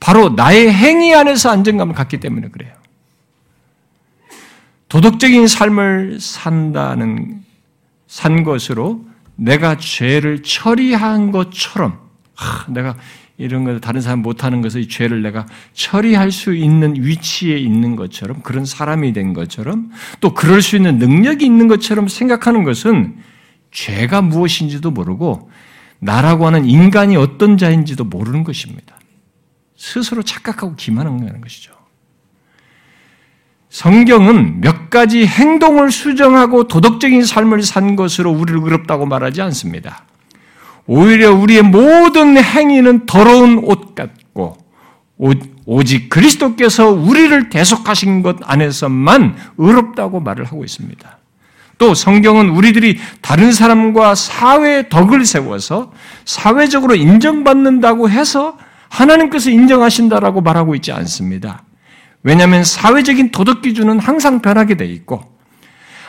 바로 0.00 0.30
나의 0.30 0.72
행위 0.72 1.14
안에서 1.14 1.50
안정감을 1.50 1.94
갖기 1.94 2.18
때문에 2.18 2.48
그래요. 2.48 2.77
도덕적인 4.88 5.46
삶을 5.46 6.18
산다는 6.20 7.42
산 8.06 8.42
것으로 8.42 9.04
내가 9.36 9.76
죄를 9.76 10.42
처리한 10.42 11.30
것처럼 11.30 11.98
하, 12.34 12.66
내가 12.72 12.96
이런 13.36 13.64
걸 13.64 13.80
다른 13.80 14.00
사람 14.00 14.20
못하는 14.20 14.62
것을 14.62 14.80
이 14.80 14.88
죄를 14.88 15.22
내가 15.22 15.46
처리할 15.72 16.32
수 16.32 16.54
있는 16.54 16.96
위치에 16.96 17.56
있는 17.56 17.94
것처럼 17.94 18.42
그런 18.42 18.64
사람이 18.64 19.12
된 19.12 19.32
것처럼 19.32 19.92
또 20.20 20.34
그럴 20.34 20.60
수 20.60 20.74
있는 20.74 20.98
능력이 20.98 21.44
있는 21.44 21.68
것처럼 21.68 22.08
생각하는 22.08 22.64
것은 22.64 23.16
죄가 23.70 24.22
무엇인지도 24.22 24.90
모르고 24.90 25.50
나라고 26.00 26.46
하는 26.46 26.64
인간이 26.64 27.16
어떤 27.16 27.56
자인지도 27.56 28.04
모르는 28.04 28.42
것입니다. 28.42 28.98
스스로 29.76 30.22
착각하고 30.22 30.74
기만하는 30.74 31.40
것이죠. 31.40 31.77
성경은 33.70 34.60
몇 34.60 34.88
가지 34.90 35.26
행동을 35.26 35.90
수정하고 35.90 36.68
도덕적인 36.68 37.24
삶을 37.24 37.62
산 37.62 37.96
것으로 37.96 38.30
우리를 38.30 38.60
의롭다고 38.62 39.06
말하지 39.06 39.42
않습니다. 39.42 40.04
오히려 40.86 41.34
우리의 41.34 41.62
모든 41.62 42.42
행위는 42.42 43.04
더러운 43.04 43.58
옷 43.64 43.94
같고 43.94 44.56
오직 45.66 46.08
그리스도께서 46.08 46.88
우리를 46.88 47.50
대속하신 47.50 48.22
것 48.22 48.38
안에서만 48.42 49.36
의롭다고 49.58 50.20
말을 50.20 50.46
하고 50.46 50.64
있습니다. 50.64 51.18
또 51.76 51.94
성경은 51.94 52.48
우리들이 52.48 52.98
다른 53.20 53.52
사람과 53.52 54.14
사회의 54.14 54.88
덕을 54.88 55.26
세워서 55.26 55.92
사회적으로 56.24 56.94
인정받는다고 56.94 58.08
해서 58.08 58.56
하나님께서 58.88 59.50
인정하신다라고 59.50 60.40
말하고 60.40 60.74
있지 60.74 60.90
않습니다. 60.90 61.62
왜냐하면 62.22 62.64
사회적인 62.64 63.30
도덕 63.30 63.62
기준은 63.62 63.98
항상 63.98 64.40
변하게 64.40 64.76
돼 64.76 64.84
있고 64.86 65.38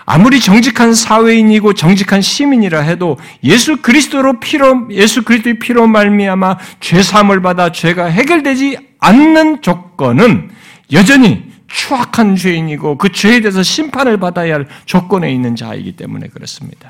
아무리 0.05 0.39
정직한 0.39 0.95
사회인이고 0.95 1.73
정직한 1.73 2.21
시민이라 2.21 2.81
해도 2.81 3.19
예수 3.43 3.77
그리스도로 3.77 4.39
피로 4.39 4.87
예수 4.89 5.23
그리스도의 5.23 5.59
피로 5.59 5.85
말미암아 5.85 6.57
죄 6.79 7.03
사함을 7.03 7.43
받아 7.43 7.71
죄가 7.71 8.05
해결되지 8.05 8.77
않는 8.99 9.61
조건은 9.61 10.49
여전히 10.91 11.43
추악한 11.67 12.35
죄인이고 12.35 12.97
그 12.97 13.11
죄에 13.11 13.41
대해서 13.41 13.61
심판을 13.61 14.17
받아야 14.17 14.55
할 14.55 14.67
조건에 14.85 15.31
있는 15.31 15.55
자이기 15.55 15.91
때문에 15.91 16.29
그렇습니다. 16.29 16.89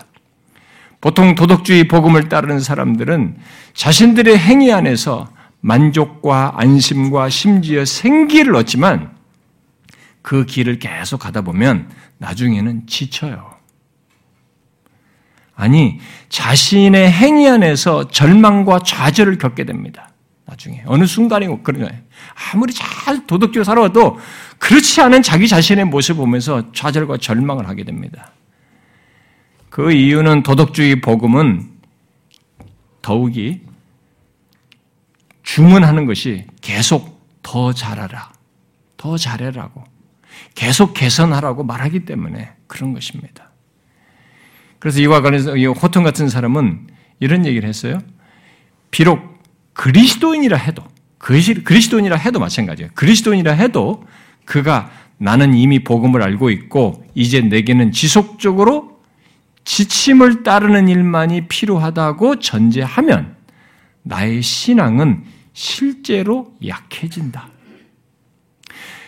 보통 1.01 1.35
도덕주의 1.35 1.89
복음을 1.89 2.29
따르는 2.29 2.61
사람들은 2.61 3.35
자신들의 3.73 4.37
행위 4.37 4.71
안에서 4.71 5.27
만족과 5.61 6.53
안심과 6.57 7.29
심지어 7.29 7.85
생기를 7.85 8.55
얻지만 8.55 9.15
그 10.21 10.45
길을 10.45 10.79
계속 10.79 11.19
가다 11.19 11.41
보면 11.41 11.89
나중에는 12.17 12.87
지쳐요. 12.87 13.57
아니, 15.55 15.99
자신의 16.29 17.11
행위 17.11 17.47
안에서 17.47 18.09
절망과 18.09 18.79
좌절을 18.79 19.37
겪게 19.37 19.65
됩니다. 19.65 20.09
나중에. 20.45 20.83
어느 20.85 21.05
그런 21.63 21.81
거예요. 21.81 22.01
아무리 22.53 22.73
잘 22.73 23.27
도덕적으로 23.27 23.63
살아도 23.63 24.17
그렇지 24.57 25.01
않은 25.01 25.21
자기 25.21 25.47
자신의 25.47 25.85
모습을 25.85 26.17
보면서 26.17 26.71
좌절과 26.71 27.17
절망을 27.17 27.67
하게 27.67 27.83
됩니다. 27.83 28.31
그 29.69 29.91
이유는 29.91 30.43
도덕주의 30.43 31.01
복음은 31.01 31.69
더욱이 33.01 33.61
주문하는 35.49 36.05
것이 36.05 36.45
계속 36.61 37.27
더 37.41 37.73
잘하라, 37.73 38.31
더 38.97 39.17
잘해라고 39.17 39.83
계속 40.53 40.93
개선하라고 40.93 41.63
말하기 41.63 42.05
때문에 42.05 42.51
그런 42.67 42.93
것입니다. 42.93 43.49
그래서 44.77 45.01
이와 45.01 45.21
관련해서 45.21 45.55
호통 45.71 46.03
같은 46.03 46.29
사람은 46.29 46.85
이런 47.19 47.47
얘기를 47.47 47.67
했어요. 47.67 47.97
비록 48.91 49.41
그리스도인이라 49.73 50.55
해도 50.55 50.83
그리스도인이라 51.17 52.15
해도 52.15 52.39
마찬가지예요. 52.39 52.91
그리스도인이라 52.93 53.53
해도 53.53 54.05
그가 54.45 54.91
나는 55.17 55.55
이미 55.55 55.83
복음을 55.83 56.21
알고 56.21 56.51
있고 56.51 57.03
이제 57.15 57.41
내게는 57.41 57.91
지속적으로 57.91 59.01
지침을 59.65 60.43
따르는 60.43 60.89
일만이 60.89 61.47
필요하다고 61.47 62.37
전제하면 62.37 63.35
나의 64.03 64.43
신앙은 64.43 65.38
실제로 65.59 66.53
약해진다. 66.65 67.49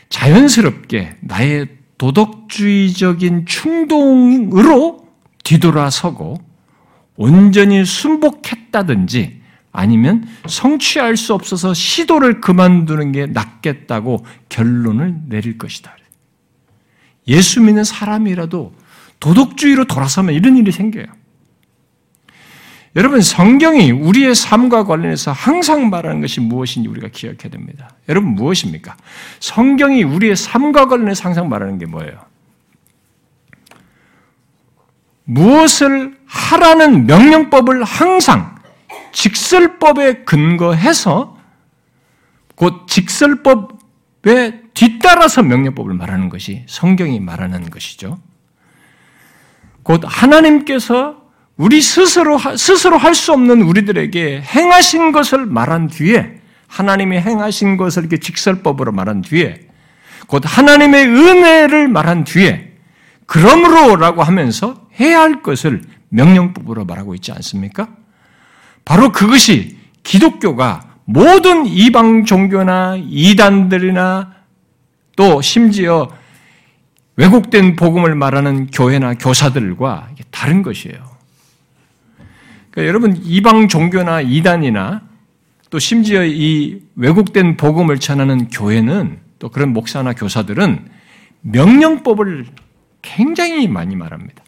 자연스럽게 0.09 1.15
나의 1.21 1.67
도덕주의적인 1.97 3.45
충동으로 3.45 5.07
뒤돌아서고 5.45 6.41
온전히 7.15 7.85
순복했다든지 7.85 9.39
아니면 9.71 10.27
성취할 10.45 11.15
수 11.15 11.33
없어서 11.33 11.73
시도를 11.73 12.41
그만두는 12.41 13.13
게 13.13 13.27
낫겠다고 13.27 14.25
결론을 14.49 15.21
내릴 15.27 15.57
것이다. 15.57 15.95
예수 17.29 17.61
믿는 17.61 17.85
사람이라도 17.85 18.75
도덕주의로 19.21 19.85
돌아서면 19.85 20.35
이런 20.35 20.57
일이 20.57 20.73
생겨요. 20.73 21.05
여러분, 22.95 23.21
성경이 23.21 23.91
우리의 23.91 24.35
삶과 24.35 24.83
관련해서 24.83 25.31
항상 25.31 25.89
말하는 25.89 26.19
것이 26.19 26.41
무엇인지 26.41 26.89
우리가 26.89 27.07
기억해야 27.07 27.49
됩니다. 27.49 27.91
여러분, 28.09 28.35
무엇입니까? 28.35 28.97
성경이 29.39 30.03
우리의 30.03 30.35
삶과 30.35 30.87
관련해서 30.87 31.23
항상 31.23 31.47
말하는 31.47 31.77
게 31.77 31.85
뭐예요? 31.85 32.19
무엇을 35.23 36.17
하라는 36.25 37.05
명령법을 37.07 37.83
항상 37.83 38.55
직설법에 39.13 40.23
근거해서 40.23 41.37
곧 42.55 42.87
직설법에 42.87 44.61
뒤따라서 44.73 45.43
명령법을 45.43 45.93
말하는 45.93 46.27
것이 46.27 46.65
성경이 46.67 47.21
말하는 47.21 47.69
것이죠. 47.69 48.19
곧 49.83 50.01
하나님께서 50.05 51.20
우리 51.61 51.79
스스로, 51.79 52.39
스스로 52.57 52.97
할 52.97 53.13
수 53.13 53.33
없는 53.33 53.61
우리들에게 53.61 54.41
행하신 54.41 55.11
것을 55.11 55.45
말한 55.45 55.89
뒤에, 55.89 56.41
하나님이 56.65 57.19
행하신 57.19 57.77
것을 57.77 58.01
이렇게 58.01 58.17
직설법으로 58.17 58.91
말한 58.91 59.21
뒤에, 59.21 59.59
곧 60.25 60.41
하나님의 60.43 61.05
은혜를 61.05 61.87
말한 61.87 62.23
뒤에, 62.23 62.71
그러므로라고 63.27 64.23
하면서 64.23 64.87
해야 64.99 65.21
할 65.21 65.43
것을 65.43 65.83
명령법으로 66.09 66.85
말하고 66.85 67.13
있지 67.13 67.31
않습니까? 67.31 67.89
바로 68.83 69.11
그것이 69.11 69.77
기독교가 70.01 70.81
모든 71.05 71.67
이방 71.67 72.25
종교나 72.25 72.95
이단들이나 73.07 74.33
또 75.15 75.43
심지어 75.43 76.09
왜곡된 77.17 77.75
복음을 77.75 78.15
말하는 78.15 78.71
교회나 78.71 79.13
교사들과 79.13 80.09
다른 80.31 80.63
것이에요. 80.63 81.10
그러니까 82.71 82.87
여러분 82.87 83.21
이방 83.23 83.67
종교나 83.67 84.21
이단이나 84.21 85.01
또 85.69 85.79
심지어 85.79 86.25
이 86.25 86.81
왜곡된 86.95 87.57
복음을 87.57 87.99
전하는 87.99 88.49
교회는 88.49 89.19
또 89.39 89.49
그런 89.49 89.73
목사나 89.73 90.13
교사들은 90.13 90.89
명령법을 91.41 92.45
굉장히 93.01 93.67
많이 93.67 93.95
말합니다. 93.95 94.43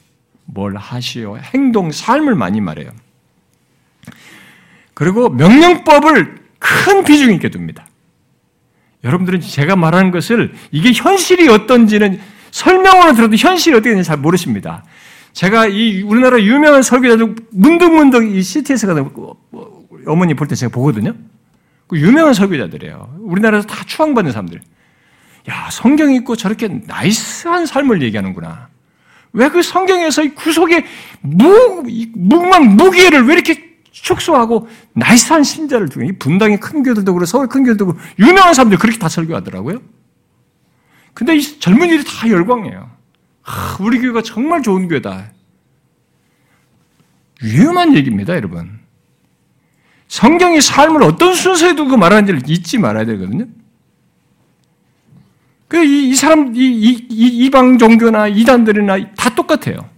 뭘 0.46 0.76
하시오? 0.76 1.38
행동, 1.38 1.92
삶을 1.92 2.36
많이 2.36 2.62
말해요. 2.62 2.92
그리고 4.94 5.30
명령법을 5.30 6.36
큰 6.60 7.04
비중 7.04 7.34
있게 7.34 7.50
둡니다. 7.50 7.88
여러분들은 9.04 9.42
제가 9.42 9.76
말하는 9.76 10.12
것을 10.12 10.54
이게 10.72 10.92
현실이 10.94 11.50
어떤지는 11.50 12.20
설명으로 12.52 13.14
들어도 13.14 13.36
현실이 13.36 13.76
어떻게 13.76 13.90
되는지 13.90 14.08
잘 14.08 14.18
모르십니다. 14.18 14.84
제가 15.34 15.68
이 15.68 16.02
우리나라 16.04 16.40
유명한 16.40 16.82
설교자들 16.84 17.36
문득문득 17.52 18.36
이 18.36 18.42
CTS 18.42 18.88
가는 18.88 19.10
어머니 20.06 20.34
볼 20.34 20.48
때 20.48 20.56
제가 20.56 20.72
보거든요. 20.72 21.14
그 21.88 22.00
유명한 22.00 22.34
설교자들이에요. 22.34 23.18
우리나라에서 23.22 23.68
다 23.68 23.84
추앙받는 23.86 24.32
사람들. 24.32 24.62
야, 25.50 25.70
성경 25.72 26.14
읽고 26.14 26.36
저렇게 26.36 26.68
나이스한 26.86 27.66
삶을 27.66 28.02
얘기하는구나. 28.04 28.70
왜 29.34 29.50
그 29.50 29.62
성경에서 29.64 30.22
구속의 30.36 30.86
무, 31.22 31.84
무망, 32.14 32.76
무기를 32.76 33.26
왜 33.26 33.34
이렇게 33.34 33.74
축소하고 33.92 34.68
나이스한 34.94 35.44
신자를 35.44 35.90
두고, 35.90 36.06
분당의 36.20 36.60
큰 36.60 36.84
교들도 36.84 37.12
그렇고, 37.14 37.26
서울 37.26 37.48
큰 37.48 37.64
교들도 37.64 37.86
그렇고, 37.88 38.02
유명한 38.20 38.54
사람들 38.54 38.78
그렇게 38.78 39.00
다 39.00 39.10
설교하더라고요. 39.10 39.82
근데 41.16 41.36
이 41.36 41.42
젊은이들이 41.60 42.04
다 42.06 42.30
열광해요. 42.30 42.90
아, 43.44 43.78
우리 43.80 44.00
교회가 44.00 44.22
정말 44.22 44.62
좋은 44.62 44.88
교회다. 44.88 45.32
위험한 47.42 47.96
얘기입니다, 47.96 48.36
여러분. 48.36 48.80
성경이 50.08 50.62
삶을 50.62 51.04
어떤 51.04 51.34
순서에 51.34 51.76
두고 51.76 51.98
말하는지를 51.98 52.42
잊지 52.48 52.78
말아야 52.78 53.06
되거든요. 53.06 53.48
그, 55.68 55.84
이, 55.84 56.10
이 56.10 56.16
사람, 56.16 56.56
이, 56.56 56.60
이, 56.60 57.08
이방 57.10 57.80
종교나 57.80 58.28
이단들이나 58.28 59.14
다 59.16 59.34
똑같아요. 59.34 59.90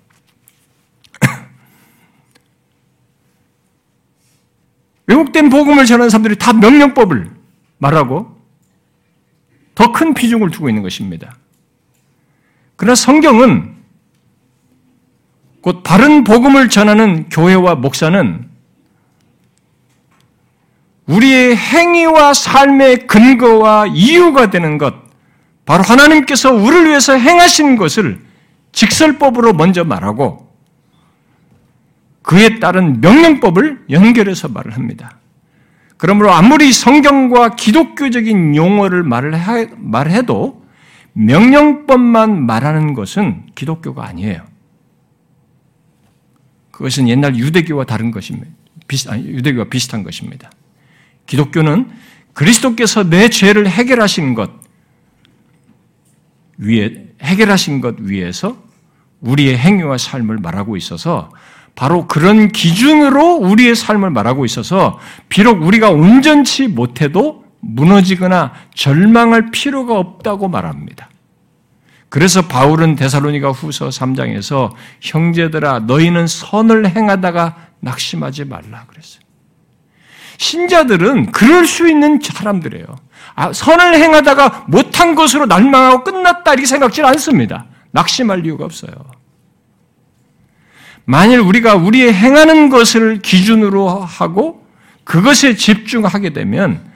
왜곡된 5.07 5.49
복음을 5.49 5.85
전하는 5.85 6.09
사람들이 6.09 6.37
다 6.37 6.53
명령법을 6.53 7.29
말하고 7.77 8.33
더 9.75 9.91
큰 9.91 10.13
비중을 10.13 10.51
두고 10.51 10.69
있는 10.69 10.81
것입니다. 10.81 11.35
그러나 12.75 12.95
성경은 12.95 13.75
곧 15.61 15.81
바른 15.83 16.23
복음을 16.23 16.69
전하는 16.69 17.27
교회와 17.29 17.75
목사는 17.75 18.49
우리의 21.07 21.55
행위와 21.55 22.33
삶의 22.33 23.07
근거와 23.07 23.87
이유가 23.87 24.49
되는 24.49 24.77
것, 24.77 24.93
바로 25.65 25.83
하나님께서 25.83 26.53
우리를 26.53 26.89
위해서 26.89 27.13
행하신 27.17 27.77
것을 27.77 28.21
직설법으로 28.71 29.53
먼저 29.53 29.83
말하고 29.83 30.51
그에 32.21 32.59
따른 32.59 33.01
명령법을 33.01 33.85
연결해서 33.89 34.47
말을 34.49 34.75
합니다. 34.75 35.17
그러므로 35.97 36.31
아무리 36.31 36.71
성경과 36.73 37.55
기독교적인 37.55 38.55
용어를 38.55 39.03
말을 39.03 40.11
해도 40.11 40.64
명령법만 41.15 42.45
말하는 42.45 42.93
것은 42.93 43.47
기독교가 43.55 44.05
아니에요. 44.05 44.45
그것은 46.71 47.07
옛날 47.07 47.37
유대교와 47.37 47.85
다른 47.85 48.11
것입니다. 48.11 48.51
비슷, 48.87 49.09
아니, 49.09 49.25
유대교와 49.25 49.65
비슷한 49.69 50.03
것입니다. 50.03 50.51
기독교는 51.25 51.89
그리스도께서 52.33 53.09
내 53.09 53.29
죄를 53.29 53.67
해결하신 53.67 54.33
것 54.33 54.51
위에 56.57 57.07
해결하신 57.21 57.79
것 57.79 57.95
위에서 57.99 58.61
우리의 59.21 59.57
행위와 59.57 59.97
삶을 59.97 60.37
말하고 60.37 60.75
있어서 60.75 61.31
바로 61.75 62.07
그런 62.07 62.49
기준으로 62.49 63.37
우리의 63.37 63.75
삶을 63.75 64.09
말하고 64.09 64.43
있어서 64.45 64.99
비록 65.29 65.63
우리가 65.63 65.91
온전치 65.91 66.67
못해도 66.67 67.44
무너지거나 67.65 68.53
절망할 68.75 69.49
필요가 69.51 69.97
없다고 69.97 70.47
말합니다. 70.47 71.09
그래서 72.09 72.43
바울은 72.43 72.95
데살로니가 72.95 73.51
후서 73.51 73.89
3장에서 73.89 74.71
형제들아 75.01 75.79
너희는 75.79 76.27
선을 76.27 76.95
행하다가 76.95 77.55
낙심하지 77.79 78.45
말라 78.45 78.85
그랬어요. 78.85 79.25
신자들은 80.37 81.31
그럴 81.31 81.65
수 81.65 81.89
있는 81.89 82.19
사람들이에요. 82.21 82.85
아, 83.35 83.51
선을 83.51 83.95
행하다가 83.95 84.65
못한 84.67 85.15
것으로 85.15 85.45
날망하고 85.45 86.03
끝났다 86.03 86.53
이렇게 86.53 86.67
생각지 86.67 87.01
않습니다. 87.01 87.65
낙심할 87.91 88.45
이유가 88.45 88.65
없어요. 88.65 88.93
만일 91.05 91.39
우리가 91.39 91.75
우리의 91.75 92.13
행하는 92.13 92.69
것을 92.69 93.21
기준으로 93.21 93.89
하고 93.89 94.65
그것에 95.03 95.55
집중하게 95.55 96.31
되면 96.31 96.94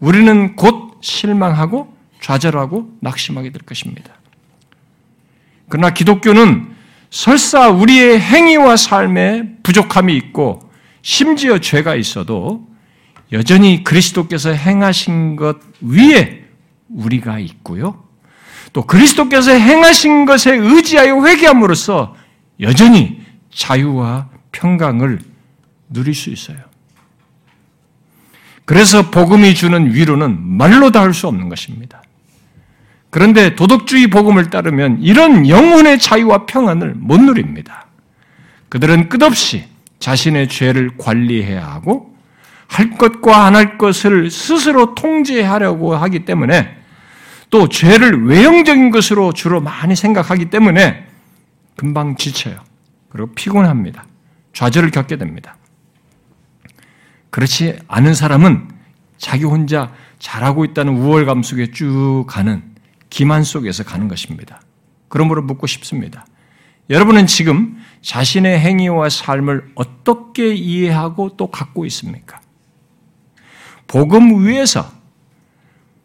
우리는 0.00 0.56
곧 0.56 0.98
실망하고 1.00 1.94
좌절하고 2.20 2.96
낙심하게 3.00 3.50
될 3.50 3.62
것입니다. 3.62 4.14
그러나 5.68 5.90
기독교는 5.90 6.74
설사 7.10 7.68
우리의 7.68 8.20
행위와 8.20 8.76
삶에 8.76 9.56
부족함이 9.62 10.14
있고 10.16 10.70
심지어 11.02 11.58
죄가 11.58 11.94
있어도 11.94 12.66
여전히 13.32 13.84
그리스도께서 13.84 14.50
행하신 14.50 15.36
것 15.36 15.58
위에 15.80 16.44
우리가 16.88 17.38
있고요. 17.38 18.04
또 18.72 18.82
그리스도께서 18.82 19.52
행하신 19.52 20.26
것에 20.26 20.54
의지하여 20.54 21.24
회개함으로써 21.24 22.14
여전히 22.60 23.20
자유와 23.52 24.28
평강을 24.52 25.20
누릴 25.88 26.14
수 26.14 26.30
있어요. 26.30 26.58
그래서 28.66 29.10
복음이 29.10 29.54
주는 29.54 29.94
위로는 29.94 30.38
말로 30.42 30.90
닿을 30.90 31.14
수 31.14 31.28
없는 31.28 31.48
것입니다. 31.48 32.02
그런데 33.08 33.54
도덕주의 33.54 34.08
복음을 34.08 34.50
따르면 34.50 34.98
이런 35.00 35.48
영혼의 35.48 35.98
자유와 35.98 36.44
평안을 36.46 36.94
못 36.96 37.18
누립니다. 37.18 37.86
그들은 38.68 39.08
끝없이 39.08 39.64
자신의 40.00 40.48
죄를 40.48 40.90
관리해야 40.98 41.64
하고 41.64 42.14
할 42.66 42.90
것과 42.90 43.46
안 43.46 43.54
할 43.54 43.78
것을 43.78 44.30
스스로 44.30 44.94
통제하려고 44.94 45.94
하기 45.94 46.24
때문에 46.24 46.76
또 47.48 47.68
죄를 47.68 48.26
외형적인 48.26 48.90
것으로 48.90 49.32
주로 49.32 49.60
많이 49.60 49.94
생각하기 49.94 50.50
때문에 50.50 51.06
금방 51.76 52.16
지쳐요. 52.16 52.56
그리고 53.08 53.32
피곤합니다. 53.34 54.04
좌절을 54.52 54.90
겪게 54.90 55.16
됩니다. 55.16 55.56
그렇지 57.36 57.78
않은 57.88 58.14
사람은 58.14 58.66
자기 59.18 59.44
혼자 59.44 59.92
잘하고 60.18 60.64
있다는 60.64 60.96
우월감 60.96 61.42
속에 61.42 61.70
쭉 61.70 62.24
가는 62.26 62.62
기만 63.10 63.44
속에서 63.44 63.84
가는 63.84 64.08
것입니다. 64.08 64.62
그러므로 65.08 65.42
묻고 65.42 65.66
싶습니다. 65.66 66.24
여러분은 66.88 67.26
지금 67.26 67.76
자신의 68.00 68.58
행위와 68.58 69.10
삶을 69.10 69.72
어떻게 69.74 70.54
이해하고 70.54 71.36
또 71.36 71.50
갖고 71.50 71.84
있습니까? 71.84 72.40
복음 73.86 74.46
위에서 74.46 74.90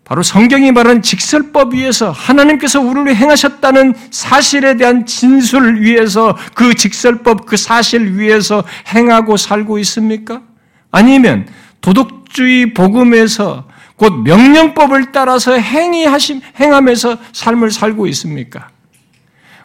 바로 0.04 0.24
성경이 0.24 0.74
말하는 0.74 1.02
직설법 1.02 1.76
위에서 1.76 2.12
하나님께서 2.12 2.82
우리를 2.82 3.16
행하셨다는 3.16 3.94
사실에 4.12 4.76
대한 4.76 5.06
진술 5.06 5.82
위에서 5.82 6.38
그 6.54 6.74
직설법 6.74 7.46
그 7.46 7.56
사실 7.56 8.20
위에서 8.20 8.66
행하고 8.94 9.38
살고 9.38 9.80
있습니까? 9.80 10.51
아니면 10.92 11.48
도덕주의 11.82 12.74
복음에서 12.74 13.68
곧 13.96 14.24
명령법을 14.24 15.12
따라서 15.12 15.54
행위하심 15.54 16.42
행하면서 16.60 17.18
삶을 17.34 17.72
살고 17.72 18.08
있습니까? 18.08 18.70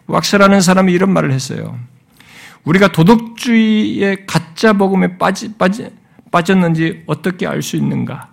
왁스라는 0.07 0.61
사람이 0.61 0.93
이런 0.93 1.11
말을 1.12 1.33
했어요. 1.33 1.79
우리가 2.64 2.93
도덕주의의 2.93 4.27
가짜 4.27 4.72
복음에 4.72 5.18
빠지, 5.18 5.55
빠지, 5.55 5.89
빠졌는지 6.31 7.03
어떻게 7.07 7.47
알 7.47 7.62
수 7.62 7.77
있는가? 7.77 8.31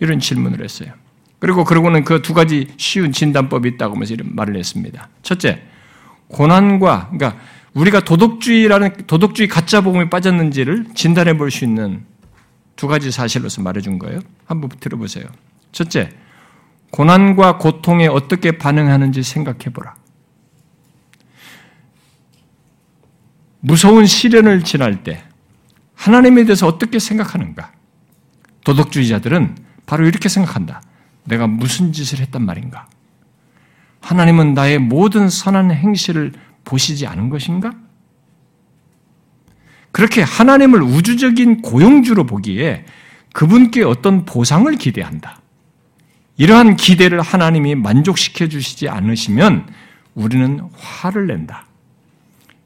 이런 0.00 0.18
질문을 0.18 0.62
했어요. 0.62 0.92
그리고 1.38 1.64
그러고는 1.64 2.04
그 2.04 2.20
두 2.22 2.34
가지 2.34 2.68
쉬운 2.76 3.12
진단법이 3.12 3.68
있다고 3.70 3.94
하면서 3.94 4.14
이런 4.14 4.34
말을 4.34 4.56
했습니다. 4.56 5.08
첫째, 5.22 5.62
고난과, 6.28 7.10
그러니까 7.12 7.40
우리가 7.74 8.00
도덕주의라는, 8.00 9.06
도덕주의 9.06 9.48
가짜 9.48 9.80
복음에 9.80 10.08
빠졌는지를 10.08 10.86
진단해 10.94 11.36
볼 11.36 11.50
수 11.50 11.64
있는 11.64 12.04
두 12.76 12.88
가지 12.88 13.10
사실로서 13.10 13.62
말해준 13.62 13.98
거예요. 13.98 14.20
한번 14.46 14.70
들어보세요. 14.80 15.26
첫째, 15.72 16.10
고난과 16.90 17.58
고통에 17.58 18.06
어떻게 18.06 18.52
반응하는지 18.52 19.22
생각해 19.22 19.72
보라. 19.72 19.94
무서운 23.60 24.06
시련을 24.06 24.62
지날 24.62 25.02
때 25.02 25.24
하나님에 25.94 26.44
대해서 26.44 26.66
어떻게 26.66 26.98
생각하는가? 26.98 27.72
도덕주의자들은 28.64 29.56
바로 29.86 30.06
이렇게 30.06 30.28
생각한다. 30.28 30.82
내가 31.24 31.46
무슨 31.46 31.92
짓을 31.92 32.20
했단 32.20 32.42
말인가? 32.42 32.86
하나님은 34.00 34.54
나의 34.54 34.78
모든 34.78 35.28
선한 35.28 35.70
행실을 35.72 36.32
보시지 36.64 37.06
않은 37.06 37.28
것인가? 37.28 37.72
그렇게 39.92 40.22
하나님을 40.22 40.82
우주적인 40.82 41.62
고용주로 41.62 42.26
보기에 42.26 42.84
그분께 43.32 43.84
어떤 43.84 44.24
보상을 44.24 44.74
기대한다. 44.76 45.40
이러한 46.36 46.76
기대를 46.76 47.20
하나님이 47.20 47.76
만족시켜 47.76 48.48
주시지 48.48 48.88
않으시면 48.88 49.68
우리는 50.14 50.60
화를 50.76 51.26
낸다. 51.28 51.66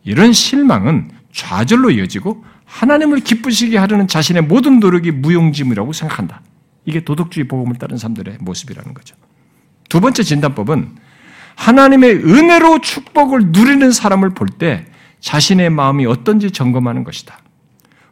이런 0.04 0.32
실망은 0.32 1.10
좌절로 1.32 1.90
이어지고 1.90 2.44
하나님을 2.64 3.20
기쁘시게 3.20 3.76
하려는 3.76 4.08
자신의 4.08 4.42
모든 4.42 4.80
노력이 4.80 5.10
무용지물이라고 5.10 5.92
생각한다. 5.92 6.42
이게 6.84 7.04
도덕주의 7.04 7.46
복음을 7.48 7.76
따른 7.76 7.98
사람들의 7.98 8.38
모습이라는 8.40 8.94
거죠. 8.94 9.16
두 9.88 10.00
번째 10.00 10.22
진단법은 10.22 10.96
하나님의 11.58 12.24
은혜로 12.24 12.80
축복을 12.80 13.46
누리는 13.48 13.90
사람을 13.90 14.30
볼 14.30 14.48
때 14.58 14.86
자신의 15.20 15.70
마음이 15.70 16.06
어떤지 16.06 16.52
점검하는 16.52 17.02
것이다. 17.02 17.38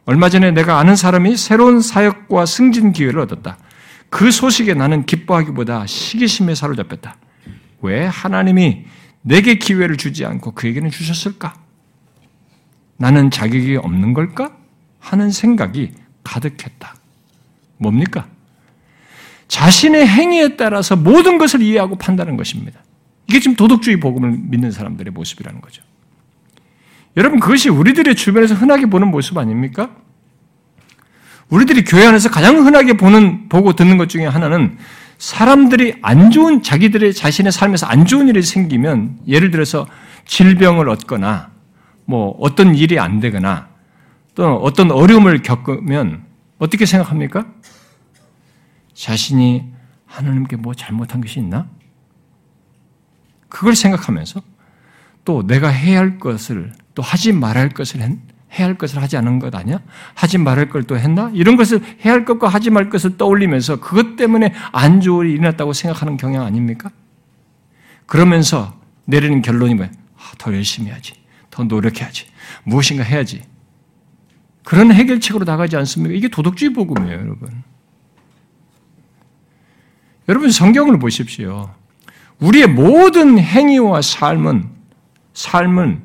얼마 0.05 0.29
전에 0.29 0.51
내가 0.51 0.79
아는 0.79 0.95
사람이 0.97 1.37
새로운 1.37 1.81
사역과 1.81 2.45
승진 2.45 2.91
기회를 2.91 3.21
얻었다. 3.21 3.57
그 4.09 4.31
소식에 4.31 4.73
나는 4.73 5.05
기뻐하기보다 5.05 5.85
시기심에 5.87 6.55
사로잡혔다. 6.55 7.15
왜 7.81 8.05
하나님이 8.05 8.85
내게 9.21 9.55
기회를 9.55 9.95
주지 9.95 10.25
않고 10.25 10.51
그에게는 10.51 10.89
주셨을까? 10.91 11.53
나는 12.97 13.31
자격이 13.31 13.77
없는 13.77 14.13
걸까? 14.13 14.51
하는 14.99 15.31
생각이 15.31 15.91
가득했다. 16.23 16.95
뭡니까? 17.77 18.27
자신의 19.47 20.05
행위에 20.05 20.57
따라서 20.57 20.97
모든 20.97 21.37
것을 21.37 21.61
이해하고 21.61 21.97
판단하는 21.97 22.35
것입니다. 22.35 22.81
이게 23.29 23.39
지금 23.39 23.55
도덕주의 23.55 23.99
복음을 23.99 24.31
믿는 24.31 24.71
사람들의 24.71 25.11
모습이라는 25.11 25.61
거죠. 25.61 25.83
여러분, 27.17 27.39
그것이 27.39 27.69
우리들의 27.69 28.15
주변에서 28.15 28.55
흔하게 28.55 28.85
보는 28.85 29.09
모습 29.09 29.37
아닙니까? 29.37 29.89
우리들이 31.49 31.83
교회 31.83 32.05
안에서 32.05 32.29
가장 32.29 32.65
흔하게 32.65 32.93
보는, 32.93 33.49
보고 33.49 33.73
듣는 33.73 33.97
것 33.97 34.09
중에 34.09 34.25
하나는 34.25 34.77
사람들이 35.17 35.95
안 36.01 36.29
좋은, 36.29 36.61
자기들의 36.61 37.13
자신의 37.13 37.51
삶에서 37.51 37.87
안 37.87 38.05
좋은 38.05 38.27
일이 38.27 38.41
생기면, 38.41 39.19
예를 39.27 39.51
들어서 39.51 39.87
질병을 40.25 40.89
얻거나, 40.89 41.51
뭐 42.05 42.37
어떤 42.39 42.75
일이 42.75 42.99
안 42.99 43.19
되거나, 43.19 43.69
또 44.35 44.55
어떤 44.57 44.91
어려움을 44.91 45.41
겪으면 45.41 46.23
어떻게 46.59 46.85
생각합니까? 46.85 47.45
자신이 48.93 49.63
하나님께 50.05 50.57
뭐 50.57 50.73
잘못한 50.73 51.21
것이 51.21 51.39
있나? 51.39 51.67
그걸 53.49 53.75
생각하면서 53.75 54.41
또 55.25 55.45
내가 55.45 55.67
해야 55.69 55.99
할 55.99 56.19
것을 56.19 56.73
또 56.95 57.01
하지 57.01 57.31
말할 57.33 57.69
것을 57.69 58.01
했, 58.01 58.11
해야 58.57 58.67
할 58.67 58.77
것을 58.77 59.01
하지 59.01 59.17
않은 59.17 59.39
것 59.39 59.53
아니야? 59.55 59.79
하지 60.13 60.37
말할 60.37 60.69
걸 60.69 60.83
또 60.83 60.97
했나? 60.97 61.29
이런 61.33 61.55
것을 61.57 61.81
해야 62.05 62.13
할 62.13 62.25
것과 62.25 62.47
하지 62.47 62.69
말 62.69 62.89
것을 62.89 63.17
떠올리면서 63.17 63.79
그것 63.79 64.15
때문에 64.15 64.53
안 64.71 65.01
좋은 65.01 65.25
일이 65.25 65.35
일어났다고 65.35 65.73
생각하는 65.73 66.17
경향 66.17 66.45
아닙니까? 66.45 66.89
그러면서 68.05 68.79
내리는 69.05 69.41
결론이 69.41 69.75
뭐야? 69.75 69.89
아, 70.17 70.31
더 70.37 70.53
열심히 70.53 70.89
해야지. 70.89 71.13
더 71.51 71.63
노력해야지. 71.63 72.27
무엇인가 72.63 73.03
해야지. 73.03 73.43
그런 74.63 74.91
해결책으로 74.91 75.45
나가지 75.45 75.75
않습니까? 75.77 76.15
이게 76.15 76.27
도덕주의 76.27 76.73
복음이에요, 76.73 77.19
여러분. 77.19 77.63
여러분 80.29 80.51
성경을 80.51 80.99
보십시오. 80.99 81.73
우리의 82.39 82.67
모든 82.67 83.39
행위와 83.39 84.01
삶은 84.01 84.69
삶은 85.33 86.01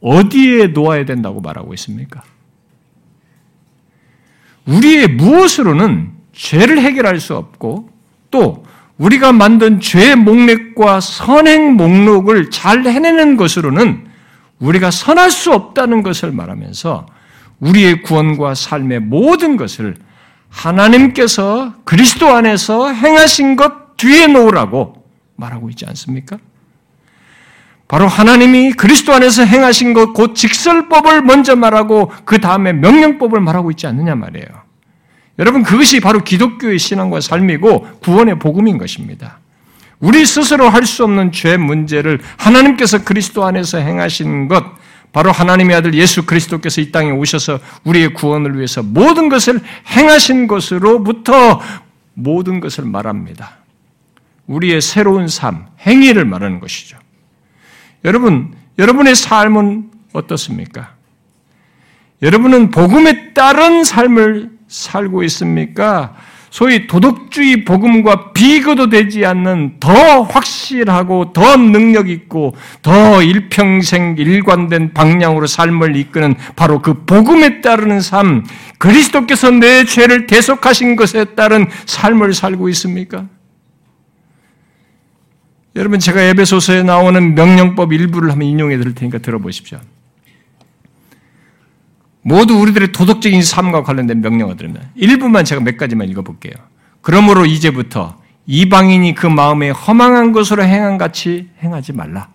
어디에 0.00 0.68
놓아야 0.68 1.04
된다고 1.04 1.40
말하고 1.40 1.72
있습니까? 1.74 2.22
우리의 4.66 5.08
무엇으로는 5.08 6.12
죄를 6.32 6.80
해결할 6.80 7.20
수 7.20 7.36
없고 7.36 7.90
또 8.30 8.64
우리가 8.98 9.32
만든 9.32 9.80
죄 9.80 10.14
목록과 10.14 11.00
선행 11.00 11.74
목록을 11.74 12.50
잘 12.50 12.86
해내는 12.86 13.36
것으로는 13.36 14.06
우리가 14.60 14.90
선할 14.90 15.30
수 15.30 15.52
없다는 15.52 16.02
것을 16.02 16.32
말하면서 16.32 17.06
우리의 17.60 18.02
구원과 18.02 18.54
삶의 18.54 19.00
모든 19.00 19.56
것을 19.56 19.96
하나님께서 20.48 21.74
그리스도 21.84 22.28
안에서 22.28 22.92
행하신 22.92 23.56
것 23.56 23.96
뒤에 23.96 24.26
놓으라고 24.28 25.03
말하고 25.36 25.70
있지 25.70 25.86
않습니까? 25.86 26.38
바로 27.86 28.08
하나님이 28.08 28.72
그리스도 28.72 29.12
안에서 29.12 29.44
행하신 29.44 29.92
것, 29.92 30.14
곧 30.14 30.34
직설법을 30.34 31.22
먼저 31.22 31.54
말하고 31.54 32.10
그 32.24 32.40
다음에 32.40 32.72
명령법을 32.72 33.40
말하고 33.40 33.70
있지 33.72 33.86
않느냐 33.86 34.14
말이에요. 34.14 34.46
여러분, 35.38 35.62
그것이 35.62 36.00
바로 36.00 36.22
기독교의 36.22 36.78
신앙과 36.78 37.20
삶이고 37.20 37.98
구원의 38.00 38.38
복음인 38.38 38.78
것입니다. 38.78 39.38
우리 40.00 40.24
스스로 40.24 40.68
할 40.68 40.86
수 40.86 41.04
없는 41.04 41.32
죄 41.32 41.56
문제를 41.56 42.20
하나님께서 42.36 43.04
그리스도 43.04 43.44
안에서 43.44 43.78
행하신 43.78 44.48
것, 44.48 44.64
바로 45.12 45.30
하나님의 45.30 45.76
아들 45.76 45.94
예수 45.94 46.26
그리스도께서 46.26 46.80
이 46.80 46.90
땅에 46.90 47.10
오셔서 47.10 47.60
우리의 47.84 48.14
구원을 48.14 48.56
위해서 48.56 48.82
모든 48.82 49.28
것을 49.28 49.60
행하신 49.86 50.46
것으로부터 50.46 51.60
모든 52.14 52.60
것을 52.60 52.84
말합니다. 52.84 53.63
우리의 54.46 54.80
새로운 54.80 55.28
삶, 55.28 55.66
행위를 55.80 56.24
말하는 56.24 56.60
것이죠. 56.60 56.98
여러분, 58.04 58.54
여러분의 58.78 59.14
삶은 59.14 59.90
어떻습니까? 60.12 60.94
여러분은 62.22 62.70
복음에 62.70 63.32
따른 63.32 63.84
삶을 63.84 64.50
살고 64.68 65.22
있습니까? 65.24 66.14
소위 66.54 66.86
도덕주의 66.86 67.64
복음과 67.64 68.32
비교도 68.32 68.88
되지 68.88 69.26
않는 69.26 69.78
더 69.80 70.22
확실하고 70.22 71.32
더 71.32 71.56
능력 71.56 72.08
있고 72.08 72.54
더 72.80 73.24
일평생 73.24 74.14
일관된 74.16 74.94
방향으로 74.94 75.48
삶을 75.48 75.96
이끄는 75.96 76.36
바로 76.54 76.80
그 76.80 77.04
복음에 77.06 77.60
따르는 77.60 78.00
삶, 78.00 78.44
그리스도께서 78.78 79.50
내 79.50 79.84
죄를 79.84 80.28
대속하신 80.28 80.94
것에 80.94 81.24
따른 81.34 81.66
삶을 81.86 82.34
살고 82.34 82.68
있습니까? 82.68 83.26
여러분 85.76 85.98
제가 85.98 86.20
에베소서에 86.22 86.82
나오는 86.84 87.34
명령법 87.34 87.92
일부를 87.92 88.30
한번 88.30 88.46
인용해 88.46 88.78
드릴 88.78 88.94
테니까 88.94 89.18
들어보십시오. 89.18 89.80
모두 92.22 92.54
우리들의 92.54 92.92
도덕적인 92.92 93.42
삶과 93.42 93.82
관련된 93.82 94.20
명령어들입니다. 94.20 94.86
일부만 94.94 95.44
제가 95.44 95.60
몇 95.60 95.76
가지만 95.76 96.08
읽어볼게요. 96.08 96.54
그러므로 97.02 97.44
이제부터 97.44 98.16
이방인이 98.46 99.14
그 99.14 99.26
마음에 99.26 99.70
허망한 99.70 100.32
것으로 100.32 100.64
행한 100.64 100.96
같이 100.96 101.48
행하지 101.62 101.92
말라. 101.92 102.28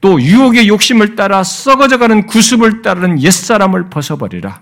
또 0.00 0.20
유혹의 0.20 0.68
욕심을 0.68 1.16
따라 1.16 1.42
썩어져가는 1.42 2.26
구습을 2.26 2.82
따르는 2.82 3.22
옛사람을 3.22 3.90
벗어버리라. 3.90 4.60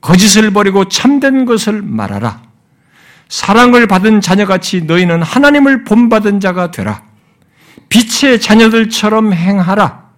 거짓을 0.00 0.52
버리고 0.52 0.88
참된 0.88 1.44
것을 1.44 1.82
말하라. 1.82 2.47
사랑을 3.28 3.86
받은 3.86 4.20
자녀같이 4.20 4.82
너희는 4.82 5.22
하나님을 5.22 5.84
본받은 5.84 6.40
자가 6.40 6.70
되라. 6.70 7.02
빛의 7.88 8.40
자녀들처럼 8.40 9.32
행하라. 9.32 10.08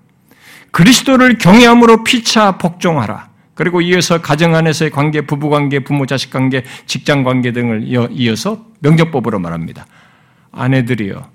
그리스도를 0.71 1.39
경외함으로 1.39 2.05
피차 2.05 2.59
복종하라. 2.59 3.31
그리고 3.55 3.81
이어서 3.81 4.23
가정 4.23 4.55
안에서의 4.55 4.91
관계, 4.91 5.21
부부 5.21 5.51
관계, 5.51 5.81
부모 5.81 6.07
자식 6.07 6.31
관계, 6.31 6.65
직장 6.87 7.25
관계 7.25 7.53
등을 7.53 7.85
이어서 7.85 8.65
명령법으로 8.79 9.39
말합니다. 9.39 9.87
아내들이여 10.53 11.29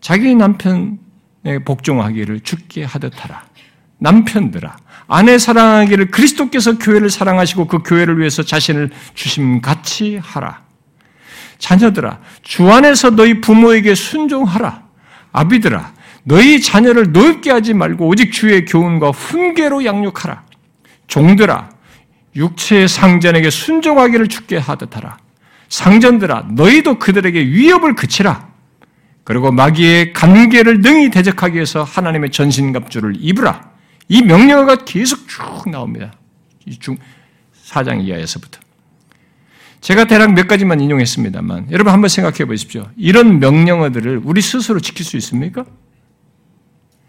자기 0.00 0.34
남편의 0.34 1.64
복종하기를 1.64 2.40
죽게 2.40 2.84
하듯 2.84 3.12
하라. 3.22 3.44
남편들아 3.98 4.76
아내 5.06 5.38
사랑하기를 5.38 6.10
그리스도께서 6.10 6.78
교회를 6.78 7.10
사랑하시고 7.10 7.66
그 7.66 7.78
교회를 7.82 8.18
위해서 8.18 8.42
자신을 8.42 8.90
주심 9.14 9.60
같이 9.60 10.16
하라. 10.16 10.69
자녀들아 11.60 12.18
주 12.42 12.68
안에서 12.72 13.10
너희 13.10 13.40
부모에게 13.40 13.94
순종하라. 13.94 14.82
아비들아 15.30 15.92
너희 16.24 16.60
자녀를 16.60 17.12
노엽게 17.12 17.50
하지 17.50 17.74
말고 17.74 18.08
오직 18.08 18.32
주의 18.32 18.64
교훈과 18.64 19.10
훈계로 19.10 19.84
양육하라. 19.84 20.44
종들아, 21.06 21.70
육체의 22.36 22.88
상전에게 22.88 23.50
순종하기를 23.50 24.28
죽게 24.28 24.58
하듯하라. 24.58 25.18
상전들아, 25.68 26.48
너희도 26.52 26.98
그들에게 26.98 27.40
위협을 27.40 27.94
그치라. 27.94 28.48
그리고 29.24 29.52
마귀의 29.52 30.12
관계를 30.12 30.80
능히 30.80 31.10
대적하기 31.10 31.54
위해서 31.54 31.82
하나님의 31.82 32.30
전신갑주를 32.30 33.14
입으라. 33.18 33.70
이 34.08 34.22
명령어가 34.22 34.84
계속 34.84 35.28
쭉 35.28 35.68
나옵니다. 35.70 36.12
이 36.66 36.78
중, 36.78 36.96
4장 37.64 38.04
이하에서부터. 38.04 38.60
제가 39.80 40.04
대략 40.04 40.34
몇 40.34 40.46
가지만 40.46 40.80
인용했습니다만, 40.80 41.68
여러분 41.70 41.92
한번 41.92 42.08
생각해 42.08 42.44
보십시오. 42.44 42.86
이런 42.96 43.38
명령어들을 43.40 44.20
우리 44.24 44.42
스스로 44.42 44.80
지킬 44.80 45.06
수 45.06 45.16
있습니까? 45.16 45.64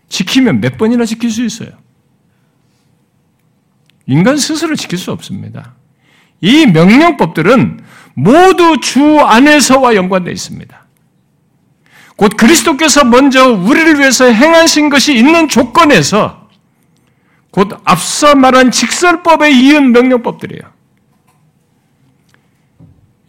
지키면 0.07 0.61
몇 0.61 0.77
번이나 0.77 1.05
지킬 1.05 1.29
수 1.31 1.43
있어요. 1.43 1.69
인간 4.05 4.37
스스로 4.37 4.75
지킬 4.75 4.97
수 4.97 5.11
없습니다. 5.11 5.73
이 6.39 6.65
명령법들은 6.65 7.81
모두 8.13 8.77
주 8.81 9.19
안에서와 9.19 9.95
연관되어 9.95 10.33
있습니다. 10.33 10.81
곧 12.15 12.35
그리스도께서 12.37 13.03
먼저 13.03 13.51
우리를 13.51 13.99
위해서 13.99 14.25
행하신 14.25 14.89
것이 14.89 15.15
있는 15.15 15.47
조건에서 15.47 16.49
곧 17.51 17.69
앞서 17.83 18.35
말한 18.35 18.71
직설법에 18.71 19.51
이은 19.51 19.91
명령법들이에요. 19.91 20.80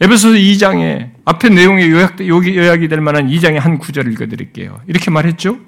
에베소서 0.03 0.34
2장에 0.34 1.11
앞에 1.24 1.48
내용에 1.48 1.88
요약, 1.88 2.18
요약이 2.20 2.88
될 2.88 3.00
만한 3.00 3.28
2장의 3.28 3.61
한 3.61 3.78
구절을 3.78 4.12
읽어드릴게요. 4.12 4.80
이렇게 4.88 5.12
말했죠? 5.12 5.59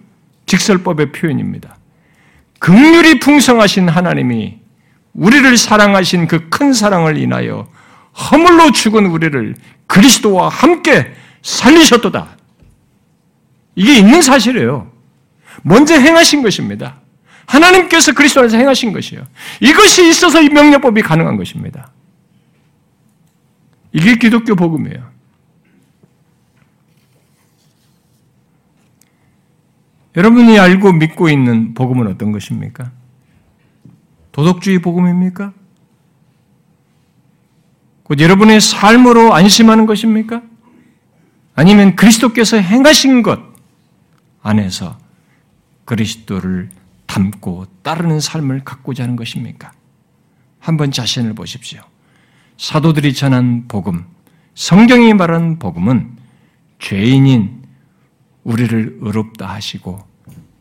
직설법의 0.47 1.13
표현입니다. 1.13 1.77
극률이 2.59 3.21
풍성하신 3.21 3.89
하나님이 3.89 4.59
우리를 5.13 5.57
사랑하신 5.57 6.27
그 6.27 6.51
큰 6.51 6.73
사랑을 6.73 7.17
인하여 7.17 7.69
허물로 8.13 8.73
죽은 8.73 9.07
우리를 9.07 9.55
그리스도와 9.87 10.49
함께 10.49 11.13
살리셨도다. 11.43 12.37
이게 13.77 13.99
있는 13.99 14.21
사실이에요. 14.21 14.91
먼저 15.63 15.95
행하신 15.95 16.43
것입니다. 16.43 16.97
하나님께서 17.47 18.13
그리스도 18.13 18.41
안에서 18.41 18.57
행하신 18.57 18.93
것이에요. 18.93 19.25
이것이 19.61 20.09
있어서 20.09 20.43
이 20.43 20.49
명령법이 20.49 21.03
가능한 21.03 21.37
것입니다. 21.37 21.93
이게 23.95 24.17
기독교 24.17 24.57
복음이에요. 24.57 25.09
여러분이 30.17 30.59
알고 30.59 30.93
믿고 30.93 31.29
있는 31.29 31.75
복음은 31.75 32.09
어떤 32.09 32.33
것입니까? 32.33 32.91
도덕주의 34.33 34.81
복음입니까? 34.81 35.53
곧 38.03 38.21
여러분의 38.21 38.61
삶으로 38.61 39.33
안심하는 39.33 39.87
것입니까? 39.87 40.43
아니면 41.55 41.95
그리스도께서 41.95 42.57
행하신 42.57 43.23
것 43.23 43.41
안에서 44.43 44.99
그리스도를 45.85 46.69
담고 47.07 47.67
따르는 47.83 48.19
삶을 48.19 48.65
갖고자 48.65 49.05
하는 49.05 49.15
것입니까? 49.15 49.73
한번 50.59 50.91
자신을 50.91 51.35
보십시오. 51.35 51.94
사도들이 52.57 53.15
전한 53.15 53.67
복음, 53.69 54.05
성경이 54.55 55.15
말하는 55.15 55.59
복음은 55.59 56.17
죄인인 56.79 57.63
우리를 58.45 58.99
의롭다 59.01 59.47
하시고 59.47 60.05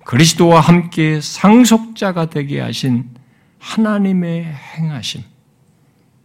그리스도와 0.06 0.60
함께 0.60 1.22
상속자가 1.22 2.30
되게 2.30 2.60
하신 2.60 3.10
하나님의 3.60 4.46
행하심, 4.46 5.22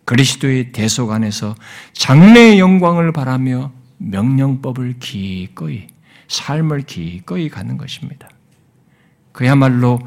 그리스도의 0.04 0.72
대속 0.72 1.12
안에서 1.12 1.54
장래의 1.92 2.58
영광을 2.58 3.12
바라며 3.12 3.72
명령법을 3.98 4.98
기꺼이, 4.98 5.86
삶을 6.28 6.82
기꺼이 6.82 7.48
가는 7.48 7.76
것입니다. 7.76 8.28
그야말로 9.32 10.00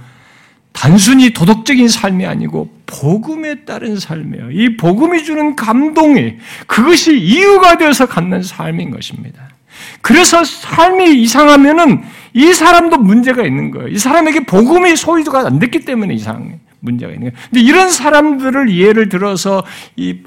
단순히 0.74 1.32
도덕적인 1.32 1.88
삶이 1.88 2.26
아니고 2.26 2.70
복음에 2.86 3.64
따른 3.66 4.00
삶이에요. 4.00 4.52
이 4.52 4.78
복음이 4.78 5.24
주는 5.24 5.56
감동이 5.56 6.38
그것이 6.68 7.18
이유가 7.20 7.78
되어서 7.78 8.06
갖는 8.06 8.42
삶인 8.42 8.92
것입니다. 8.92 9.50
그래서 10.02 10.44
삶이 10.44 11.22
이상하면은 11.22 12.04
이 12.34 12.54
사람도 12.54 12.98
문제가 12.98 13.44
있는 13.44 13.72
거예요. 13.72 13.88
이 13.90 13.98
사람에게 13.98 14.46
복음의 14.46 14.96
소유도가 14.96 15.46
안 15.46 15.60
됐기 15.60 15.82
때문에 15.82 16.14
이상 16.14 16.60
문제가 16.80 17.12
있는 17.12 17.32
거예요. 17.32 17.48
근데 17.50 17.62
이런 17.62 17.90
사람들을 17.90 18.76
예를 18.76 19.10
들어서 19.10 19.64
이 19.96 20.20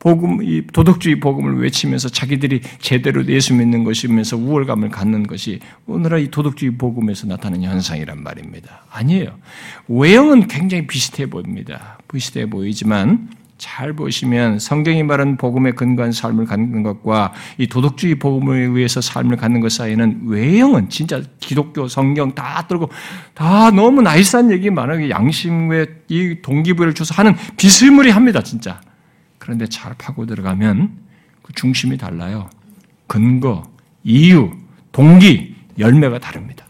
복음, 0.00 0.42
이 0.42 0.66
도덕주의 0.66 1.20
복음을 1.20 1.62
외치면서 1.62 2.08
자기들이 2.08 2.62
제대로 2.80 3.24
예수 3.26 3.54
믿는 3.54 3.84
것이면서 3.84 4.38
우월감을 4.38 4.88
갖는 4.88 5.26
것이 5.26 5.60
오늘의 5.86 6.24
이 6.24 6.30
도덕주의 6.30 6.72
복음에서 6.72 7.26
나타나는 7.26 7.62
현상이란 7.62 8.22
말입니다. 8.22 8.86
아니에요. 8.90 9.38
외형은 9.88 10.48
굉장히 10.48 10.86
비슷해 10.86 11.26
보입니다. 11.26 11.98
비슷해 12.10 12.48
보이지만 12.48 13.28
잘 13.58 13.92
보시면 13.92 14.58
성경이 14.58 15.02
말한 15.02 15.36
복음에 15.36 15.72
근거한 15.72 16.12
삶을 16.12 16.46
갖는 16.46 16.82
것과 16.82 17.34
이 17.58 17.66
도덕주의 17.66 18.14
복음을 18.14 18.74
위해서 18.74 19.02
삶을 19.02 19.36
갖는 19.36 19.60
것 19.60 19.70
사이에는 19.70 20.22
외형은 20.24 20.88
진짜 20.88 21.22
기독교 21.40 21.86
성경 21.86 22.34
다 22.34 22.66
들고 22.66 22.88
다 23.34 23.70
너무 23.70 24.00
나이스한 24.00 24.50
얘기 24.50 24.70
많아요. 24.70 25.10
양심 25.10 25.68
외이 25.68 26.40
동기부여를 26.40 26.94
줘서 26.94 27.14
하는 27.14 27.36
비스무리합니다, 27.58 28.42
진짜. 28.42 28.80
그런데 29.50 29.66
잘 29.66 29.94
파고 29.94 30.26
들어가면 30.26 30.96
그 31.42 31.52
중심이 31.54 31.98
달라요. 31.98 32.48
근거, 33.08 33.64
이유, 34.04 34.52
동기, 34.92 35.56
열매가 35.76 36.20
다릅니다. 36.20 36.66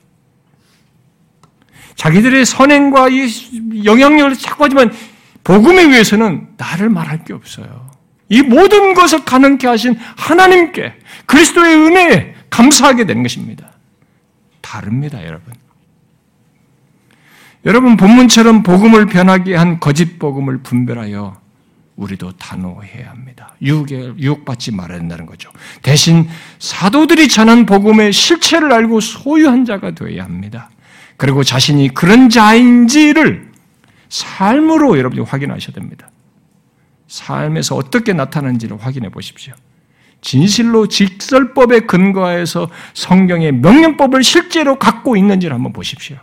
자기들의 1.94 2.46
선행과 2.46 3.10
이 3.10 3.84
영향력을 3.84 4.34
자꾸 4.36 4.64
하지만 4.64 4.90
복음에 5.44 5.82
의해서는 5.82 6.54
나를 6.56 6.88
말할 6.88 7.24
게 7.24 7.34
없어요. 7.34 7.90
이 8.30 8.40
모든 8.40 8.94
것을 8.94 9.26
가능케 9.26 9.66
하신 9.66 9.98
하나님께 10.16 10.94
그리스도의 11.26 11.76
은혜에 11.76 12.34
감사하게 12.48 13.04
되는 13.04 13.22
것입니다. 13.22 13.72
다릅니다, 14.62 15.22
여러분. 15.26 15.52
여러분 17.66 17.98
본문처럼 17.98 18.62
복음을 18.62 19.04
변하게 19.04 19.54
한 19.54 19.80
거짓 19.80 20.18
복음을 20.18 20.62
분별하여 20.62 21.49
우리도 22.00 22.32
단호해야 22.32 23.10
합니다. 23.10 23.54
유혹에, 23.60 24.12
유혹받지 24.18 24.72
말아야 24.72 24.98
된다는 24.98 25.26
거죠. 25.26 25.50
대신 25.82 26.26
사도들이 26.58 27.28
전한 27.28 27.66
복음의 27.66 28.12
실체를 28.12 28.72
알고 28.72 29.00
소유한 29.00 29.66
자가 29.66 29.90
되어야 29.90 30.24
합니다. 30.24 30.70
그리고 31.18 31.44
자신이 31.44 31.90
그런 31.92 32.30
자인지를 32.30 33.52
삶으로 34.08 34.98
여러분이 34.98 35.22
확인하셔야 35.22 35.74
됩니다. 35.74 36.10
삶에서 37.06 37.76
어떻게 37.76 38.14
나타나는지를 38.14 38.78
확인해 38.78 39.10
보십시오. 39.10 39.52
진실로 40.22 40.86
직설법에 40.86 41.80
근거해서 41.80 42.70
성경의 42.94 43.52
명령법을 43.52 44.22
실제로 44.22 44.78
갖고 44.78 45.16
있는지를 45.16 45.54
한번 45.54 45.74
보십시오. 45.74 46.16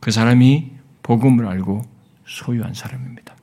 그 0.00 0.10
사람이 0.10 0.72
복음을 1.02 1.46
알고 1.46 1.82
소유한 2.26 2.74
사람입니다. 2.74 3.34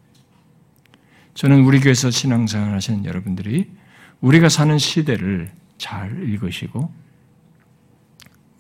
저는 1.40 1.64
우리 1.64 1.80
교회에서 1.80 2.12
신앙생활 2.12 2.74
하시는 2.74 3.06
여러분들이 3.06 3.72
우리가 4.20 4.50
사는 4.50 4.78
시대를 4.78 5.50
잘 5.78 6.22
읽으시고 6.22 6.94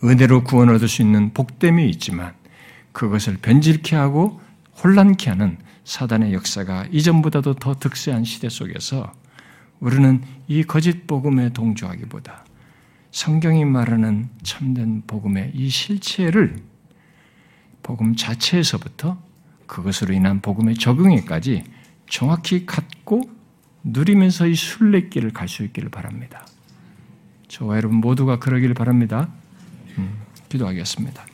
은혜로 0.01 0.45
구원 0.45 0.69
얻을 0.69 0.88
수 0.88 1.01
있는 1.01 1.34
복됨이 1.34 1.89
있지만 1.89 2.34
그것을 2.93 3.36
변질케 3.41 3.97
하고 3.97 4.39
혼란케 4.82 5.30
하는 5.30 5.57
사단의 5.84 6.34
역사가 6.34 6.86
이전보다도 6.89 7.55
더 7.55 7.75
득세한 7.75 8.23
시대 8.23 8.47
속에서 8.47 9.11
우리는 9.82 10.23
이 10.47 10.63
거짓 10.63 11.05
복음에 11.05 11.49
동조하기보다 11.49 12.45
성경이 13.11 13.65
말하는 13.65 14.30
참된 14.43 15.03
복음의 15.05 15.51
이 15.53 15.67
실체를 15.67 16.55
복음 17.84 18.15
자체에서부터 18.15 19.21
그것으로 19.67 20.13
인한 20.13 20.39
복음의 20.39 20.75
적응에까지 20.75 21.65
정확히 22.10 22.66
갖고 22.66 23.30
누리면서 23.84 24.47
이 24.47 24.55
순례길을 24.55 25.32
갈 25.32 25.47
수 25.47 25.64
있기를 25.64 25.89
바랍니다. 25.89 26.45
저와 27.47 27.78
여러분 27.78 27.97
모두가 27.97 28.39
그러기를 28.39 28.76
바랍니다. 28.76 29.30
음, 29.97 30.20
기도하겠습니다. 30.49 31.26